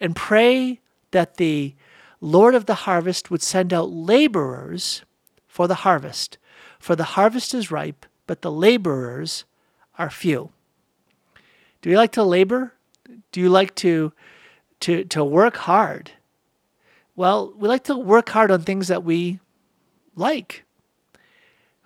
And 0.00 0.16
pray 0.16 0.80
that 1.10 1.36
the 1.36 1.74
Lord 2.22 2.54
of 2.54 2.64
the 2.64 2.86
harvest 2.86 3.30
would 3.30 3.42
send 3.42 3.74
out 3.74 3.90
laborers 3.90 5.02
for 5.46 5.68
the 5.68 5.84
harvest. 5.84 6.38
For 6.78 6.96
the 6.96 7.12
harvest 7.18 7.52
is 7.52 7.70
ripe, 7.70 8.06
but 8.26 8.40
the 8.40 8.50
laborers 8.50 9.44
are 9.98 10.08
few. 10.08 10.52
Do 11.82 11.90
you 11.90 11.98
like 11.98 12.12
to 12.12 12.24
labor? 12.24 12.72
Do 13.30 13.42
you 13.42 13.50
like 13.50 13.74
to, 13.76 14.14
to, 14.80 15.04
to 15.04 15.22
work 15.22 15.56
hard? 15.58 16.12
Well, 17.14 17.52
we 17.54 17.68
like 17.68 17.84
to 17.84 17.96
work 17.96 18.30
hard 18.30 18.50
on 18.50 18.62
things 18.62 18.88
that 18.88 19.04
we 19.04 19.38
like. 20.14 20.64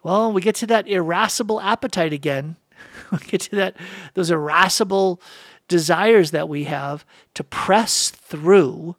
Well, 0.02 0.32
we 0.32 0.40
get 0.40 0.54
to 0.56 0.66
that 0.68 0.86
irascible 0.86 1.60
appetite 1.60 2.12
again. 2.12 2.56
we 3.12 3.18
get 3.18 3.40
to 3.42 3.56
that 3.56 3.76
those 4.14 4.30
irascible 4.30 5.20
desires 5.68 6.30
that 6.30 6.48
we 6.48 6.64
have 6.64 7.04
to 7.34 7.42
press 7.42 8.10
through 8.10 8.96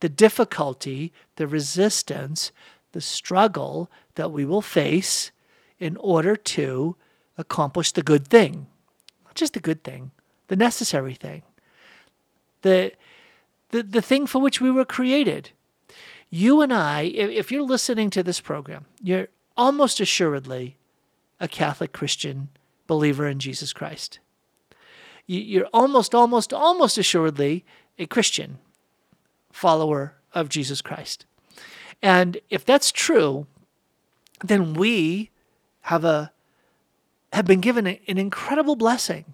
the 0.00 0.08
difficulty, 0.08 1.12
the 1.36 1.46
resistance, 1.46 2.52
the 2.92 3.00
struggle 3.00 3.90
that 4.14 4.30
we 4.30 4.44
will 4.44 4.62
face 4.62 5.32
in 5.80 5.96
order 5.96 6.36
to 6.36 6.96
accomplish 7.36 7.92
the 7.92 8.02
good 8.02 8.28
thing. 8.28 8.66
Not 9.24 9.34
just 9.34 9.54
the 9.54 9.60
good 9.60 9.82
thing, 9.82 10.12
the 10.46 10.56
necessary 10.56 11.14
thing. 11.14 11.42
The 12.62 12.92
the, 13.70 13.82
the 13.82 14.02
thing 14.02 14.26
for 14.26 14.40
which 14.40 14.60
we 14.60 14.70
were 14.70 14.84
created. 14.84 15.50
You 16.30 16.60
and 16.60 16.72
I, 16.72 17.02
if, 17.02 17.50
you're 17.50 17.62
listening 17.62 18.10
to 18.10 18.22
this 18.22 18.40
program, 18.40 18.84
you're 19.02 19.28
almost 19.56 19.98
assuredly 20.00 20.76
a 21.40 21.48
Catholic 21.48 21.92
Christian 21.92 22.48
believer 22.86 23.26
in 23.26 23.38
Jesus 23.38 23.72
Christ. 23.72 24.18
You're 25.26 25.68
almost, 25.72 26.14
almost, 26.14 26.52
almost 26.52 26.98
assuredly 26.98 27.64
a 27.98 28.06
Christian 28.06 28.58
follower 29.52 30.14
of 30.32 30.48
Jesus 30.48 30.82
Christ. 30.82 31.24
And 32.02 32.38
if 32.50 32.64
that's 32.64 32.92
true, 32.92 33.46
then 34.44 34.74
we 34.74 35.30
have 35.82 36.04
a 36.04 36.32
have 37.32 37.44
been 37.44 37.60
given 37.60 37.86
an 37.86 37.98
incredible 38.18 38.74
blessing, 38.74 39.26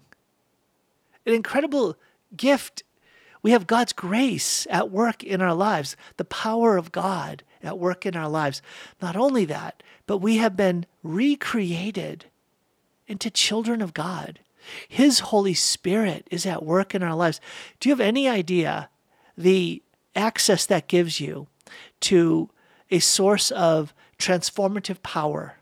an 1.25 1.33
incredible 1.33 1.95
gift 2.35 2.83
we 3.45 3.51
have 3.51 3.67
God's 3.67 3.93
grace 3.93 4.65
at 4.71 4.89
work 4.89 5.23
in 5.23 5.39
our 5.39 5.53
lives, 5.53 5.95
the 6.17 6.25
power 6.25 6.77
of 6.77 6.91
God 6.91 7.43
at 7.61 7.77
work 7.77 8.03
in 8.03 8.15
our 8.15 8.27
lives. 8.27 8.59
Not 9.03 9.15
only 9.15 9.45
that, 9.45 9.83
but 10.07 10.17
we 10.17 10.37
have 10.37 10.57
been 10.57 10.87
recreated 11.03 12.25
into 13.05 13.29
children 13.29 13.83
of 13.83 13.93
God. 13.93 14.39
His 14.87 15.19
Holy 15.19 15.53
Spirit 15.53 16.27
is 16.31 16.47
at 16.47 16.65
work 16.65 16.95
in 16.95 17.03
our 17.03 17.13
lives. 17.13 17.39
Do 17.79 17.87
you 17.87 17.93
have 17.93 18.01
any 18.01 18.27
idea 18.27 18.89
the 19.37 19.83
access 20.15 20.65
that 20.65 20.87
gives 20.87 21.19
you 21.19 21.45
to 21.99 22.49
a 22.89 22.97
source 22.97 23.51
of 23.51 23.93
transformative 24.17 25.03
power? 25.03 25.57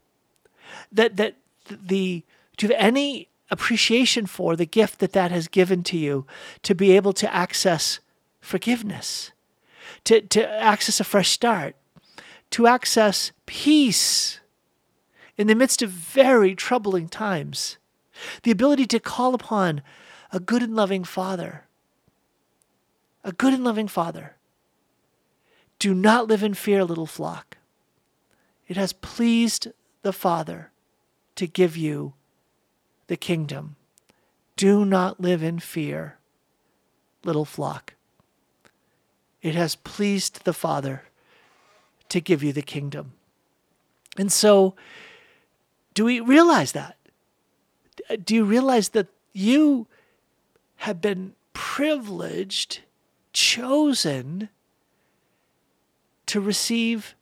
That 0.90 1.18
that 1.18 1.36
the 1.70 2.24
do 2.56 2.66
you 2.66 2.74
have 2.74 2.82
any 2.82 3.28
appreciation 3.54 4.26
for 4.26 4.56
the 4.56 4.66
gift 4.66 5.00
that 5.00 5.14
that 5.14 5.32
has 5.32 5.48
given 5.48 5.84
to 5.84 5.98
you 5.98 6.26
to 6.64 6.74
be 6.74 6.92
able 6.96 7.14
to 7.14 7.34
access 7.34 8.00
forgiveness, 8.42 9.32
to, 10.04 10.22
to 10.22 10.50
access 10.52 11.00
a 11.00 11.04
fresh 11.04 11.30
start, 11.30 11.76
to 12.50 12.66
access 12.66 13.32
peace 13.46 14.40
in 15.38 15.48
the 15.48 15.56
midst 15.56 15.82
of 15.82 15.92
very 15.92 16.56
troubling 16.56 17.08
times, 17.08 17.78
the 18.42 18.52
ability 18.52 18.88
to 18.88 19.00
call 19.00 19.34
upon 19.36 19.82
a 20.32 20.40
good 20.40 20.64
and 20.64 20.76
loving 20.76 21.04
Father. 21.04 21.66
A 23.24 23.32
good 23.32 23.54
and 23.54 23.64
loving 23.64 23.88
Father. 23.88 24.36
Do 25.78 25.94
not 25.94 26.28
live 26.28 26.44
in 26.44 26.56
fear, 26.56 26.84
little 26.84 27.06
flock. 27.06 27.58
It 28.68 28.78
has 28.78 28.94
pleased 28.94 29.68
the 30.02 30.14
Father 30.14 30.72
to 31.36 31.48
give 31.48 31.78
you 31.78 32.14
the 33.08 33.18
kingdom. 33.18 33.76
Do 34.56 34.86
not 34.86 35.20
live 35.20 35.44
in 35.44 35.60
fear, 35.60 36.18
little 37.24 37.46
flock. 37.46 37.96
It 39.42 39.56
has 39.56 39.76
pleased 39.76 40.46
the 40.46 40.54
Father 40.54 41.04
to 42.10 42.22
give 42.22 42.44
you 42.44 42.54
the 42.54 42.62
kingdom. 42.62 43.14
And 44.18 44.32
so, 44.32 44.76
do 45.94 46.06
we 46.06 46.20
realize 46.20 46.72
that? 46.74 46.98
Do 48.24 48.36
you 48.36 48.46
realize 48.46 48.90
that 48.90 49.08
you 49.34 49.88
have 50.78 51.02
been 51.02 51.34
privileged, 51.54 52.82
chosen 53.32 54.50
to 56.26 56.40
receive 56.40 57.16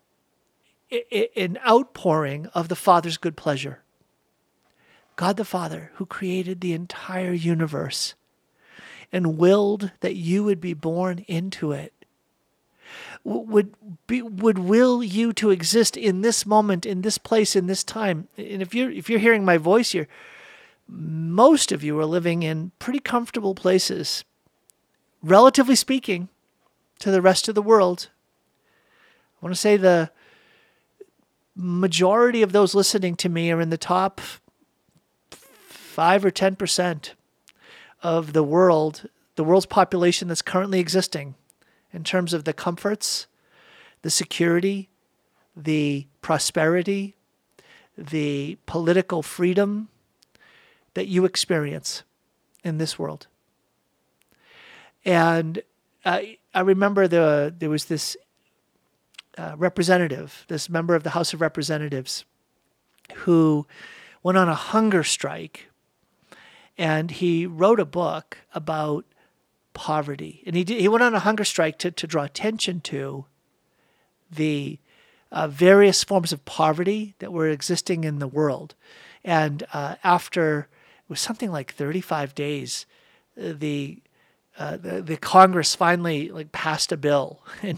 an 1.36 1.58
outpouring 1.68 2.48
of 2.48 2.68
the 2.68 2.76
Father's 2.76 3.18
good 3.18 3.38
pleasure? 3.38 3.82
God 5.16 5.38
the 5.38 5.46
Father, 5.46 5.92
who 5.96 6.06
created 6.06 6.62
the 6.62 6.74
entire 6.74 7.34
universe 7.34 8.16
and 9.12 9.38
willed 9.38 9.92
that 10.00 10.16
you 10.16 10.44
would 10.44 10.62
be 10.62 10.74
born 10.74 11.26
into 11.28 11.72
it, 11.72 11.94
would 13.24 13.74
be, 14.08 14.22
would 14.22 14.58
will 14.58 15.04
you 15.04 15.32
to 15.34 15.52
exist 15.52 15.96
in 15.96 16.22
this 16.22 16.46
moment, 16.46 16.86
in 16.86 17.02
this 17.02 17.18
place, 17.18 17.56
in 17.56 17.68
this 17.68 17.84
time. 17.84 18.28
And 18.38 18.62
if 18.62 18.74
you're 18.74 18.92
if 18.92 19.10
you're 19.10 19.20
hearing 19.20 19.46
my 19.46 19.58
voice 19.58 19.92
here, 19.92 20.08
most 20.88 21.72
of 21.72 21.84
you 21.84 21.98
are 22.00 22.06
living 22.06 22.44
in 22.44 22.72
pretty 22.80 23.00
comfortable 23.00 23.56
places, 23.56 24.26
relatively 25.22 25.76
speaking, 25.76 26.30
to 27.00 27.12
the 27.12 27.22
rest 27.22 27.48
of 27.48 27.56
the 27.56 27.62
world. 27.62 28.10
I 29.42 29.46
want 29.46 29.56
to 29.56 29.62
say 29.62 29.78
the 29.78 30.12
majority 31.56 32.42
of 32.42 32.52
those 32.52 32.76
listening 32.76 33.16
to 33.18 33.30
me 33.30 33.52
are 33.52 33.62
in 33.62 33.70
the 33.70 33.78
top 33.78 34.22
5 35.92 36.26
or 36.26 36.32
10% 36.32 37.10
of 38.02 38.34
the 38.34 38.44
world, 38.44 39.10
the 39.36 39.44
world's 39.44 39.66
population 39.66 40.30
that's 40.30 40.42
currently 40.42 40.80
existing 40.80 41.36
in 41.92 42.06
terms 42.06 42.34
of 42.34 42.46
the 42.46 42.54
comforts, 42.54 43.28
the 44.02 44.10
security, 44.10 44.90
the 45.56 46.08
prosperity, 46.22 47.16
the 47.98 48.58
political 48.66 49.22
freedom 49.22 49.90
that 50.94 51.08
you 51.08 51.26
experience 51.26 52.04
in 52.64 52.78
this 52.78 52.98
world. 52.98 53.28
And 55.04 55.62
I, 56.06 56.38
I 56.54 56.62
remember 56.62 57.08
the, 57.08 57.54
there 57.58 57.70
was 57.70 57.86
this 57.86 58.16
uh, 59.38 59.56
representative, 59.58 60.46
this 60.48 60.70
member 60.70 60.96
of 60.96 61.04
the 61.04 61.12
House 61.12 61.34
of 61.34 61.42
Representatives, 61.42 62.24
who 63.16 63.68
went 64.24 64.38
on 64.38 64.48
a 64.48 64.56
hunger 64.56 65.04
strike 65.04 65.68
and 66.78 67.12
he 67.12 67.46
wrote 67.46 67.80
a 67.80 67.86
book 67.86 68.40
about 68.54 69.06
poverty. 69.74 70.44
And 70.46 70.56
he 70.56 70.64
did, 70.64 70.80
he 70.80 70.88
went 70.88 71.04
on 71.04 71.14
a 71.14 71.20
hunger 71.20 71.44
strike 71.44 71.78
to, 71.80 71.92
to 71.92 72.08
draw 72.08 72.24
attention 72.24 72.82
to 72.82 73.26
the 74.30 74.80
uh, 75.32 75.48
various 75.48 76.04
forms 76.04 76.34
of 76.34 76.44
poverty 76.46 77.16
that 77.20 77.32
were 77.32 77.48
existing 77.48 78.04
in 78.04 78.20
the 78.20 78.28
world. 78.28 78.76
And 79.24 79.64
uh, 79.74 79.96
after 80.04 80.68
it 81.04 81.10
was 81.10 81.20
something 81.20 81.52
like 81.52 81.74
35 81.74 82.36
days, 82.36 82.86
the, 83.36 84.00
uh, 84.58 84.78
the 84.78 85.02
the 85.02 85.18
Congress 85.18 85.74
finally 85.76 86.30
like 86.30 86.52
passed 86.52 86.92
a 86.92 86.98
bill 86.98 87.42
and 87.62 87.78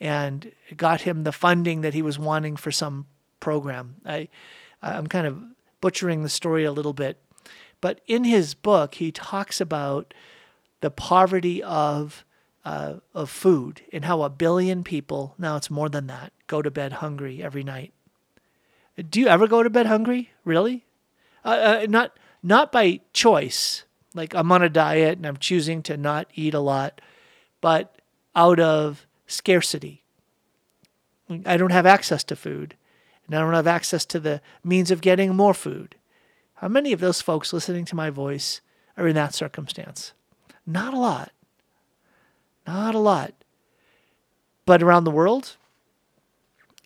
and 0.00 0.52
got 0.76 1.02
him 1.02 1.22
the 1.22 1.32
funding 1.32 1.82
that 1.82 1.94
he 1.94 2.02
was 2.02 2.18
wanting 2.18 2.56
for 2.56 2.72
some 2.72 3.06
program. 3.38 3.96
I 4.04 4.28
I'm 4.82 5.06
kind 5.06 5.26
of 5.26 5.40
butchering 5.80 6.22
the 6.22 6.28
story 6.28 6.64
a 6.64 6.72
little 6.72 6.92
bit, 6.92 7.18
but 7.82 8.00
in 8.06 8.24
his 8.24 8.54
book, 8.54 8.94
he 8.94 9.12
talks 9.12 9.60
about 9.60 10.14
the 10.80 10.90
poverty 10.90 11.62
of 11.62 12.24
uh, 12.64 12.94
of 13.12 13.28
food 13.28 13.82
and 13.92 14.04
how 14.04 14.22
a 14.22 14.30
billion 14.30 14.84
people 14.84 15.34
now 15.36 15.56
it's 15.56 15.68
more 15.68 15.88
than 15.88 16.06
that 16.06 16.32
go 16.46 16.62
to 16.62 16.70
bed 16.70 16.94
hungry 16.94 17.42
every 17.42 17.64
night. 17.64 17.92
Do 19.10 19.20
you 19.20 19.26
ever 19.26 19.48
go 19.48 19.64
to 19.64 19.70
bed 19.70 19.86
hungry? 19.86 20.30
Really? 20.44 20.86
Uh, 21.44 21.80
uh, 21.82 21.86
not 21.88 22.16
not 22.42 22.70
by 22.70 23.00
choice. 23.12 23.84
Like 24.14 24.34
I'm 24.34 24.52
on 24.52 24.62
a 24.62 24.68
diet 24.68 25.18
and 25.18 25.26
I'm 25.26 25.38
choosing 25.38 25.82
to 25.84 25.96
not 25.96 26.28
eat 26.34 26.54
a 26.54 26.60
lot, 26.60 27.00
but 27.60 28.00
out 28.36 28.60
of 28.60 29.06
scarcity. 29.26 30.04
I 31.44 31.56
don't 31.56 31.72
have 31.72 31.86
access 31.86 32.22
to 32.24 32.36
food, 32.36 32.76
and 33.26 33.34
I 33.34 33.40
don't 33.40 33.54
have 33.54 33.66
access 33.66 34.04
to 34.06 34.20
the 34.20 34.40
means 34.62 34.90
of 34.90 35.00
getting 35.00 35.34
more 35.34 35.54
food. 35.54 35.96
How 36.62 36.68
many 36.68 36.92
of 36.92 37.00
those 37.00 37.20
folks 37.20 37.52
listening 37.52 37.84
to 37.86 37.96
my 37.96 38.08
voice 38.08 38.60
are 38.96 39.08
in 39.08 39.16
that 39.16 39.34
circumstance? 39.34 40.12
Not 40.64 40.94
a 40.94 40.96
lot. 40.96 41.32
Not 42.64 42.94
a 42.94 43.00
lot. 43.00 43.34
But 44.64 44.80
around 44.80 45.02
the 45.02 45.10
world, 45.10 45.56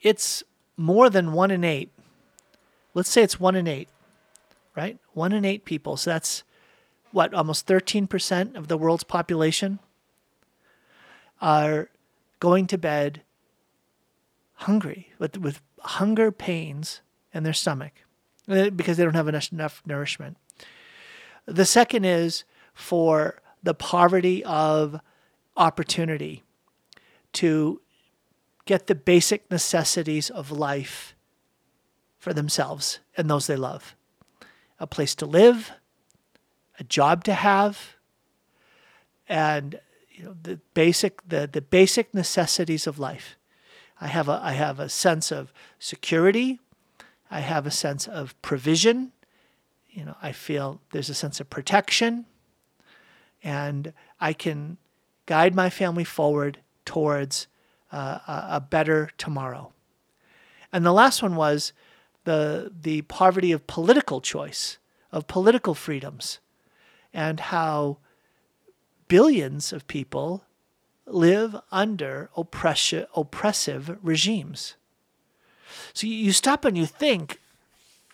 it's 0.00 0.42
more 0.78 1.10
than 1.10 1.34
one 1.34 1.50
in 1.50 1.62
eight. 1.62 1.90
Let's 2.94 3.10
say 3.10 3.22
it's 3.22 3.38
one 3.38 3.54
in 3.54 3.68
eight, 3.68 3.90
right? 4.74 4.98
One 5.12 5.34
in 5.34 5.44
eight 5.44 5.66
people. 5.66 5.98
So 5.98 6.08
that's 6.08 6.42
what, 7.12 7.34
almost 7.34 7.66
13% 7.66 8.56
of 8.56 8.68
the 8.68 8.78
world's 8.78 9.04
population 9.04 9.78
are 11.42 11.90
going 12.40 12.66
to 12.68 12.78
bed 12.78 13.20
hungry, 14.54 15.12
with, 15.18 15.36
with 15.36 15.60
hunger 15.80 16.32
pains 16.32 17.02
in 17.34 17.42
their 17.42 17.52
stomach. 17.52 17.92
Uh, 18.48 18.70
because 18.70 18.96
they 18.96 19.04
don't 19.04 19.14
have 19.14 19.28
enough, 19.28 19.52
enough 19.52 19.82
nourishment. 19.86 20.36
The 21.46 21.64
second 21.64 22.04
is 22.04 22.44
for 22.74 23.40
the 23.62 23.74
poverty 23.74 24.44
of 24.44 25.00
opportunity 25.56 26.44
to 27.32 27.80
get 28.64 28.86
the 28.86 28.94
basic 28.94 29.50
necessities 29.50 30.30
of 30.30 30.50
life 30.50 31.14
for 32.18 32.32
themselves 32.32 33.00
and 33.16 33.28
those 33.30 33.46
they 33.46 33.56
love 33.56 33.94
a 34.78 34.86
place 34.86 35.14
to 35.14 35.26
live, 35.26 35.72
a 36.78 36.84
job 36.84 37.24
to 37.24 37.32
have, 37.32 37.96
and 39.28 39.80
you 40.10 40.24
know 40.24 40.36
the 40.42 40.60
basic 40.74 41.26
the, 41.26 41.48
the 41.50 41.62
basic 41.62 42.12
necessities 42.14 42.86
of 42.86 42.98
life. 42.98 43.36
I 44.00 44.08
have 44.08 44.28
a 44.28 44.40
I 44.42 44.52
have 44.52 44.78
a 44.78 44.88
sense 44.88 45.32
of 45.32 45.52
security. 45.78 46.60
I 47.30 47.40
have 47.40 47.66
a 47.66 47.70
sense 47.70 48.06
of 48.06 48.40
provision. 48.42 49.12
You 49.90 50.04
know, 50.04 50.16
I 50.22 50.32
feel 50.32 50.80
there's 50.92 51.10
a 51.10 51.14
sense 51.14 51.40
of 51.40 51.50
protection 51.50 52.26
and 53.42 53.92
I 54.20 54.32
can 54.32 54.78
guide 55.26 55.54
my 55.54 55.70
family 55.70 56.04
forward 56.04 56.58
towards 56.84 57.46
uh, 57.92 58.18
a 58.26 58.60
better 58.60 59.10
tomorrow. 59.18 59.72
And 60.72 60.84
the 60.84 60.92
last 60.92 61.22
one 61.22 61.36
was 61.36 61.72
the 62.24 62.72
the 62.82 63.02
poverty 63.02 63.52
of 63.52 63.66
political 63.66 64.20
choice, 64.20 64.78
of 65.12 65.26
political 65.26 65.74
freedoms, 65.74 66.40
and 67.14 67.38
how 67.38 67.98
billions 69.08 69.72
of 69.72 69.86
people 69.86 70.42
live 71.06 71.54
under 71.70 72.30
oppressive, 72.36 73.06
oppressive 73.14 73.96
regimes. 74.02 74.74
So 75.92 76.06
you 76.06 76.32
stop 76.32 76.64
and 76.64 76.76
you 76.76 76.86
think, 76.86 77.40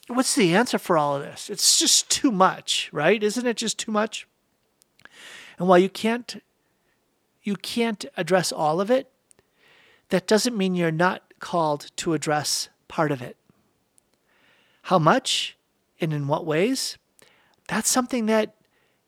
what's 0.08 0.34
the 0.34 0.54
answer 0.54 0.78
for 0.78 0.98
all 0.98 1.16
of 1.16 1.22
this? 1.22 1.50
It's 1.50 1.78
just 1.78 2.10
too 2.10 2.30
much, 2.32 2.88
right? 2.92 3.22
Isn't 3.22 3.46
it 3.46 3.56
just 3.56 3.78
too 3.78 3.92
much? 3.92 4.26
And 5.58 5.68
while 5.68 5.78
you 5.78 5.88
can't 5.88 6.42
you 7.42 7.56
can't 7.56 8.04
address 8.16 8.52
all 8.52 8.80
of 8.80 8.90
it, 8.90 9.10
that 10.10 10.28
doesn't 10.28 10.56
mean 10.56 10.74
you're 10.74 10.92
not 10.92 11.22
called 11.40 11.90
to 11.96 12.14
address 12.14 12.68
part 12.86 13.10
of 13.10 13.20
it. 13.20 13.36
How 14.82 14.98
much 14.98 15.56
and 16.00 16.12
in 16.12 16.28
what 16.28 16.46
ways? 16.46 16.98
That's 17.68 17.90
something 17.90 18.26
that 18.26 18.54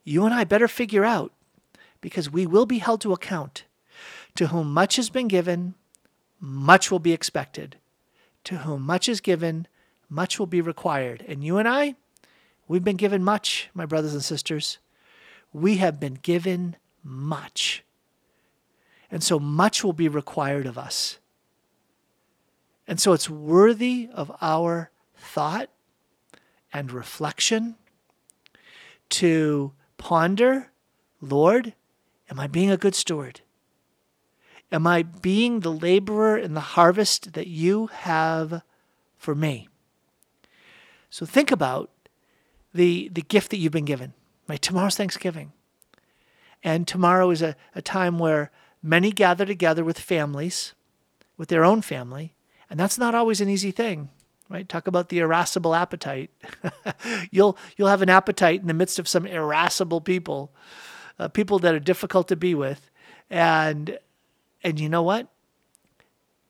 you 0.03 0.25
and 0.25 0.33
I 0.33 0.43
better 0.43 0.67
figure 0.67 1.05
out 1.05 1.31
because 2.01 2.29
we 2.29 2.45
will 2.45 2.65
be 2.65 2.79
held 2.79 3.01
to 3.01 3.13
account. 3.13 3.63
To 4.35 4.47
whom 4.47 4.73
much 4.73 4.97
has 4.97 5.09
been 5.09 5.27
given, 5.27 5.75
much 6.39 6.91
will 6.91 6.99
be 6.99 7.13
expected. 7.13 7.77
To 8.45 8.57
whom 8.59 8.83
much 8.83 9.09
is 9.09 9.21
given, 9.21 9.67
much 10.09 10.39
will 10.39 10.45
be 10.45 10.61
required. 10.61 11.25
And 11.27 11.43
you 11.43 11.57
and 11.57 11.67
I, 11.67 11.95
we've 12.67 12.83
been 12.83 12.95
given 12.95 13.23
much, 13.23 13.69
my 13.73 13.85
brothers 13.85 14.13
and 14.13 14.23
sisters. 14.23 14.77
We 15.51 15.77
have 15.77 15.99
been 15.99 16.15
given 16.15 16.75
much. 17.03 17.83
And 19.11 19.23
so 19.23 19.39
much 19.39 19.83
will 19.83 19.93
be 19.93 20.07
required 20.07 20.65
of 20.65 20.77
us. 20.77 21.19
And 22.87 22.99
so 22.99 23.13
it's 23.13 23.29
worthy 23.29 24.09
of 24.13 24.31
our 24.41 24.91
thought 25.15 25.69
and 26.71 26.91
reflection 26.91 27.75
to 29.09 29.71
ponder 29.97 30.71
Lord, 31.21 31.73
am 32.29 32.39
I 32.39 32.45
being 32.45 32.69
a 32.69 32.77
good 32.77 32.93
steward? 32.93 33.41
Am 34.75 34.85
I 34.85 35.03
being 35.03 35.61
the 35.61 35.71
laborer 35.71 36.37
in 36.37 36.53
the 36.53 36.59
harvest 36.59 37.31
that 37.31 37.47
you 37.47 37.87
have 37.87 38.61
for 39.17 39.33
me? 39.33 39.69
So 41.09 41.25
think 41.25 41.49
about 41.49 41.91
the, 42.73 43.09
the 43.13 43.21
gift 43.21 43.51
that 43.51 43.57
you've 43.57 43.71
been 43.71 43.85
given. 43.85 44.13
Right? 44.49 44.61
Tomorrow's 44.61 44.97
Thanksgiving. 44.97 45.53
And 46.61 46.85
tomorrow 46.85 47.29
is 47.29 47.41
a, 47.41 47.55
a 47.73 47.81
time 47.81 48.19
where 48.19 48.51
many 48.83 49.13
gather 49.13 49.45
together 49.45 49.85
with 49.85 49.97
families, 49.97 50.73
with 51.37 51.47
their 51.47 51.63
own 51.63 51.81
family, 51.81 52.33
and 52.69 52.77
that's 52.77 52.97
not 52.97 53.15
always 53.15 53.39
an 53.39 53.47
easy 53.47 53.71
thing, 53.71 54.09
right? 54.49 54.67
Talk 54.67 54.87
about 54.87 55.07
the 55.07 55.19
irascible 55.19 55.73
appetite. 55.73 56.31
you'll 57.31 57.57
you'll 57.77 57.87
have 57.87 58.01
an 58.01 58.09
appetite 58.09 58.59
in 58.59 58.67
the 58.67 58.73
midst 58.73 58.99
of 58.99 59.07
some 59.07 59.25
irascible 59.25 60.01
people, 60.01 60.51
uh, 61.17 61.29
people 61.29 61.59
that 61.59 61.73
are 61.73 61.79
difficult 61.79 62.27
to 62.27 62.35
be 62.35 62.53
with, 62.53 62.89
and 63.29 63.97
and 64.65 64.79
you 64.79 64.89
know 64.89 65.03
what? 65.03 65.27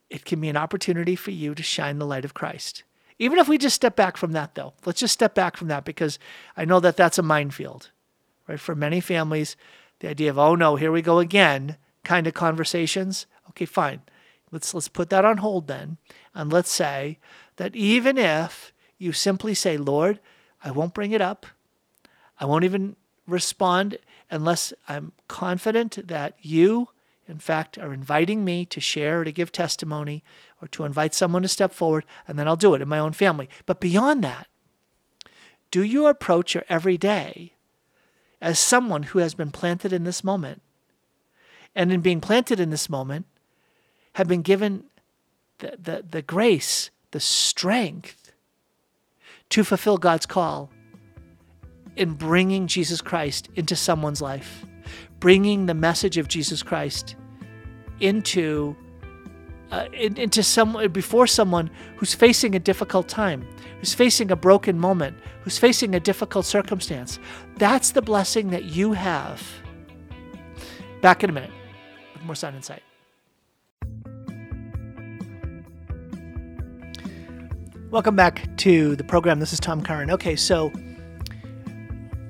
It 0.09 0.23
can 0.23 0.39
be 0.39 0.47
an 0.47 0.55
opportunity 0.55 1.17
for 1.17 1.31
you 1.31 1.53
to 1.53 1.61
shine 1.61 1.99
the 1.99 2.05
light 2.05 2.23
of 2.23 2.33
Christ. 2.33 2.83
Even 3.19 3.37
if 3.39 3.49
we 3.49 3.57
just 3.57 3.75
step 3.75 3.97
back 3.97 4.15
from 4.15 4.31
that, 4.31 4.55
though, 4.55 4.73
let's 4.85 5.01
just 5.01 5.13
step 5.13 5.35
back 5.35 5.57
from 5.57 5.67
that 5.67 5.83
because 5.83 6.17
I 6.55 6.63
know 6.63 6.79
that 6.79 6.95
that's 6.95 7.17
a 7.17 7.23
minefield, 7.23 7.91
right? 8.47 8.59
For 8.59 8.73
many 8.73 9.01
families, 9.01 9.57
the 9.99 10.07
idea 10.07 10.29
of 10.29 10.39
oh 10.39 10.55
no, 10.55 10.77
here 10.77 10.93
we 10.93 11.01
go 11.01 11.19
again, 11.19 11.75
kind 12.05 12.25
of 12.25 12.33
conversations. 12.33 13.25
Okay, 13.49 13.65
fine. 13.65 14.01
Let's 14.49 14.73
let's 14.73 14.87
put 14.87 15.09
that 15.09 15.25
on 15.25 15.37
hold 15.37 15.67
then, 15.67 15.97
and 16.33 16.51
let's 16.51 16.71
say 16.71 17.19
that 17.57 17.75
even 17.75 18.17
if 18.17 18.71
you 18.97 19.11
simply 19.11 19.53
say, 19.53 19.75
"Lord, 19.75 20.21
I 20.63 20.71
won't 20.71 20.93
bring 20.93 21.11
it 21.11 21.21
up. 21.21 21.45
I 22.39 22.45
won't 22.45 22.63
even 22.63 22.95
respond 23.27 23.97
unless 24.31 24.71
I'm 24.87 25.11
confident 25.27 26.07
that 26.07 26.35
you 26.39 26.89
in 27.27 27.39
fact, 27.39 27.77
are 27.77 27.93
inviting 27.93 28.45
me 28.45 28.65
to 28.65 28.79
share 28.79 29.21
or 29.21 29.23
to 29.23 29.31
give 29.31 29.51
testimony 29.51 30.23
or 30.61 30.67
to 30.69 30.83
invite 30.83 31.13
someone 31.13 31.41
to 31.41 31.47
step 31.47 31.73
forward, 31.73 32.05
and 32.27 32.37
then 32.37 32.47
I'll 32.47 32.55
do 32.55 32.75
it 32.75 32.81
in 32.81 32.87
my 32.87 32.99
own 32.99 33.13
family. 33.13 33.49
But 33.65 33.79
beyond 33.79 34.23
that, 34.23 34.47
do 35.71 35.81
you 35.83 36.07
approach 36.07 36.53
your 36.53 36.63
everyday 36.69 37.53
as 38.41 38.59
someone 38.59 39.03
who 39.03 39.19
has 39.19 39.33
been 39.33 39.51
planted 39.51 39.91
in 39.91 40.03
this 40.03 40.23
moment? 40.23 40.61
And 41.73 41.91
in 41.91 42.01
being 42.01 42.21
planted 42.21 42.59
in 42.59 42.69
this 42.69 42.89
moment, 42.89 43.25
have 44.13 44.27
been 44.27 44.43
given 44.43 44.85
the, 45.59 45.77
the, 45.81 46.05
the 46.09 46.21
grace, 46.21 46.89
the 47.11 47.19
strength 47.19 48.31
to 49.49 49.63
fulfill 49.63 49.97
God's 49.97 50.25
call 50.25 50.69
in 51.95 52.13
bringing 52.13 52.67
Jesus 52.67 53.01
Christ 53.01 53.49
into 53.55 53.75
someone's 53.75 54.21
life 54.21 54.64
bringing 55.25 55.65
the 55.65 55.73
message 55.73 56.19
of 56.19 56.27
Jesus 56.27 56.61
Christ 56.61 57.15
into 57.99 58.75
uh, 59.71 59.87
into 59.91 60.43
some 60.43 60.77
before 60.91 61.25
someone 61.25 61.67
who's 61.97 62.13
facing 62.13 62.53
a 62.53 62.59
difficult 62.59 63.07
time, 63.07 63.43
who's 63.79 63.95
facing 63.95 64.29
a 64.29 64.35
broken 64.35 64.79
moment, 64.79 65.17
who's 65.41 65.57
facing 65.57 65.95
a 65.95 65.99
difficult 65.99 66.45
circumstance. 66.45 67.17
That's 67.57 67.89
the 67.89 68.03
blessing 68.03 68.51
that 68.51 68.65
you 68.65 68.93
have. 68.93 69.41
Back 71.01 71.23
in 71.23 71.31
a 71.31 71.33
minute 71.33 71.49
with 72.13 72.21
more 72.21 72.35
Sound 72.35 72.55
Insight. 72.57 72.83
Welcome 77.89 78.15
back 78.15 78.55
to 78.57 78.95
the 78.95 79.03
program. 79.03 79.39
This 79.39 79.53
is 79.53 79.59
Tom 79.59 79.81
Curran. 79.81 80.11
Okay, 80.11 80.35
so 80.35 80.71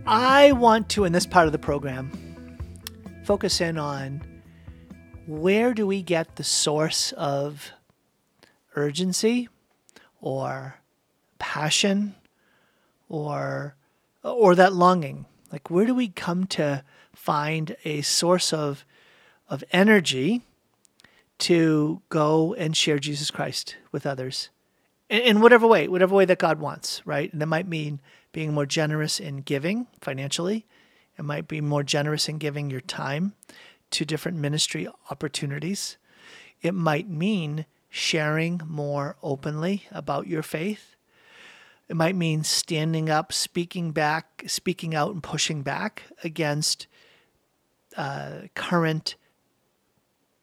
I 0.08 0.54
want 0.54 0.88
to, 0.92 1.04
in 1.04 1.12
this 1.12 1.26
part 1.26 1.46
of 1.46 1.52
the 1.52 1.60
program, 1.60 2.10
focus 3.26 3.60
in 3.60 3.76
on 3.80 4.22
where 5.26 5.74
do 5.74 5.88
we 5.88 6.04
get 6.04 6.36
the 6.36 6.44
source 6.44 7.12
of 7.14 7.72
urgency 8.76 9.50
or 10.22 10.76
passion 11.40 12.14
or 13.10 13.76
or 14.22 14.54
that 14.54 14.74
longing? 14.74 15.26
Like 15.52 15.72
where 15.72 15.88
do 15.88 15.96
we 15.96 16.10
come 16.10 16.46
to 16.48 16.84
find 17.16 17.76
a 17.84 18.04
source 18.04 18.54
of 18.54 18.86
of 19.50 19.64
energy 19.72 20.44
to 21.40 22.04
go 22.10 22.54
and 22.54 22.78
share 22.78 23.00
Jesus 23.00 23.32
Christ 23.32 23.76
with 23.92 24.06
others 24.06 24.50
in, 25.10 25.22
in 25.22 25.42
whatever 25.42 25.66
way 25.66 25.88
whatever 25.88 26.14
way 26.14 26.26
that 26.26 26.38
God 26.38 26.60
wants 26.60 27.02
right? 27.06 27.34
And 27.34 27.42
that 27.42 27.48
might 27.48 27.68
mean 27.68 28.02
being 28.32 28.54
more 28.54 28.68
generous 28.68 29.20
in 29.20 29.38
giving 29.38 29.88
financially 30.00 30.68
it 31.18 31.24
might 31.24 31.48
be 31.48 31.62
more 31.62 31.84
generous 31.84 32.28
in 32.28 32.38
giving 32.38 32.70
your 32.70 32.82
time 32.82 33.34
to 33.92 34.06
different 34.06 34.38
ministry 34.38 34.88
opportunities. 35.10 35.98
It 36.62 36.74
might 36.74 37.10
mean 37.10 37.66
sharing 37.90 38.62
more 38.68 39.16
openly 39.24 39.86
about 39.92 40.28
your 40.28 40.44
faith. 40.44 40.96
It 41.88 41.96
might 41.96 42.16
mean 42.16 42.44
standing 42.44 43.10
up, 43.10 43.32
speaking 43.32 43.92
back, 43.92 44.44
speaking 44.48 44.96
out, 44.96 45.14
and 45.14 45.22
pushing 45.22 45.62
back 45.62 46.04
against 46.24 46.88
uh, 47.96 48.48
current 48.56 49.16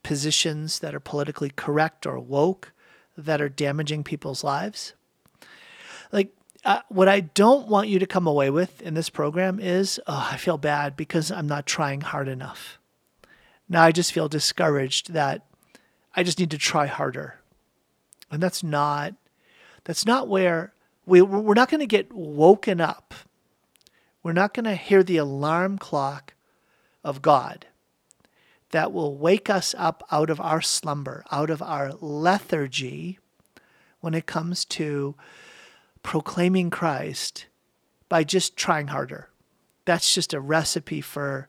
positions 0.02 0.78
that 0.78 0.94
are 0.94 1.00
politically 1.00 1.50
correct 1.50 2.06
or 2.06 2.18
woke 2.18 2.72
that 3.16 3.40
are 3.40 3.48
damaging 3.48 4.02
people's 4.04 4.42
lives. 4.42 4.94
Like 6.10 6.34
uh, 6.64 6.80
what 6.88 7.08
I 7.08 7.20
don't 7.20 7.68
want 7.68 7.88
you 7.88 7.98
to 7.98 8.06
come 8.06 8.26
away 8.26 8.50
with 8.50 8.80
in 8.82 8.94
this 8.94 9.10
program 9.10 9.58
is 9.58 10.00
oh, 10.06 10.28
I 10.32 10.36
feel 10.36 10.58
bad 10.58 10.96
because 10.96 11.30
I'm 11.30 11.46
not 11.46 11.66
trying 11.66 12.02
hard 12.02 12.28
enough. 12.28 12.78
Now 13.68 13.82
I 13.82 13.92
just 13.92 14.12
feel 14.12 14.28
discouraged 14.28 15.12
that 15.12 15.44
I 16.14 16.22
just 16.22 16.38
need 16.38 16.50
to 16.50 16.58
try 16.58 16.86
harder. 16.86 17.40
And 18.30 18.42
that's 18.42 18.62
not 18.62 19.14
that's 19.84 20.06
not 20.06 20.28
where 20.28 20.72
we 21.04 21.20
we're 21.20 21.54
not 21.54 21.70
going 21.70 21.80
to 21.80 21.86
get 21.86 22.12
woken 22.12 22.80
up. 22.80 23.14
We're 24.22 24.32
not 24.32 24.54
going 24.54 24.64
to 24.64 24.76
hear 24.76 25.02
the 25.02 25.16
alarm 25.16 25.78
clock 25.78 26.34
of 27.02 27.22
God 27.22 27.66
that 28.70 28.92
will 28.92 29.16
wake 29.16 29.50
us 29.50 29.74
up 29.76 30.04
out 30.10 30.30
of 30.30 30.40
our 30.40 30.62
slumber, 30.62 31.24
out 31.32 31.50
of 31.50 31.60
our 31.60 31.92
lethargy 32.00 33.18
when 34.00 34.14
it 34.14 34.26
comes 34.26 34.64
to 34.64 35.14
proclaiming 36.03 36.70
Christ 36.70 37.46
by 38.09 38.24
just 38.24 38.57
trying 38.57 38.88
harder. 38.88 39.30
That's 39.84 40.14
just 40.14 40.34
a 40.34 40.40
recipe 40.40 41.00
for 41.00 41.48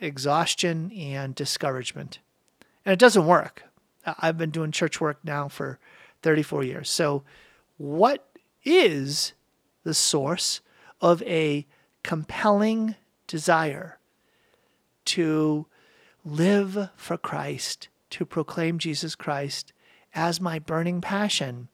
exhaustion 0.00 0.90
and 0.92 1.34
discouragement. 1.34 2.20
And 2.84 2.92
it 2.92 2.98
doesn't 2.98 3.26
work. 3.26 3.64
I've 4.04 4.38
been 4.38 4.50
doing 4.50 4.72
church 4.72 5.00
work 5.00 5.18
now 5.22 5.48
for 5.48 5.78
34 6.22 6.64
years. 6.64 6.90
So, 6.90 7.24
what 7.76 8.26
is 8.64 9.34
the 9.84 9.94
source 9.94 10.60
of 11.00 11.22
a 11.22 11.66
compelling 12.02 12.96
desire 13.26 13.98
to 15.04 15.66
live 16.24 16.90
for 16.96 17.16
Christ, 17.16 17.88
to 18.10 18.24
proclaim 18.24 18.78
Jesus 18.78 19.14
Christ 19.14 19.72
as 20.14 20.40
my 20.40 20.58
burning 20.58 21.00
passion? 21.00 21.68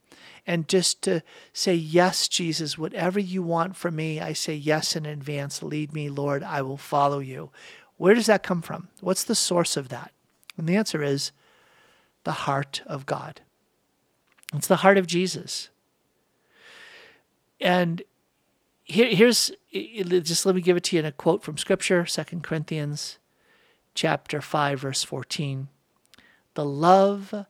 And 0.47 0.68
just 0.68 1.03
to 1.03 1.22
say, 1.53 1.74
Yes, 1.74 2.28
Jesus, 2.28 2.76
whatever 2.76 3.18
you 3.18 3.42
want 3.42 3.76
from 3.76 3.97
me, 3.97 4.20
I 4.20 4.32
say 4.32 4.55
yes 4.55 4.95
in 4.97 5.07
advance. 5.07 5.62
Lead 5.62 5.92
me, 5.92 6.09
Lord, 6.09 6.42
I 6.42 6.62
will 6.62 6.76
follow 6.76 7.18
you. 7.18 7.51
Where 7.97 8.14
does 8.14 8.26
that 8.26 8.42
come 8.42 8.62
from? 8.62 8.88
What's 9.01 9.24
the 9.24 9.34
source 9.34 9.76
of 9.76 9.88
that? 9.88 10.12
And 10.57 10.68
the 10.68 10.76
answer 10.76 11.03
is 11.03 11.32
the 12.24 12.32
heart 12.32 12.82
of 12.86 13.07
God. 13.07 13.40
It's 14.55 14.66
the 14.66 14.76
heart 14.76 14.99
of 14.99 15.07
Jesus. 15.07 15.70
And 17.61 18.03
here, 18.84 19.09
here's 19.09 19.51
just 19.72 20.45
let 20.45 20.55
me 20.55 20.61
give 20.61 20.76
it 20.76 20.84
to 20.84 20.97
you 20.97 21.01
in 21.01 21.07
a 21.07 21.12
quote 21.12 21.42
from 21.42 21.57
Scripture, 21.57 22.05
2 22.05 22.40
Corinthians 22.40 23.18
chapter 23.95 24.40
5, 24.40 24.80
verse 24.80 25.03
14. 25.03 25.68
The 26.55 26.64
love 26.64 27.47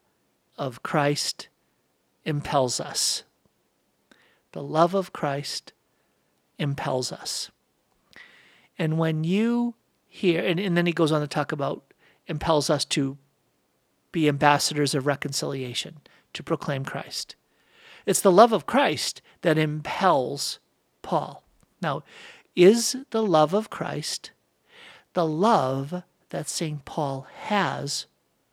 of 0.57 0.83
Christ 0.83 1.49
impels 2.25 2.81
us. 2.81 3.25
The 4.53 4.63
love 4.63 4.95
of 4.95 5.13
Christ 5.13 5.73
impels 6.59 7.13
us. 7.13 7.51
And 8.79 8.99
when 8.99 9.25
you 9.25 9.75
hear, 10.09 10.45
and, 10.45 10.59
and 10.61 10.77
then 10.77 10.87
he 10.87 10.93
goes 10.93 11.13
on 11.13 11.21
to 11.21 11.27
talk 11.27 11.53
about 11.53 11.93
impels 12.27 12.71
us 12.71 12.85
to 12.85 13.19
be 14.13 14.29
ambassadors 14.29 14.95
of 14.95 15.07
reconciliation, 15.07 15.99
to 16.33 16.43
proclaim 16.43 16.85
Christ. 16.85 17.37
It's 18.07 18.21
the 18.21 18.33
love 18.33 18.53
of 18.53 18.67
Christ 18.67 19.21
that 19.43 19.59
impels 19.59 20.59
Paul. 21.03 21.43
Now, 21.83 22.03
is 22.55 22.97
the 23.11 23.23
love 23.23 23.55
of 23.55 23.71
Christ 23.71 24.31
the 25.15 25.27
love 25.27 26.03
that 26.31 26.49
St. 26.49 26.85
Paul 26.85 27.27
has 27.45 28.07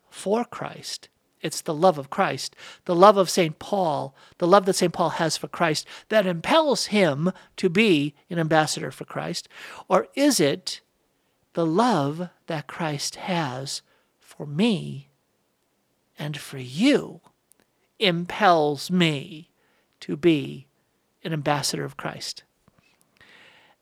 for 0.10 0.46
Christ? 0.46 1.10
It's 1.42 1.62
the 1.62 1.74
love 1.74 1.98
of 1.98 2.10
Christ, 2.10 2.56
the 2.86 2.96
love 2.96 3.18
of 3.18 3.30
St. 3.30 3.58
Paul, 3.58 4.16
the 4.38 4.48
love 4.48 4.66
that 4.66 4.76
St. 4.76 4.94
Paul 4.94 5.12
has 5.12 5.38
for 5.38 5.48
Christ 5.48 5.88
that 6.10 6.28
impels 6.28 6.88
him 6.88 7.32
to 7.58 7.70
be 7.70 8.14
an 8.30 8.38
ambassador 8.38 8.92
for 8.92 9.06
Christ? 9.06 9.50
Or 9.88 10.08
is 10.16 10.40
it 10.40 10.82
the 11.54 11.66
love 11.66 12.30
that 12.48 12.68
Christ 12.68 13.16
has 13.16 13.82
for 14.20 14.46
me 14.46 15.10
and 16.18 16.38
for 16.38 16.60
you 16.60 17.22
impels 18.00 18.92
me 18.92 19.50
to 20.02 20.16
be 20.16 20.68
an 21.24 21.34
ambassador 21.34 21.84
of 21.84 21.98
Christ? 21.98 22.44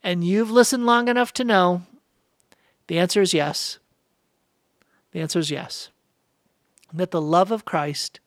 And 0.01 0.23
you've 0.23 0.51
listened 0.51 0.85
long 0.85 1.09
enough 1.09 1.33
to 1.33 1.43
know 1.43 1.83
the 2.87 2.99
answer 2.99 3.21
is 3.21 3.33
yes. 3.33 3.79
The 5.11 5.19
answer 5.19 5.39
is 5.39 5.51
yes. 5.51 5.89
That 6.93 7.11
the 7.11 7.21
love 7.21 7.51
of 7.51 7.65
Christ 7.65 8.19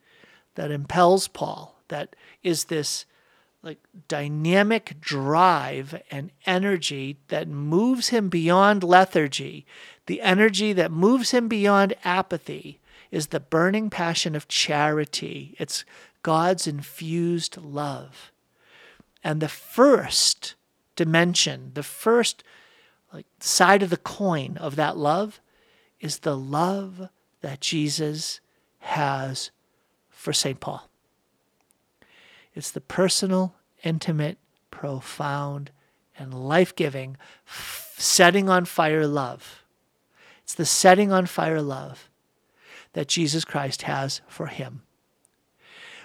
that 0.55 0.71
impels 0.71 1.27
Paul, 1.27 1.81
that 1.87 2.15
is 2.43 2.65
this 2.65 3.05
like 3.61 3.79
dynamic 4.09 4.99
drive 4.99 6.01
and 6.11 6.31
energy 6.45 7.17
that 7.29 7.47
moves 7.47 8.09
him 8.09 8.27
beyond 8.27 8.83
lethargy, 8.83 9.65
the 10.05 10.21
energy 10.21 10.73
that 10.73 10.91
moves 10.91 11.31
him 11.31 11.47
beyond 11.47 11.93
apathy, 12.03 12.79
is 13.09 13.27
the 13.27 13.39
burning 13.39 13.89
passion 13.89 14.35
of 14.35 14.47
charity. 14.47 15.55
It's 15.59 15.85
God's 16.23 16.67
infused 16.67 17.57
love. 17.57 18.31
And 19.23 19.39
the 19.39 19.47
first 19.47 20.55
dimension, 20.95 21.71
the 21.73 21.83
first 21.83 22.43
like 23.13 23.27
side 23.39 23.83
of 23.83 23.89
the 23.89 23.97
coin 23.97 24.57
of 24.57 24.75
that 24.75 24.97
love 24.97 25.39
is 26.01 26.19
the 26.19 26.35
love 26.35 27.09
that 27.41 27.61
Jesus 27.61 28.41
has 28.83 29.51
for 30.09 30.33
St. 30.33 30.59
Paul. 30.59 30.89
It's 32.53 32.71
the 32.71 32.81
personal, 32.81 33.55
intimate, 33.83 34.37
profound, 34.71 35.71
and 36.17 36.33
life 36.33 36.75
giving 36.75 37.17
setting 37.45 38.49
on 38.49 38.65
fire 38.65 39.07
love. 39.07 39.63
It's 40.43 40.53
the 40.53 40.65
setting 40.65 41.11
on 41.11 41.25
fire 41.25 41.61
love 41.61 42.09
that 42.91 43.07
Jesus 43.07 43.45
Christ 43.45 43.83
has 43.83 44.21
for 44.27 44.47
him. 44.47 44.83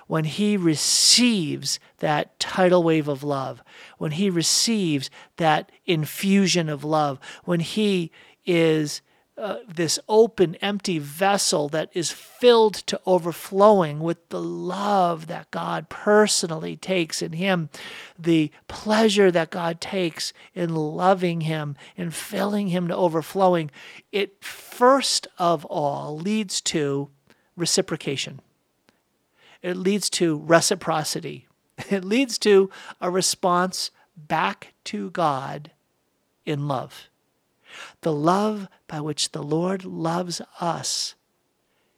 When 0.07 0.25
he 0.25 0.57
receives 0.57 1.79
that 1.99 2.39
tidal 2.39 2.83
wave 2.83 3.09
of 3.09 3.23
love, 3.23 3.63
when 3.99 4.13
he 4.13 4.31
receives 4.31 5.11
that 5.37 5.71
infusion 5.85 6.69
of 6.69 6.85
love, 6.85 7.19
when 7.45 7.61
he 7.61 8.11
is 8.47 9.03
uh, 9.39 9.59
this 9.69 9.99
open, 10.09 10.57
empty 10.57 10.99
vessel 10.99 11.69
that 11.69 11.91
is 11.95 12.11
filled 12.11 12.75
to 12.75 13.01
overflowing 13.07 14.01
with 14.01 14.29
the 14.31 14.41
love 14.41 15.29
that 15.29 15.51
God 15.51 15.89
personally 15.89 16.77
takes 16.77 17.23
in 17.23 17.33
Him, 17.33 17.71
the 18.19 18.51
pleasure 18.67 19.31
that 19.31 19.51
God 19.51 19.81
takes 19.81 20.33
in 20.55 20.75
loving 20.75 21.43
Him 21.43 21.77
and 21.97 22.13
filling 22.13 22.69
Him 22.69 22.89
to 22.89 22.97
overflowing, 22.97 23.71
it 24.11 24.43
first 24.45 25.29
of 25.39 25.65
all 25.67 26.19
leads 26.19 26.61
to 26.63 27.09
reciprocation. 27.57 28.41
It 29.63 29.77
leads 29.77 30.11
to 30.11 30.39
reciprocity. 30.39 31.47
It 31.91 32.05
leads 32.05 32.39
to 32.39 32.71
a 33.01 33.09
response 33.09 33.93
back 34.17 34.75
to 34.85 35.11
God 35.11 35.71
in 36.45 36.67
love 36.67 37.08
the 38.03 38.13
love 38.13 38.69
by 38.87 39.01
which 39.01 39.33
the 39.33 39.43
Lord 39.43 39.85
loves 39.85 40.41
us 40.61 41.15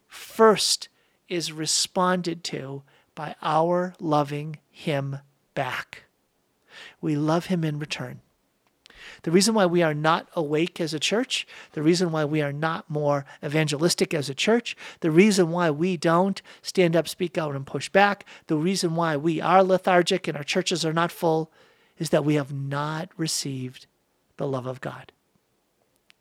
first 0.09 0.89
is 1.29 1.53
responded 1.53 2.43
to 2.45 2.83
by 3.15 3.35
our 3.43 3.95
loving 4.01 4.59
Him 4.71 5.19
back. 5.55 6.05
We 7.01 7.17
love 7.17 7.47
Him 7.47 7.65
in 7.65 7.79
return. 7.79 8.21
The 9.23 9.31
reason 9.31 9.55
why 9.55 9.67
we 9.67 9.83
are 9.83 9.95
not 9.95 10.29
awake 10.35 10.81
as 10.81 10.93
a 10.93 10.99
church, 10.99 11.47
the 11.73 11.83
reason 11.83 12.13
why 12.13 12.25
we 12.25 12.43
are 12.43 12.53
not 12.53 12.89
more 12.91 13.25
evangelistic 13.45 14.13
as 14.13 14.29
a 14.29 14.35
church, 14.35 14.77
the 15.01 15.11
reason 15.11 15.51
why 15.51 15.71
we 15.71 15.97
don't 15.97 16.41
stand 16.63 16.97
up, 16.97 17.09
speak 17.09 17.39
out, 17.39 17.55
and 17.55 17.67
push 17.67 17.89
back, 17.89 18.25
the 18.47 18.57
reason 18.57 18.95
why 18.95 19.17
we 19.17 19.41
are 19.41 19.63
lethargic 19.63 20.29
and 20.29 20.37
our 20.37 20.45
churches 20.45 20.85
are 20.85 20.93
not 20.93 21.13
full 21.13 21.51
is 21.99 22.11
that 22.11 22.25
we 22.25 22.35
have 22.35 22.53
not 22.53 23.11
received 23.17 23.87
the 24.37 24.47
love 24.47 24.67
of 24.67 24.81
God. 24.81 25.13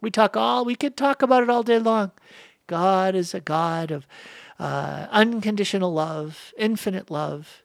We 0.01 0.11
talk 0.11 0.37
all, 0.37 0.65
we 0.65 0.75
could 0.75 0.95
talk 0.95 1.21
about 1.21 1.43
it 1.43 1.49
all 1.49 1.63
day 1.63 1.79
long. 1.79 2.11
God 2.67 3.15
is 3.15 3.33
a 3.33 3.39
God 3.39 3.91
of 3.91 4.07
uh, 4.59 5.07
unconditional 5.11 5.91
love, 5.91 6.53
infinite 6.57 7.09
love. 7.09 7.63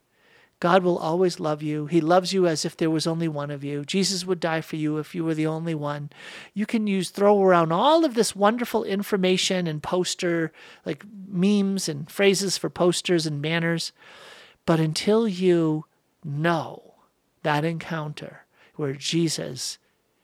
God 0.61 0.83
will 0.83 0.97
always 0.97 1.39
love 1.39 1.63
you. 1.63 1.87
He 1.87 2.01
loves 2.01 2.33
you 2.33 2.47
as 2.47 2.65
if 2.65 2.77
there 2.77 2.89
was 2.89 3.07
only 3.07 3.29
one 3.29 3.51
of 3.51 3.63
you. 3.63 3.85
Jesus 3.85 4.25
would 4.25 4.41
die 4.41 4.63
for 4.63 4.77
you 4.77 4.97
if 4.97 5.15
you 5.15 5.23
were 5.23 5.35
the 5.35 5.47
only 5.47 5.75
one. 5.75 6.09
You 6.55 6.65
can 6.65 6.87
use, 6.87 7.11
throw 7.11 7.43
around 7.43 7.71
all 7.71 8.05
of 8.05 8.15
this 8.15 8.35
wonderful 8.35 8.83
information 8.85 9.67
and 9.67 9.83
poster, 9.83 10.53
like 10.87 11.05
memes 11.29 11.87
and 11.89 12.11
phrases 12.11 12.57
for 12.57 12.71
posters 12.71 13.27
and 13.27 13.43
banners. 13.43 13.93
But 14.65 14.81
until 14.81 15.29
you 15.29 15.85
know 16.25 16.95
that 17.43 17.65
encounter 17.65 18.47
where 18.77 18.95
Jesus, 18.95 19.77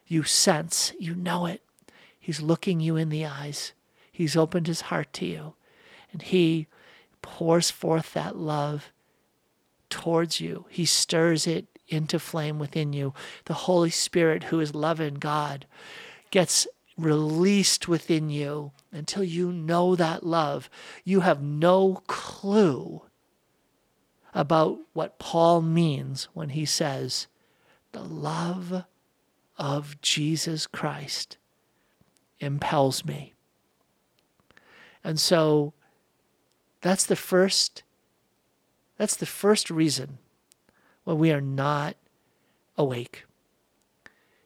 you 0.06 0.22
sense, 0.22 0.92
you 0.98 1.14
know 1.14 1.44
it, 1.44 1.61
He's 2.30 2.40
looking 2.40 2.78
you 2.78 2.94
in 2.94 3.08
the 3.08 3.26
eyes. 3.26 3.72
He's 4.12 4.36
opened 4.36 4.68
his 4.68 4.82
heart 4.82 5.12
to 5.14 5.26
you. 5.26 5.54
And 6.12 6.22
he 6.22 6.68
pours 7.22 7.72
forth 7.72 8.12
that 8.12 8.36
love 8.36 8.92
towards 9.88 10.40
you. 10.40 10.66
He 10.70 10.84
stirs 10.84 11.48
it 11.48 11.66
into 11.88 12.20
flame 12.20 12.60
within 12.60 12.92
you. 12.92 13.14
The 13.46 13.66
Holy 13.66 13.90
Spirit, 13.90 14.44
who 14.44 14.60
is 14.60 14.76
love 14.76 15.00
and 15.00 15.18
God, 15.18 15.66
gets 16.30 16.68
released 16.96 17.88
within 17.88 18.30
you 18.30 18.70
until 18.92 19.24
you 19.24 19.50
know 19.50 19.96
that 19.96 20.24
love. 20.24 20.70
You 21.02 21.22
have 21.22 21.42
no 21.42 22.00
clue 22.06 23.02
about 24.32 24.78
what 24.92 25.18
Paul 25.18 25.62
means 25.62 26.28
when 26.32 26.50
he 26.50 26.64
says, 26.64 27.26
the 27.90 28.04
love 28.04 28.84
of 29.58 30.00
Jesus 30.00 30.68
Christ 30.68 31.36
impels 32.41 33.05
me. 33.05 33.34
And 35.05 35.18
so 35.18 35.72
that's 36.80 37.07
the 37.07 37.16
first 37.16 37.82
that's 38.97 39.16
the 39.16 39.26
first 39.26 39.70
reason 39.70 40.18
why 41.05 41.14
we 41.14 41.32
are 41.32 41.41
not 41.41 41.97
awake 42.76 43.24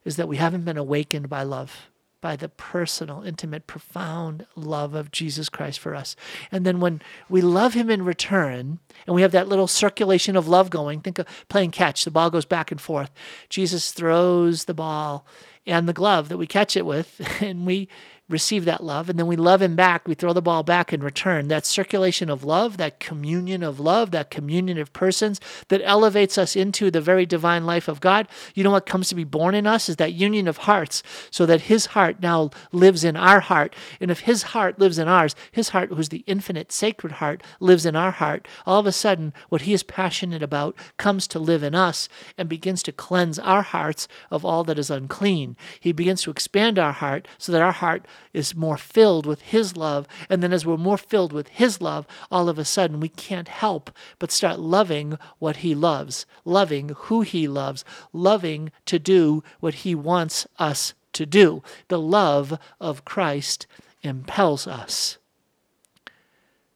is 0.05 0.15
that 0.15 0.29
we 0.29 0.37
haven't 0.37 0.65
been 0.65 0.77
awakened 0.77 1.29
by 1.29 1.43
love 1.43 1.89
by 2.25 2.37
the 2.37 2.49
personal, 2.49 3.23
intimate, 3.23 3.67
profound 3.67 4.47
love 4.57 4.95
of 4.95 5.11
Jesus 5.11 5.51
Christ 5.51 5.79
for 5.79 5.95
us. 5.95 6.17
And 6.51 6.65
then 6.65 6.81
when 6.81 7.03
we 7.29 7.43
love 7.43 7.75
him 7.75 7.91
in 7.91 8.03
return, 8.03 8.79
and 9.07 9.15
we 9.15 9.21
have 9.21 9.33
that 9.33 9.47
little 9.47 9.67
circulation 9.67 10.35
of 10.35 10.49
love 10.49 10.71
going, 10.71 11.03
think 11.03 11.19
of 11.19 11.27
playing 11.51 11.73
catch, 11.73 12.03
the 12.03 12.11
ball 12.11 12.31
goes 12.31 12.47
back 12.47 12.71
and 12.71 12.81
forth. 12.81 13.11
Jesus 13.51 13.93
throws 13.93 14.65
the 14.65 14.73
ball 14.73 15.27
and 15.67 15.89
the 15.89 15.93
glove 15.93 16.29
that 16.29 16.39
we 16.39 16.47
catch 16.47 16.77
it 16.77 16.87
with, 16.87 17.21
and 17.41 17.67
we 17.67 17.89
receive 18.29 18.65
that 18.65 18.83
love, 18.83 19.11
and 19.11 19.19
then 19.19 19.27
we 19.27 19.37
love 19.37 19.61
him 19.61 19.77
back. 19.77 20.09
We 20.09 20.15
throw 20.15 20.33
the 20.33 20.41
ball 20.41 20.63
back 20.63 20.93
in 20.93 21.03
return. 21.03 21.49
That 21.49 21.67
circulation 21.67 22.31
of 22.31 22.43
love, 22.43 22.79
that 22.79 22.99
communion 22.99 23.63
of 23.63 23.79
love, 23.79 24.13
that 24.13 24.31
communion 24.31 24.79
of 24.79 24.95
persons 24.95 25.41
that 25.69 25.83
elevates 25.85 26.39
us 26.39 26.57
into 26.57 26.91
the 26.91 27.03
very 27.03 27.27
divine 27.27 27.67
life 27.67 27.87
of 27.87 28.01
God. 28.01 28.27
You 28.55 28.65
know 28.65 28.71
what 28.71 28.87
comes 28.87 29.11
to 29.11 29.15
be 29.15 29.25
born 29.25 29.55
in 29.55 29.67
us 29.67 29.91
is 29.91 29.97
that 29.97 30.15
union 30.15 30.49
of 30.49 30.59
hearts, 30.59 31.03
so 31.31 31.45
that 31.45 31.63
his 31.63 31.87
heart 31.87 32.23
now 32.23 32.51
lives 32.73 33.05
in 33.05 33.15
our 33.15 33.41
heart. 33.41 33.77
And 34.01 34.11
if 34.11 34.21
his 34.21 34.43
heart 34.43 34.79
lives 34.79 34.99
in 34.99 35.07
ours, 35.07 35.37
his 35.53 35.71
heart, 35.71 35.91
who's 35.91 36.09
the 36.09 36.25
infinite 36.27 36.73
sacred 36.73 37.13
heart, 37.15 37.43
lives 37.61 37.85
in 37.85 37.95
our 37.95 38.11
heart, 38.11 38.49
all 38.65 38.81
of 38.81 38.87
a 38.87 38.93
sudden, 38.93 39.35
what 39.51 39.63
he 39.63 39.75
is 39.75 39.83
passionate 39.83 40.43
about 40.43 40.75
comes 40.97 41.27
to 41.29 41.39
live 41.39 41.63
in 41.63 41.75
us 41.75 42.09
and 42.39 42.49
begins 42.49 42.83
to 42.85 42.93
cleanse 42.93 43.39
our 43.39 43.63
hearts 43.63 44.09
of 44.31 44.47
all 44.47 44.65
that 44.65 44.79
is 44.79 44.91
unclean. 44.91 45.57
He 45.79 45.93
begins 45.93 46.23
to 46.23 46.31
expand 46.31 46.79
our 46.79 46.93
heart 46.93 47.29
so 47.37 47.53
that 47.53 47.61
our 47.61 47.73
heart 47.73 48.07
is 48.33 48.55
more 48.55 48.77
filled 48.77 49.27
with 49.27 49.43
His 49.43 49.77
love. 49.77 50.07
And 50.29 50.43
then 50.43 50.53
as 50.53 50.65
we're 50.65 50.77
more 50.77 50.99
filled 50.99 51.33
with 51.33 51.49
His 51.49 51.81
love, 51.81 52.07
all 52.31 52.49
of 52.49 52.59
a 52.59 52.65
sudden 52.65 53.01
we 53.01 53.09
can't 53.09 53.49
help 53.49 53.91
but 54.19 54.31
start 54.31 54.59
loving 54.59 55.19
what 55.39 55.57
He 55.57 55.75
loves, 55.75 56.27
loving 56.45 56.91
who 56.95 57.23
He 57.23 57.49
loves, 57.49 57.85
loving 58.13 58.71
to 58.87 58.99
do 58.99 59.43
what 59.61 59.75
He 59.75 59.95
wants 59.95 60.47
us 60.59 60.95
to 61.15 61.27
do. 61.27 61.63
The 61.89 61.99
love 61.99 62.59
of 62.81 63.05
Christ 63.05 63.67
impels 64.03 64.67
us. 64.67 65.19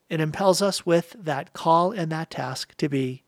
It 0.09 0.19
impels 0.19 0.61
us 0.61 0.85
with 0.85 1.15
that 1.19 1.53
call 1.53 1.91
and 1.91 2.11
that 2.11 2.31
task 2.31 2.75
to 2.77 2.89
be 2.89 3.23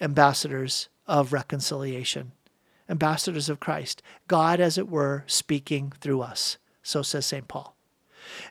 ambassadors 0.00 0.88
of 1.06 1.32
reconciliation, 1.32 2.32
ambassadors 2.88 3.48
of 3.48 3.60
Christ, 3.60 4.02
God, 4.28 4.60
as 4.60 4.76
it 4.76 4.88
were, 4.88 5.24
speaking 5.26 5.92
through 6.00 6.20
us. 6.20 6.58
So 6.86 7.02
says 7.02 7.26
St. 7.26 7.48
Paul. 7.48 7.74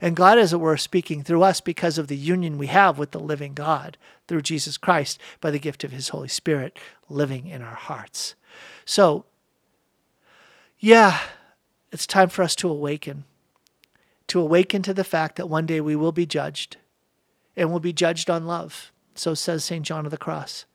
And 0.01 0.15
God, 0.15 0.37
as 0.37 0.51
it 0.51 0.59
were, 0.59 0.75
speaking 0.75 1.23
through 1.23 1.43
us 1.43 1.61
because 1.61 1.97
of 1.97 2.07
the 2.07 2.17
union 2.17 2.57
we 2.57 2.67
have 2.67 2.97
with 2.97 3.11
the 3.11 3.19
living 3.19 3.53
God 3.53 3.97
through 4.27 4.41
Jesus 4.41 4.77
Christ 4.77 5.21
by 5.39 5.51
the 5.51 5.59
gift 5.59 5.85
of 5.85 5.93
his 5.93 6.09
Holy 6.09 6.27
Spirit 6.27 6.77
living 7.09 7.47
in 7.47 7.61
our 7.61 7.75
hearts. 7.75 8.35
So, 8.83 9.23
yeah, 10.79 11.19
it's 11.93 12.05
time 12.05 12.27
for 12.27 12.43
us 12.43 12.55
to 12.57 12.69
awaken, 12.69 13.23
to 14.27 14.41
awaken 14.41 14.81
to 14.81 14.93
the 14.93 15.05
fact 15.05 15.37
that 15.37 15.47
one 15.47 15.65
day 15.65 15.79
we 15.79 15.95
will 15.95 16.11
be 16.11 16.25
judged 16.25 16.75
and 17.55 17.71
will 17.71 17.79
be 17.79 17.93
judged 17.93 18.29
on 18.29 18.45
love. 18.45 18.91
So 19.15 19.33
says 19.33 19.63
St. 19.63 19.85
John 19.85 20.05
of 20.05 20.11
the 20.11 20.17
Cross 20.17 20.65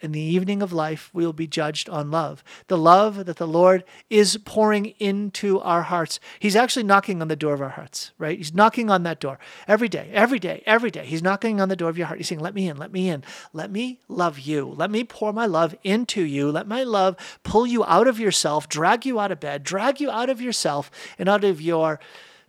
in 0.00 0.12
the 0.12 0.20
evening 0.20 0.60
of 0.60 0.74
life, 0.74 1.10
we 1.14 1.24
will 1.24 1.32
be 1.32 1.46
judged 1.46 1.88
on 1.88 2.10
love. 2.10 2.44
The 2.68 2.76
love 2.76 3.24
that 3.24 3.36
the 3.36 3.46
Lord 3.46 3.82
is 4.10 4.36
pouring 4.44 4.86
into 4.98 5.58
our 5.60 5.82
hearts. 5.82 6.20
He's 6.38 6.54
actually 6.54 6.82
knocking 6.82 7.22
on 7.22 7.28
the 7.28 7.36
door 7.36 7.54
of 7.54 7.62
our 7.62 7.70
hearts, 7.70 8.12
right? 8.18 8.36
He's 8.36 8.52
knocking 8.52 8.90
on 8.90 9.04
that 9.04 9.20
door 9.20 9.38
every 9.66 9.88
day, 9.88 10.10
every 10.12 10.38
day, 10.38 10.62
every 10.66 10.90
day. 10.90 11.06
He's 11.06 11.22
knocking 11.22 11.60
on 11.60 11.70
the 11.70 11.76
door 11.76 11.88
of 11.88 11.96
your 11.96 12.08
heart. 12.08 12.18
He's 12.18 12.28
saying, 12.28 12.40
Let 12.40 12.54
me 12.54 12.68
in, 12.68 12.76
let 12.76 12.92
me 12.92 13.08
in. 13.08 13.24
Let 13.54 13.70
me 13.70 14.00
love 14.06 14.38
you. 14.38 14.66
Let 14.66 14.90
me 14.90 15.02
pour 15.02 15.32
my 15.32 15.46
love 15.46 15.74
into 15.82 16.22
you. 16.22 16.50
Let 16.50 16.68
my 16.68 16.82
love 16.82 17.16
pull 17.42 17.66
you 17.66 17.82
out 17.86 18.06
of 18.06 18.20
yourself, 18.20 18.68
drag 18.68 19.06
you 19.06 19.18
out 19.18 19.32
of 19.32 19.40
bed, 19.40 19.64
drag 19.64 19.98
you 20.00 20.10
out 20.10 20.28
of 20.28 20.42
yourself 20.42 20.90
and 21.18 21.26
out 21.26 21.42
of 21.42 21.60
your 21.60 21.98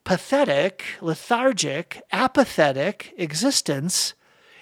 pathetic, 0.03 0.83
lethargic, 1.01 2.01
apathetic 2.11 3.13
existence 3.17 4.13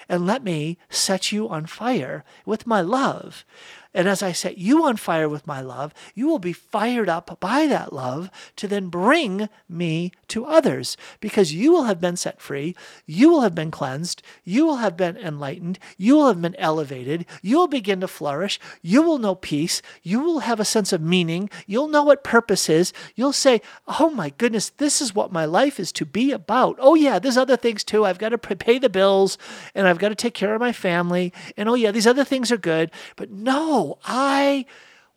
and 0.08 0.26
let 0.26 0.44
me 0.44 0.78
set 0.90 1.32
you 1.32 1.50
on 1.50 1.66
fire 1.66 2.24
with 2.46 2.68
my 2.68 2.82
love. 2.82 3.46
And 3.94 4.10
as 4.10 4.22
I 4.22 4.34
set 4.34 4.58
you 4.58 4.86
on 4.86 4.98
fire 4.98 5.30
with 5.30 5.48
my 5.48 5.62
love, 5.62 5.94
you 6.14 6.28
will 6.28 6.40
be 6.40 6.52
fired 6.52 7.08
up 7.08 7.40
by 7.40 7.66
that 7.68 7.94
love 7.94 8.30
to 8.58 8.68
then 8.68 8.90
bring 8.90 9.48
me 9.70 10.12
to 10.30 10.46
others 10.46 10.98
because 11.20 11.54
you 11.54 11.72
will 11.72 11.84
have 11.84 12.02
been 12.02 12.18
set 12.18 12.42
free. 12.42 12.76
You 13.06 13.30
will 13.30 13.42
have 13.42 13.56
been 13.56 13.72
cleansed. 13.72 14.22
You 14.44 14.66
will 14.66 14.78
have 14.78 14.98
been 14.98 15.18
enlightened. 15.18 15.80
You 15.98 16.16
will 16.16 16.28
have 16.28 16.42
been 16.42 16.56
elevated. 16.58 17.26
You 17.42 17.58
will 17.58 17.68
begin 17.68 18.02
to 18.02 18.08
flourish. 18.08 18.60
You 18.82 19.02
will 19.02 19.18
know 19.18 19.36
peace. 19.36 19.82
You 20.04 20.22
will 20.22 20.40
have 20.40 20.60
a 20.60 20.66
sense 20.66 20.94
of 20.94 21.02
meaning. 21.02 21.50
You'll 21.68 21.88
know 21.88 22.04
what 22.04 22.24
purpose 22.24 22.70
is. 22.70 22.94
You'll 23.16 23.34
say, 23.34 23.62
Oh 23.88 24.10
my 24.10 24.30
goodness, 24.38 24.70
this 24.70 25.02
is 25.02 25.16
what 25.16 25.32
my 25.32 25.46
life 25.46 25.80
is 25.80 25.92
to 25.94 26.06
be 26.06 26.32
about. 26.32 26.78
Oh, 26.80 26.96
yeah, 26.96 27.20
there's 27.20 27.38
other 27.38 27.58
things 27.58 27.84
too. 27.84 28.06
I've 28.06 28.20
got 28.20 28.30
to 28.30 28.38
pay 28.38 28.80
the 28.80 28.90
bills 28.90 29.38
and 29.74 29.88
I've 29.88 30.00
got 30.00 30.10
to 30.10 30.16
take 30.16 30.34
care 30.34 30.54
of 30.54 30.62
my 30.62 30.72
family. 30.72 31.34
And 31.58 31.70
oh, 31.70 31.76
yeah, 31.76 31.92
these 31.92 32.08
other 32.08 32.24
things 32.24 32.52
are 32.52 32.58
good. 32.58 32.92
But 33.16 33.32
no, 33.32 34.00
I 34.06 34.66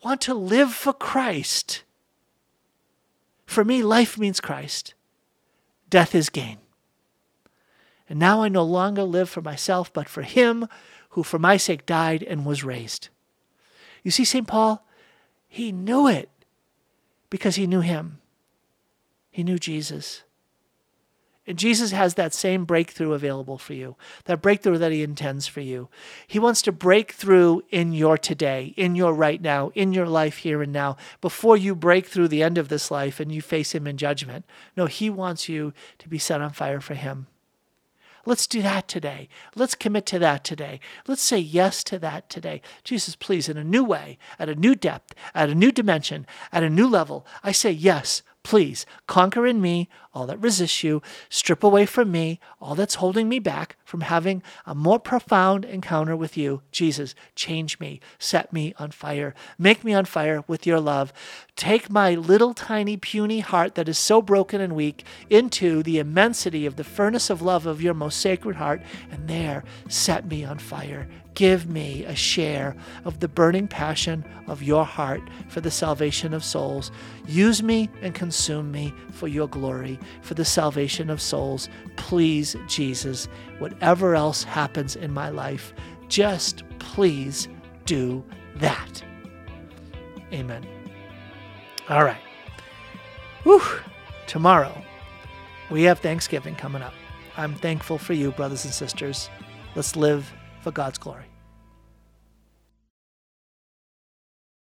want 0.03 0.21
to 0.23 0.35
live 0.35 0.73
for 0.73 0.93
Christ. 0.93 1.83
For 3.47 3.65
me, 3.65 3.83
life 3.83 4.19
means 4.19 4.41
Christ, 4.41 4.95
death 5.91 6.15
is 6.15 6.31
gain. 6.31 6.59
And 8.09 8.19
now 8.19 8.43
I 8.43 8.49
no 8.49 8.63
longer 8.63 9.03
live 9.03 9.29
for 9.29 9.43
myself, 9.43 9.93
but 9.93 10.09
for 10.09 10.23
Him 10.23 10.67
who 11.11 11.23
for 11.23 11.39
my 11.39 11.57
sake 11.57 11.87
died 11.87 12.23
and 12.23 12.47
was 12.47 12.65
raised. 12.65 13.09
You 14.03 14.11
see, 14.11 14.25
St. 14.25 14.47
Paul, 14.47 14.87
he 15.49 15.73
knew 15.73 16.07
it 16.07 16.31
because 17.31 17.57
he 17.57 17.67
knew 17.67 17.81
Him, 17.81 18.21
he 19.31 19.43
knew 19.43 19.59
Jesus. 19.59 20.23
And 21.49 21.59
Jesus 21.59 21.93
has 21.93 22.15
that 22.15 22.35
same 22.35 22.67
breakthrough 22.67 23.15
available 23.15 23.57
for 23.57 23.73
you, 23.73 23.97
that 24.27 24.43
breakthrough 24.43 24.77
that 24.77 24.93
He 24.93 25.03
intends 25.03 25.47
for 25.47 25.63
you. 25.63 25.89
He 26.27 26.39
wants 26.39 26.61
to 26.63 26.73
break 26.73 27.13
through 27.13 27.63
in 27.71 27.95
your 27.95 28.19
today, 28.19 28.75
in 28.77 28.95
your 28.95 29.15
right 29.15 29.41
now, 29.41 29.71
in 29.75 29.95
your 29.95 30.07
life 30.07 30.37
here 30.39 30.61
and 30.61 30.75
now, 30.75 30.99
before 31.23 31.57
you 31.57 31.75
break 31.75 32.07
through 32.07 32.29
the 32.29 32.43
end 32.43 32.59
of 32.59 32.69
this 32.69 32.91
life 32.91 33.19
and 33.19 33.33
you 33.33 33.41
face 33.41 33.75
Him 33.75 33.87
in 33.87 33.97
judgment. 33.97 34.45
No, 34.77 34.85
He 34.85 35.09
wants 35.09 35.49
you 35.49 35.73
to 35.99 36.07
be 36.07 36.19
set 36.19 36.43
on 36.43 36.51
fire 36.51 36.83
for 36.83 36.93
Him. 36.93 37.29
Let's 38.27 38.47
do 38.47 38.61
that 38.61 38.87
today. 38.87 39.31
Let's 39.57 39.75
commit 39.75 40.05
to 40.07 40.19
that 40.19 40.45
today. 40.45 40.81
Let's 41.07 41.23
say 41.23 41.39
yes 41.39 41.83
to 41.85 41.99
that 42.01 42.29
today. 42.29 42.61
Jesus, 42.85 43.17
please, 43.17 43.49
in 43.49 43.57
a 43.57 43.65
new 43.65 43.85
way, 43.85 44.19
at 44.39 44.51
a 44.51 44.55
new 44.55 44.75
depth, 44.75 45.15
at 45.35 45.49
a 45.49 45.55
new 45.55 45.73
dimension, 45.73 46.27
at 46.53 46.63
a 46.63 46.69
new 46.69 46.87
level, 46.87 47.27
I 47.43 47.53
say 47.53 47.71
yes. 47.71 48.23
Please 48.49 48.87
conquer 49.07 49.47
in 49.47 49.61
me 49.61 49.91
all 50.15 50.25
that 50.25 50.41
resists 50.41 50.83
you, 50.83 51.03
strip 51.29 51.63
away 51.63 51.85
from 51.85 52.11
me 52.11 52.41
all 52.63 52.75
that's 52.75 52.95
holding 52.95 53.29
me 53.29 53.39
back 53.39 53.77
from 53.85 54.01
having 54.01 54.43
a 54.65 54.75
more 54.75 54.99
profound 54.99 55.67
encounter 55.67 56.17
with 56.17 56.35
you. 56.35 56.63
Jesus, 56.73 57.15
change 57.35 57.79
me, 57.79 58.01
set 58.19 58.51
me 58.51 58.73
on 58.79 58.91
fire, 58.91 59.35
make 59.59 59.85
me 59.85 59.93
on 59.93 60.07
fire 60.07 60.45
with 60.47 60.67
your 60.67 60.81
love. 60.81 61.13
Take 61.57 61.91
my 61.91 62.15
little 62.15 62.55
tiny 62.55 62.97
puny 62.97 63.41
heart 63.41 63.75
that 63.75 63.87
is 63.87 63.99
so 63.99 64.23
broken 64.23 64.63
and 64.63 64.75
weak 64.75 65.05
into 65.29 65.83
the 65.83 65.99
immensity 65.99 66.65
of 66.65 66.77
the 66.77 66.85
furnace 66.85 67.29
of 67.29 67.43
love 67.43 67.67
of 67.67 67.83
your 67.83 67.93
most 67.93 68.19
sacred 68.19 68.57
heart, 68.57 68.81
and 69.11 69.29
there 69.29 69.63
set 69.91 70.27
me 70.27 70.43
on 70.43 70.59
fire. 70.59 71.07
Give 71.39 71.69
me 71.69 72.03
a 72.05 72.17
share 72.17 72.75
of 73.05 73.21
the 73.21 73.29
burning 73.29 73.69
passion 73.69 74.25
of 74.49 74.61
your 74.61 74.85
heart 74.85 75.21
for 75.49 75.61
the 75.61 75.71
salvation 75.71 76.35
of 76.35 76.43
souls. 76.43 76.91
Use 77.29 77.63
me 77.63 77.89
and 78.03 78.13
consume 78.13 78.73
me 78.73 78.93
for 79.13 79.29
your 79.29 79.47
glory, 79.47 80.01
for 80.21 80.35
the 80.35 80.45
salvation 80.45 81.09
of 81.11 81.21
souls. 81.21 81.69
Please, 81.95 82.57
Jesus, 82.67 83.29
whatever 83.61 84.17
else 84.17 84.43
happens 84.43 84.97
in 84.97 85.13
my 85.13 85.29
life, 85.29 85.73
just 86.09 86.65
please 86.81 87.47
do 87.85 88.25
that. 88.57 89.01
Amen. 90.33 90.67
All 91.89 92.03
right. 92.03 92.21
Whew. 93.45 93.63
Tomorrow, 94.27 94.83
we 95.71 95.85
have 95.85 96.01
Thanksgiving 96.01 96.57
coming 96.57 96.83
up. 96.83 96.95
I'm 97.37 97.55
thankful 97.55 97.99
for 97.99 98.15
you, 98.15 98.33
brothers 98.33 98.65
and 98.65 98.75
sisters. 98.75 99.31
Let's 99.77 99.95
live 99.95 100.35
for 100.63 100.73
God's 100.73 100.99
glory. 100.99 101.28